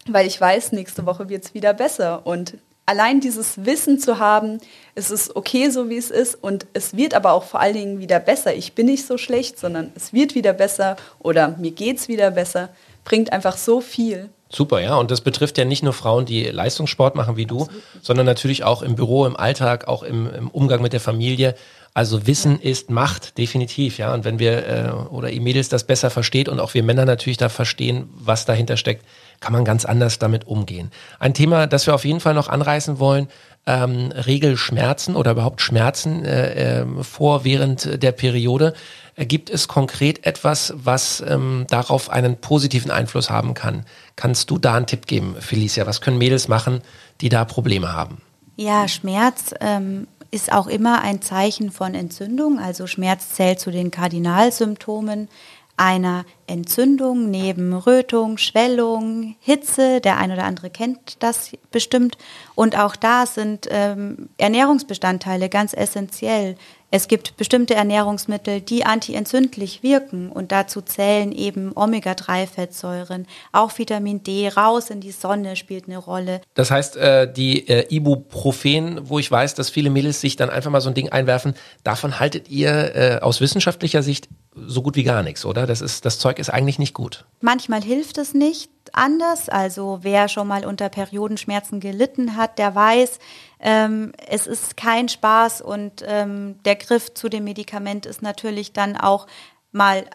weil 0.07 0.27
ich 0.27 0.39
weiß, 0.39 0.71
nächste 0.71 1.05
Woche 1.05 1.29
wird 1.29 1.45
es 1.45 1.53
wieder 1.53 1.73
besser. 1.73 2.25
Und 2.25 2.57
allein 2.85 3.19
dieses 3.19 3.65
Wissen 3.65 3.99
zu 3.99 4.19
haben, 4.19 4.59
es 4.95 5.11
ist 5.11 5.35
okay 5.35 5.69
so, 5.69 5.89
wie 5.89 5.97
es 5.97 6.11
ist 6.11 6.35
und 6.35 6.65
es 6.73 6.95
wird 6.95 7.13
aber 7.13 7.33
auch 7.33 7.43
vor 7.43 7.59
allen 7.59 7.73
Dingen 7.73 7.99
wieder 7.99 8.19
besser. 8.19 8.53
Ich 8.53 8.73
bin 8.73 8.87
nicht 8.87 9.05
so 9.05 9.17
schlecht, 9.17 9.59
sondern 9.59 9.91
es 9.95 10.13
wird 10.13 10.35
wieder 10.35 10.53
besser 10.53 10.97
oder 11.19 11.49
mir 11.49 11.71
geht 11.71 11.97
es 11.97 12.07
wieder 12.07 12.31
besser, 12.31 12.69
bringt 13.03 13.31
einfach 13.31 13.57
so 13.57 13.81
viel. 13.81 14.29
Super, 14.53 14.81
ja. 14.81 14.95
Und 14.95 15.09
das 15.09 15.21
betrifft 15.21 15.57
ja 15.57 15.65
nicht 15.65 15.81
nur 15.81 15.93
Frauen, 15.93 16.25
die 16.25 16.43
Leistungssport 16.43 17.15
machen 17.15 17.37
wie 17.37 17.47
du, 17.47 17.67
sondern 18.01 18.25
natürlich 18.25 18.63
auch 18.63 18.83
im 18.83 18.95
Büro, 18.95 19.25
im 19.25 19.35
Alltag, 19.35 19.87
auch 19.87 20.03
im, 20.03 20.31
im 20.31 20.49
Umgang 20.49 20.81
mit 20.81 20.93
der 20.93 20.99
Familie. 20.99 21.55
Also 21.95 22.27
Wissen 22.27 22.59
ist 22.59 22.89
Macht, 22.89 23.37
definitiv, 23.37 23.97
ja. 23.97 24.13
Und 24.13 24.25
wenn 24.25 24.37
wir 24.37 24.67
äh, 24.67 24.91
oder 25.09 25.31
ihr 25.31 25.41
Mädels 25.41 25.69
das 25.69 25.85
besser 25.85 26.11
versteht 26.11 26.49
und 26.49 26.59
auch 26.59 26.75
wir 26.75 26.83
Männer 26.83 27.05
natürlich 27.05 27.37
da 27.37 27.49
verstehen, 27.49 28.09
was 28.15 28.45
dahinter 28.45 28.77
steckt, 28.77 29.05
kann 29.39 29.53
man 29.53 29.65
ganz 29.65 29.85
anders 29.85 30.19
damit 30.19 30.47
umgehen. 30.47 30.91
Ein 31.19 31.33
Thema, 31.33 31.67
das 31.67 31.87
wir 31.87 31.95
auf 31.95 32.05
jeden 32.05 32.19
Fall 32.19 32.33
noch 32.33 32.47
anreißen 32.47 32.99
wollen, 32.99 33.27
ähm, 33.65 34.11
Regelschmerzen 34.11 35.15
oder 35.15 35.31
überhaupt 35.31 35.61
Schmerzen 35.61 36.25
äh, 36.25 36.81
äh, 36.81 36.85
vor 37.03 37.45
während 37.45 38.01
der 38.01 38.11
Periode. 38.11 38.73
Gibt 39.15 39.49
es 39.49 39.67
konkret 39.67 40.25
etwas, 40.25 40.73
was 40.75 41.23
ähm, 41.27 41.65
darauf 41.69 42.09
einen 42.09 42.37
positiven 42.37 42.91
Einfluss 42.91 43.29
haben 43.29 43.53
kann? 43.53 43.85
Kannst 44.15 44.49
du 44.49 44.57
da 44.57 44.75
einen 44.75 44.87
Tipp 44.87 45.05
geben, 45.05 45.35
Felicia? 45.39 45.85
Was 45.85 46.01
können 46.01 46.17
Mädels 46.17 46.47
machen, 46.47 46.81
die 47.21 47.29
da 47.29 47.45
Probleme 47.45 47.93
haben? 47.93 48.21
Ja, 48.55 48.87
Schmerz 48.87 49.53
ähm, 49.61 50.07
ist 50.31 50.51
auch 50.51 50.67
immer 50.67 51.01
ein 51.01 51.21
Zeichen 51.21 51.71
von 51.71 51.93
Entzündung. 51.93 52.59
Also 52.59 52.87
Schmerz 52.87 53.29
zählt 53.29 53.59
zu 53.59 53.69
den 53.69 53.91
Kardinalsymptomen 53.91 55.29
einer 55.77 56.25
Entzündung 56.45 57.31
neben 57.31 57.73
Rötung, 57.73 58.37
Schwellung, 58.37 59.35
Hitze. 59.39 60.01
Der 60.01 60.17
ein 60.17 60.31
oder 60.31 60.43
andere 60.43 60.69
kennt 60.69 61.21
das 61.23 61.51
bestimmt. 61.71 62.17
Und 62.55 62.77
auch 62.77 62.95
da 62.95 63.25
sind 63.25 63.67
ähm, 63.71 64.29
Ernährungsbestandteile 64.37 65.49
ganz 65.49 65.73
essentiell. 65.73 66.55
Es 66.95 67.07
gibt 67.07 67.37
bestimmte 67.37 67.73
Ernährungsmittel, 67.73 68.61
die 68.61 68.85
antientzündlich 68.85 69.81
wirken 69.81 70.31
und 70.31 70.51
dazu 70.51 70.79
zählen 70.79 71.31
eben 71.31 71.71
Omega-3-Fettsäuren, 71.73 73.25
auch 73.51 73.75
Vitamin 73.79 74.21
D, 74.21 74.47
raus 74.49 74.91
in 74.91 75.01
die 75.01 75.09
Sonne 75.09 75.55
spielt 75.55 75.87
eine 75.87 75.97
Rolle. 75.97 76.41
Das 76.53 76.69
heißt, 76.69 76.97
äh, 76.97 77.33
die 77.33 77.67
äh, 77.67 77.87
Ibuprofen, 77.89 79.09
wo 79.09 79.17
ich 79.17 79.31
weiß, 79.31 79.55
dass 79.55 79.71
viele 79.71 79.89
Mädels 79.89 80.21
sich 80.21 80.35
dann 80.35 80.51
einfach 80.51 80.69
mal 80.69 80.81
so 80.81 80.89
ein 80.89 80.93
Ding 80.93 81.09
einwerfen, 81.09 81.55
davon 81.83 82.19
haltet 82.19 82.47
ihr 82.51 82.95
äh, 82.95 83.19
aus 83.21 83.41
wissenschaftlicher 83.41 84.03
Sicht 84.03 84.29
so 84.55 84.83
gut 84.83 84.95
wie 84.95 85.03
gar 85.03 85.23
nichts, 85.23 85.45
oder? 85.45 85.65
Das, 85.65 85.81
ist, 85.81 86.05
das 86.05 86.19
Zeug 86.19 86.37
ist 86.37 86.51
eigentlich 86.51 86.77
nicht 86.77 86.93
gut. 86.93 87.25
Manchmal 87.41 87.81
hilft 87.81 88.19
es 88.19 88.35
nicht 88.35 88.69
anders. 88.91 89.49
Also 89.49 89.99
wer 90.03 90.27
schon 90.27 90.47
mal 90.47 90.65
unter 90.65 90.89
Periodenschmerzen 90.89 91.79
gelitten 91.79 92.37
hat, 92.37 92.59
der 92.59 92.75
weiß, 92.75 93.19
ähm, 93.63 94.11
es 94.27 94.45
ist 94.45 94.75
kein 94.75 95.07
Spaß 95.07 95.61
und 95.61 96.03
ähm, 96.05 96.61
der 96.65 96.75
Griff 96.75 97.13
zu 97.13 97.29
dem 97.29 97.45
Medikament 97.45 98.05
ist 98.05 98.21
natürlich 98.21 98.73
dann 98.73 98.97
auch 98.97 99.25
mal 99.71 100.05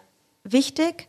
wichtig 0.43 1.07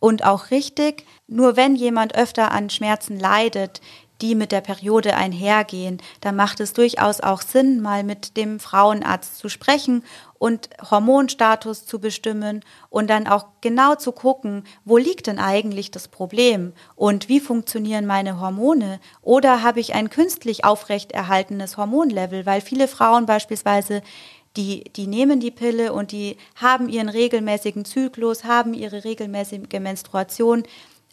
und 0.00 0.24
auch 0.24 0.50
richtig. 0.50 1.04
Nur 1.26 1.56
wenn 1.56 1.74
jemand 1.74 2.14
öfter 2.14 2.52
an 2.52 2.70
Schmerzen 2.70 3.18
leidet, 3.18 3.80
die 4.20 4.36
mit 4.36 4.52
der 4.52 4.60
Periode 4.60 5.16
einhergehen, 5.16 6.00
da 6.20 6.30
macht 6.30 6.60
es 6.60 6.72
durchaus 6.72 7.20
auch 7.20 7.42
Sinn, 7.42 7.80
mal 7.80 8.04
mit 8.04 8.36
dem 8.36 8.60
Frauenarzt 8.60 9.38
zu 9.38 9.48
sprechen 9.48 10.04
und 10.42 10.70
Hormonstatus 10.90 11.86
zu 11.86 12.00
bestimmen 12.00 12.64
und 12.90 13.08
dann 13.08 13.28
auch 13.28 13.46
genau 13.60 13.94
zu 13.94 14.10
gucken, 14.10 14.64
wo 14.84 14.96
liegt 14.96 15.28
denn 15.28 15.38
eigentlich 15.38 15.92
das 15.92 16.08
Problem 16.08 16.72
und 16.96 17.28
wie 17.28 17.38
funktionieren 17.38 18.06
meine 18.06 18.40
Hormone 18.40 18.98
oder 19.20 19.62
habe 19.62 19.78
ich 19.78 19.94
ein 19.94 20.10
künstlich 20.10 20.64
aufrechterhaltenes 20.64 21.76
Hormonlevel, 21.76 22.44
weil 22.44 22.60
viele 22.60 22.88
Frauen 22.88 23.24
beispielsweise 23.24 24.02
die, 24.56 24.82
die 24.96 25.06
nehmen 25.06 25.38
die 25.38 25.52
Pille 25.52 25.92
und 25.92 26.10
die 26.10 26.36
haben 26.56 26.88
ihren 26.88 27.08
regelmäßigen 27.08 27.84
Zyklus, 27.84 28.42
haben 28.42 28.74
ihre 28.74 29.04
regelmäßige 29.04 29.78
Menstruation, 29.78 30.64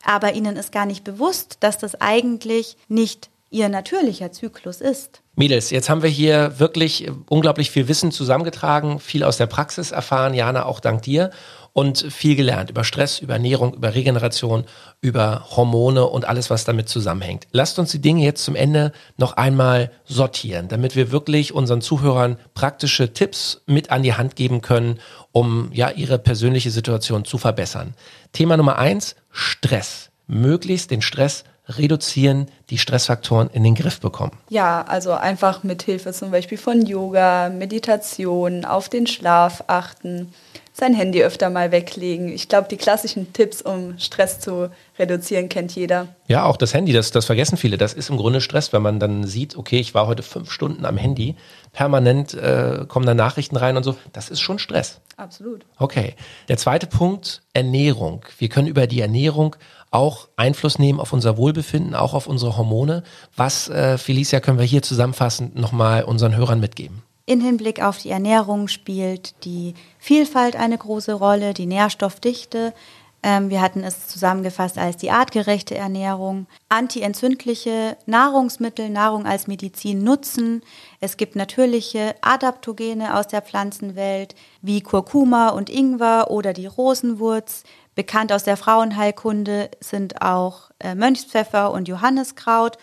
aber 0.04 0.34
ihnen 0.34 0.56
ist 0.56 0.72
gar 0.72 0.88
nicht 0.88 1.04
bewusst, 1.04 1.58
dass 1.60 1.78
das 1.78 2.02
eigentlich 2.02 2.78
nicht 2.88 3.30
ihr 3.50 3.70
natürlicher 3.70 4.32
Zyklus 4.32 4.82
ist. 4.82 5.22
Mädels, 5.36 5.70
jetzt 5.70 5.90
haben 5.90 6.04
wir 6.04 6.10
hier 6.10 6.60
wirklich 6.60 7.10
unglaublich 7.30 7.72
viel 7.72 7.88
Wissen 7.88 8.12
zusammengetragen, 8.12 9.00
viel 9.00 9.24
aus 9.24 9.38
der 9.38 9.48
Praxis 9.48 9.92
erfahren, 9.92 10.34
Jana, 10.34 10.66
auch 10.66 10.80
dank 10.80 11.02
dir 11.02 11.32
und 11.74 12.00
viel 12.12 12.36
gelernt 12.36 12.70
über 12.70 12.84
Stress, 12.84 13.20
über 13.20 13.34
Ernährung, 13.34 13.74
über 13.74 13.96
Regeneration, 13.96 14.66
über 15.02 15.46
Hormone 15.56 16.06
und 16.06 16.26
alles, 16.26 16.50
was 16.50 16.66
damit 16.66 16.90
zusammenhängt. 16.90 17.48
Lasst 17.52 17.80
uns 17.80 17.92
die 17.92 18.02
Dinge 18.02 18.24
jetzt 18.24 18.44
zum 18.44 18.56
Ende 18.56 18.92
noch 19.18 19.34
einmal 19.34 19.92
sortieren, 20.06 20.68
damit 20.68 20.96
wir 20.96 21.12
wirklich 21.12 21.54
unseren 21.54 21.82
Zuhörern 21.82 22.38
praktische 22.54 23.14
Tipps 23.14 23.62
mit 23.66 23.92
an 23.92 24.04
die 24.04 24.16
Hand 24.16 24.36
geben 24.36 24.62
können, 24.62 25.00
um 25.32 25.70
ja 25.74 25.90
ihre 25.90 26.20
persönliche 26.20 26.72
Situation 26.72 27.24
zu 27.24 27.38
verbessern. 27.38 27.94
Thema 28.34 28.58
Nummer 28.58 28.78
eins, 28.78 29.16
Stress. 29.32 30.10
Möglichst 30.28 30.92
den 30.92 31.02
Stress 31.02 31.44
reduzieren, 31.70 32.48
die 32.70 32.78
Stressfaktoren 32.78 33.50
in 33.52 33.64
den 33.64 33.76
Griff 33.76 34.00
bekommen? 34.00 34.34
Ja, 34.50 34.84
also 34.88 35.12
einfach 35.14 35.64
mit 35.64 35.84
Hilfe 35.84 36.12
zum 36.14 36.32
Beispiel 36.32 36.58
von 36.58 36.86
Yoga, 36.86 37.50
Meditation, 37.50 38.66
auf 38.66 38.90
den 38.90 39.08
Schlaf 39.08 39.64
achten, 39.68 40.34
sein 40.80 40.94
Handy 40.94 41.24
öfter 41.24 41.50
mal 41.50 41.72
weglegen. 41.72 42.30
Ich 42.30 42.48
glaube, 42.48 42.68
die 42.70 42.78
klassischen 42.78 43.34
Tipps, 43.34 43.62
um 43.62 43.98
Stress 44.00 44.40
zu 44.40 44.70
reduzieren, 44.98 45.50
kennt 45.50 45.76
jeder. 45.76 46.08
Ja, 46.28 46.46
auch 46.46 46.58
das 46.58 46.74
Handy, 46.74 46.94
das, 46.94 47.12
das 47.12 47.26
vergessen 47.26 47.58
viele. 47.58 47.78
Das 47.78 47.94
ist 47.94 48.10
im 48.10 48.18
Grunde 48.18 48.42
Stress, 48.42 48.74
wenn 48.74 48.82
man 48.82 49.00
dann 49.00 49.26
sieht, 49.26 49.56
okay, 49.56 49.80
ich 49.80 49.94
war 49.94 50.08
heute 50.08 50.24
fünf 50.24 50.52
Stunden 50.52 50.86
am 50.86 50.98
Handy, 50.98 51.36
permanent 51.72 52.34
äh, 52.34 52.86
kommen 52.88 53.06
da 53.06 53.14
Nachrichten 53.14 53.56
rein 53.56 53.78
und 53.78 53.84
so. 53.84 53.96
Das 54.14 54.30
ist 54.30 54.40
schon 54.40 54.60
Stress. 54.60 55.02
Absolut. 55.18 55.66
Okay. 55.78 56.16
Der 56.48 56.58
zweite 56.58 56.88
Punkt, 56.88 57.42
Ernährung. 57.54 58.26
Wir 58.38 58.50
können 58.50 58.68
über 58.68 58.88
die 58.88 59.02
Ernährung 59.02 59.56
auch 59.92 60.30
Einfluss 60.36 60.80
nehmen 60.80 61.00
auf 61.00 61.14
unser 61.14 61.38
Wohlbefinden, 61.38 61.96
auch 61.96 62.14
auf 62.14 62.28
unsere 62.28 62.58
Hormone. 62.58 63.04
Was, 63.36 63.70
äh, 63.70 63.98
Felicia, 63.98 64.40
können 64.40 64.60
wir 64.60 64.66
hier 64.66 64.82
zusammenfassend 64.82 65.56
nochmal 65.58 66.04
unseren 66.04 66.36
Hörern 66.36 66.60
mitgeben? 66.60 67.04
In 67.30 67.42
Hinblick 67.42 67.80
auf 67.84 68.00
die 68.00 68.10
Ernährung 68.10 68.68
spielt 68.68 69.46
die 69.46 69.76
Vielfalt 70.00 70.56
eine 70.56 70.80
große 70.80 71.14
Rolle, 71.14 71.54
die 71.54 71.68
Nährstoffdichte. 71.68 72.74
Ähm, 73.22 73.52
wir 73.52 73.62
hatten 73.62 73.84
es 73.84 74.08
zusammengefasst 74.08 74.80
als 74.80 74.98
die 74.98 75.12
artgerechte 75.12 75.76
Ernährung. 75.78 76.48
Antientzündliche 76.70 77.98
Nahrungsmittel, 78.08 78.90
Nahrung 78.90 79.28
als 79.28 79.46
Medizin 79.46 80.04
nutzen. 80.04 80.64
Es 81.02 81.18
gibt 81.18 81.36
natürliche 81.36 82.16
Adaptogene 82.22 83.16
aus 83.16 83.28
der 83.28 83.44
Pflanzenwelt 83.44 84.34
wie 84.64 84.82
Kurkuma 84.82 85.50
und 85.50 85.70
Ingwer 85.70 86.32
oder 86.32 86.54
die 86.54 86.66
Rosenwurz. 86.66 87.62
Bekannt 87.94 88.34
aus 88.34 88.44
der 88.44 88.58
Frauenheilkunde 88.58 89.70
sind 89.82 90.24
auch 90.24 90.72
äh, 90.80 90.96
Mönchspfeffer 90.96 91.72
und 91.72 91.88
Johanniskraut. 91.88 92.80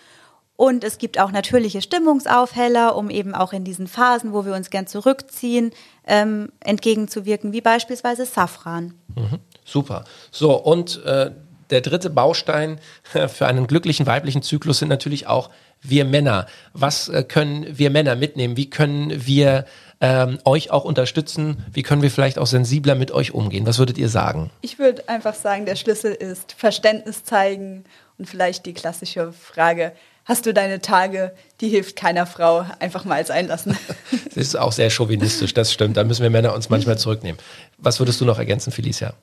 Und 0.57 0.85
es 0.85 0.99
gibt 0.99 1.21
auch 1.21 1.31
natürliche 1.31 1.83
Stimmungsaufheller, 1.83 2.97
um 2.97 3.11
eben 3.11 3.35
auch 3.35 3.53
in 3.53 3.65
diesen 3.65 3.87
Phasen, 3.87 4.33
wo 4.33 4.47
wir 4.47 4.55
uns 4.55 4.71
gern 4.71 4.87
zurückziehen, 4.87 5.71
ähm, 6.07 6.51
entgegenzuwirken, 6.61 7.53
wie 7.53 7.61
beispielsweise 7.61 8.25
Safran. 8.25 8.95
Mhm, 9.15 9.39
super. 9.65 10.05
So, 10.31 10.55
und 10.55 11.05
äh, 11.05 11.31
der 11.71 11.81
dritte 11.83 12.11
Baustein 12.11 12.79
für 13.29 13.47
einen 13.47 13.67
glücklichen 13.67 14.07
weiblichen 14.07 14.43
Zyklus 14.43 14.79
sind 14.79 14.89
natürlich 14.89 15.27
auch 15.27 15.51
wir 15.83 16.05
Männer. 16.05 16.47
Was 16.73 17.09
äh, 17.09 17.23
können 17.23 17.67
wir 17.79 17.91
Männer 17.91 18.17
mitnehmen? 18.17 18.57
Wie 18.57 18.71
können 18.71 19.27
wir 19.27 19.67
ähm, 20.01 20.39
euch 20.45 20.71
auch 20.71 20.85
unterstützen? 20.85 21.65
Wie 21.73 21.83
können 21.83 22.03
wir 22.03 22.11
vielleicht 22.11 22.39
auch 22.39 22.47
sensibler 22.47 22.95
mit 22.95 23.11
euch 23.13 23.33
umgehen? 23.35 23.67
Was 23.67 23.79
würdet 23.79 23.99
ihr 23.99 24.09
sagen? 24.09 24.51
Ich 24.63 24.79
würde 24.79 25.09
einfach 25.09 25.35
sagen, 25.35 25.67
der 25.67 25.77
Schlüssel 25.77 26.13
ist 26.13 26.53
Verständnis 26.53 27.25
zeigen 27.25 27.85
und 28.19 28.29
vielleicht 28.29 28.65
die 28.67 28.75
klassische 28.75 29.33
Frage, 29.33 29.93
hast 30.27 30.45
du 30.45 30.53
deine 30.53 30.81
Tage, 30.81 31.35
die 31.63 31.69
hilft 31.69 31.97
keiner 31.97 32.27
Frau, 32.27 32.67
einfach 32.79 33.07
mal 33.07 33.25
sein 33.25 33.47
lassen. 33.49 33.79
Das 34.37 34.49
ist 34.49 34.57
auch 34.57 34.73
sehr 34.73 34.91
chauvinistisch, 34.91 35.55
das 35.55 35.73
stimmt. 35.73 35.97
Da 35.97 36.05
müssen 36.05 36.23
wir 36.23 36.29
Männer 36.29 36.55
uns 36.55 36.69
manchmal 36.69 36.99
zurücknehmen. 36.99 37.41
Was 37.79 38.01
würdest 38.01 38.21
du 38.21 38.27
noch 38.27 38.39
ergänzen, 38.39 38.71
Felicia? 38.71 39.15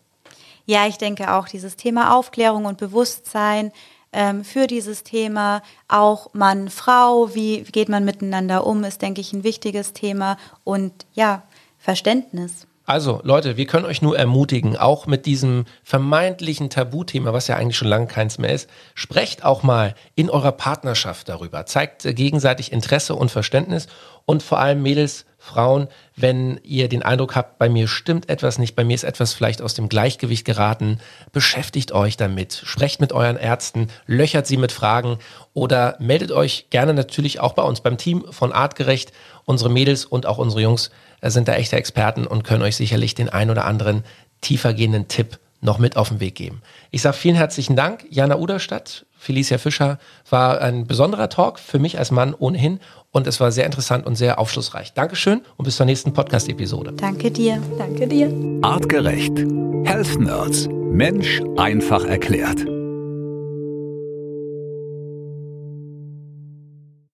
Ja, 0.65 0.87
ich 0.87 0.97
denke 0.97 1.33
auch 1.33 1.47
dieses 1.47 1.75
Thema 1.75 2.17
Aufklärung 2.17 2.65
und 2.65 2.79
Bewusstsein, 2.79 3.71
ähm, 4.13 4.43
für 4.43 4.67
dieses 4.67 5.03
Thema. 5.03 5.61
Auch 5.87 6.33
Mann, 6.33 6.69
Frau, 6.69 7.35
wie 7.35 7.63
geht 7.63 7.89
man 7.89 8.05
miteinander 8.05 8.65
um, 8.65 8.83
ist, 8.83 9.01
denke 9.01 9.21
ich, 9.21 9.33
ein 9.33 9.43
wichtiges 9.43 9.93
Thema. 9.93 10.37
Und 10.63 10.93
ja, 11.13 11.43
Verständnis. 11.77 12.67
Also 12.85 13.21
Leute, 13.23 13.55
wir 13.55 13.65
können 13.65 13.85
euch 13.85 14.01
nur 14.01 14.17
ermutigen, 14.17 14.75
auch 14.75 15.07
mit 15.07 15.25
diesem 15.25 15.63
vermeintlichen 15.83 16.69
Tabuthema, 16.69 17.31
was 17.31 17.47
ja 17.47 17.55
eigentlich 17.55 17.77
schon 17.77 17.87
lange 17.87 18.07
keins 18.07 18.37
mehr 18.39 18.51
ist, 18.51 18.69
sprecht 18.93 19.45
auch 19.45 19.63
mal 19.63 19.95
in 20.15 20.29
eurer 20.29 20.51
Partnerschaft 20.51 21.29
darüber, 21.29 21.65
zeigt 21.65 22.03
äh, 22.03 22.13
gegenseitig 22.13 22.73
Interesse 22.73 23.15
und 23.15 23.31
Verständnis 23.31 23.87
und 24.25 24.43
vor 24.43 24.59
allem 24.59 24.81
Mädels, 24.81 25.25
Frauen, 25.37 25.89
wenn 26.15 26.57
ihr 26.63 26.87
den 26.87 27.03
Eindruck 27.03 27.35
habt, 27.35 27.57
bei 27.57 27.67
mir 27.67 27.89
stimmt 27.89 28.29
etwas 28.29 28.59
nicht, 28.59 28.77
bei 28.77 28.85
mir 28.85 28.95
ist 28.95 29.03
etwas 29.03 29.33
vielleicht 29.33 29.61
aus 29.61 29.73
dem 29.73 29.89
Gleichgewicht 29.89 30.45
geraten, 30.45 30.99
beschäftigt 31.33 31.91
euch 31.91 32.15
damit, 32.15 32.53
sprecht 32.53 33.01
mit 33.01 33.11
euren 33.11 33.35
Ärzten, 33.35 33.89
löchert 34.07 34.47
sie 34.47 34.55
mit 34.55 34.71
Fragen 34.71 35.19
oder 35.53 35.97
meldet 35.99 36.31
euch 36.31 36.67
gerne 36.69 36.93
natürlich 36.93 37.41
auch 37.41 37.53
bei 37.53 37.63
uns 37.63 37.81
beim 37.81 37.97
Team 37.97 38.23
von 38.31 38.53
Artgerecht. 38.53 39.11
Unsere 39.43 39.69
Mädels 39.69 40.05
und 40.05 40.25
auch 40.25 40.37
unsere 40.37 40.61
Jungs 40.61 40.91
sind 41.29 41.47
da 41.47 41.53
echte 41.53 41.75
Experten 41.75 42.27
und 42.27 42.43
können 42.43 42.63
euch 42.63 42.75
sicherlich 42.75 43.15
den 43.15 43.29
ein 43.29 43.49
oder 43.49 43.65
anderen 43.65 44.03
tiefergehenden 44.41 45.07
Tipp 45.07 45.39
noch 45.63 45.79
mit 45.79 45.95
auf 45.95 46.09
den 46.09 46.19
Weg 46.19 46.35
geben. 46.35 46.61
Ich 46.91 47.01
sage 47.01 47.15
vielen 47.15 47.35
herzlichen 47.35 47.75
Dank, 47.75 48.05
Jana 48.09 48.37
Uderstadt, 48.37 49.05
Felicia 49.17 49.57
Fischer. 49.57 49.97
War 50.29 50.61
ein 50.61 50.85
besonderer 50.85 51.29
Talk 51.29 51.57
für 51.59 51.79
mich 51.79 51.97
als 51.97 52.11
Mann 52.11 52.33
ohnehin 52.33 52.79
und 53.11 53.27
es 53.27 53.39
war 53.39 53.51
sehr 53.51 53.65
interessant 53.65 54.05
und 54.05 54.15
sehr 54.15 54.39
aufschlussreich. 54.39 54.93
Dankeschön 54.93 55.41
und 55.55 55.65
bis 55.65 55.77
zur 55.77 55.85
nächsten 55.85 56.13
Podcast-Episode. 56.13 56.93
Danke 56.97 57.31
dir. 57.31 57.61
Danke 57.77 58.07
dir. 58.07 58.31
Artgerecht. 58.61 59.37
Health 59.85 60.19
Nerds. 60.19 60.67
Mensch 60.69 61.41
einfach 61.57 62.05
erklärt. 62.05 62.65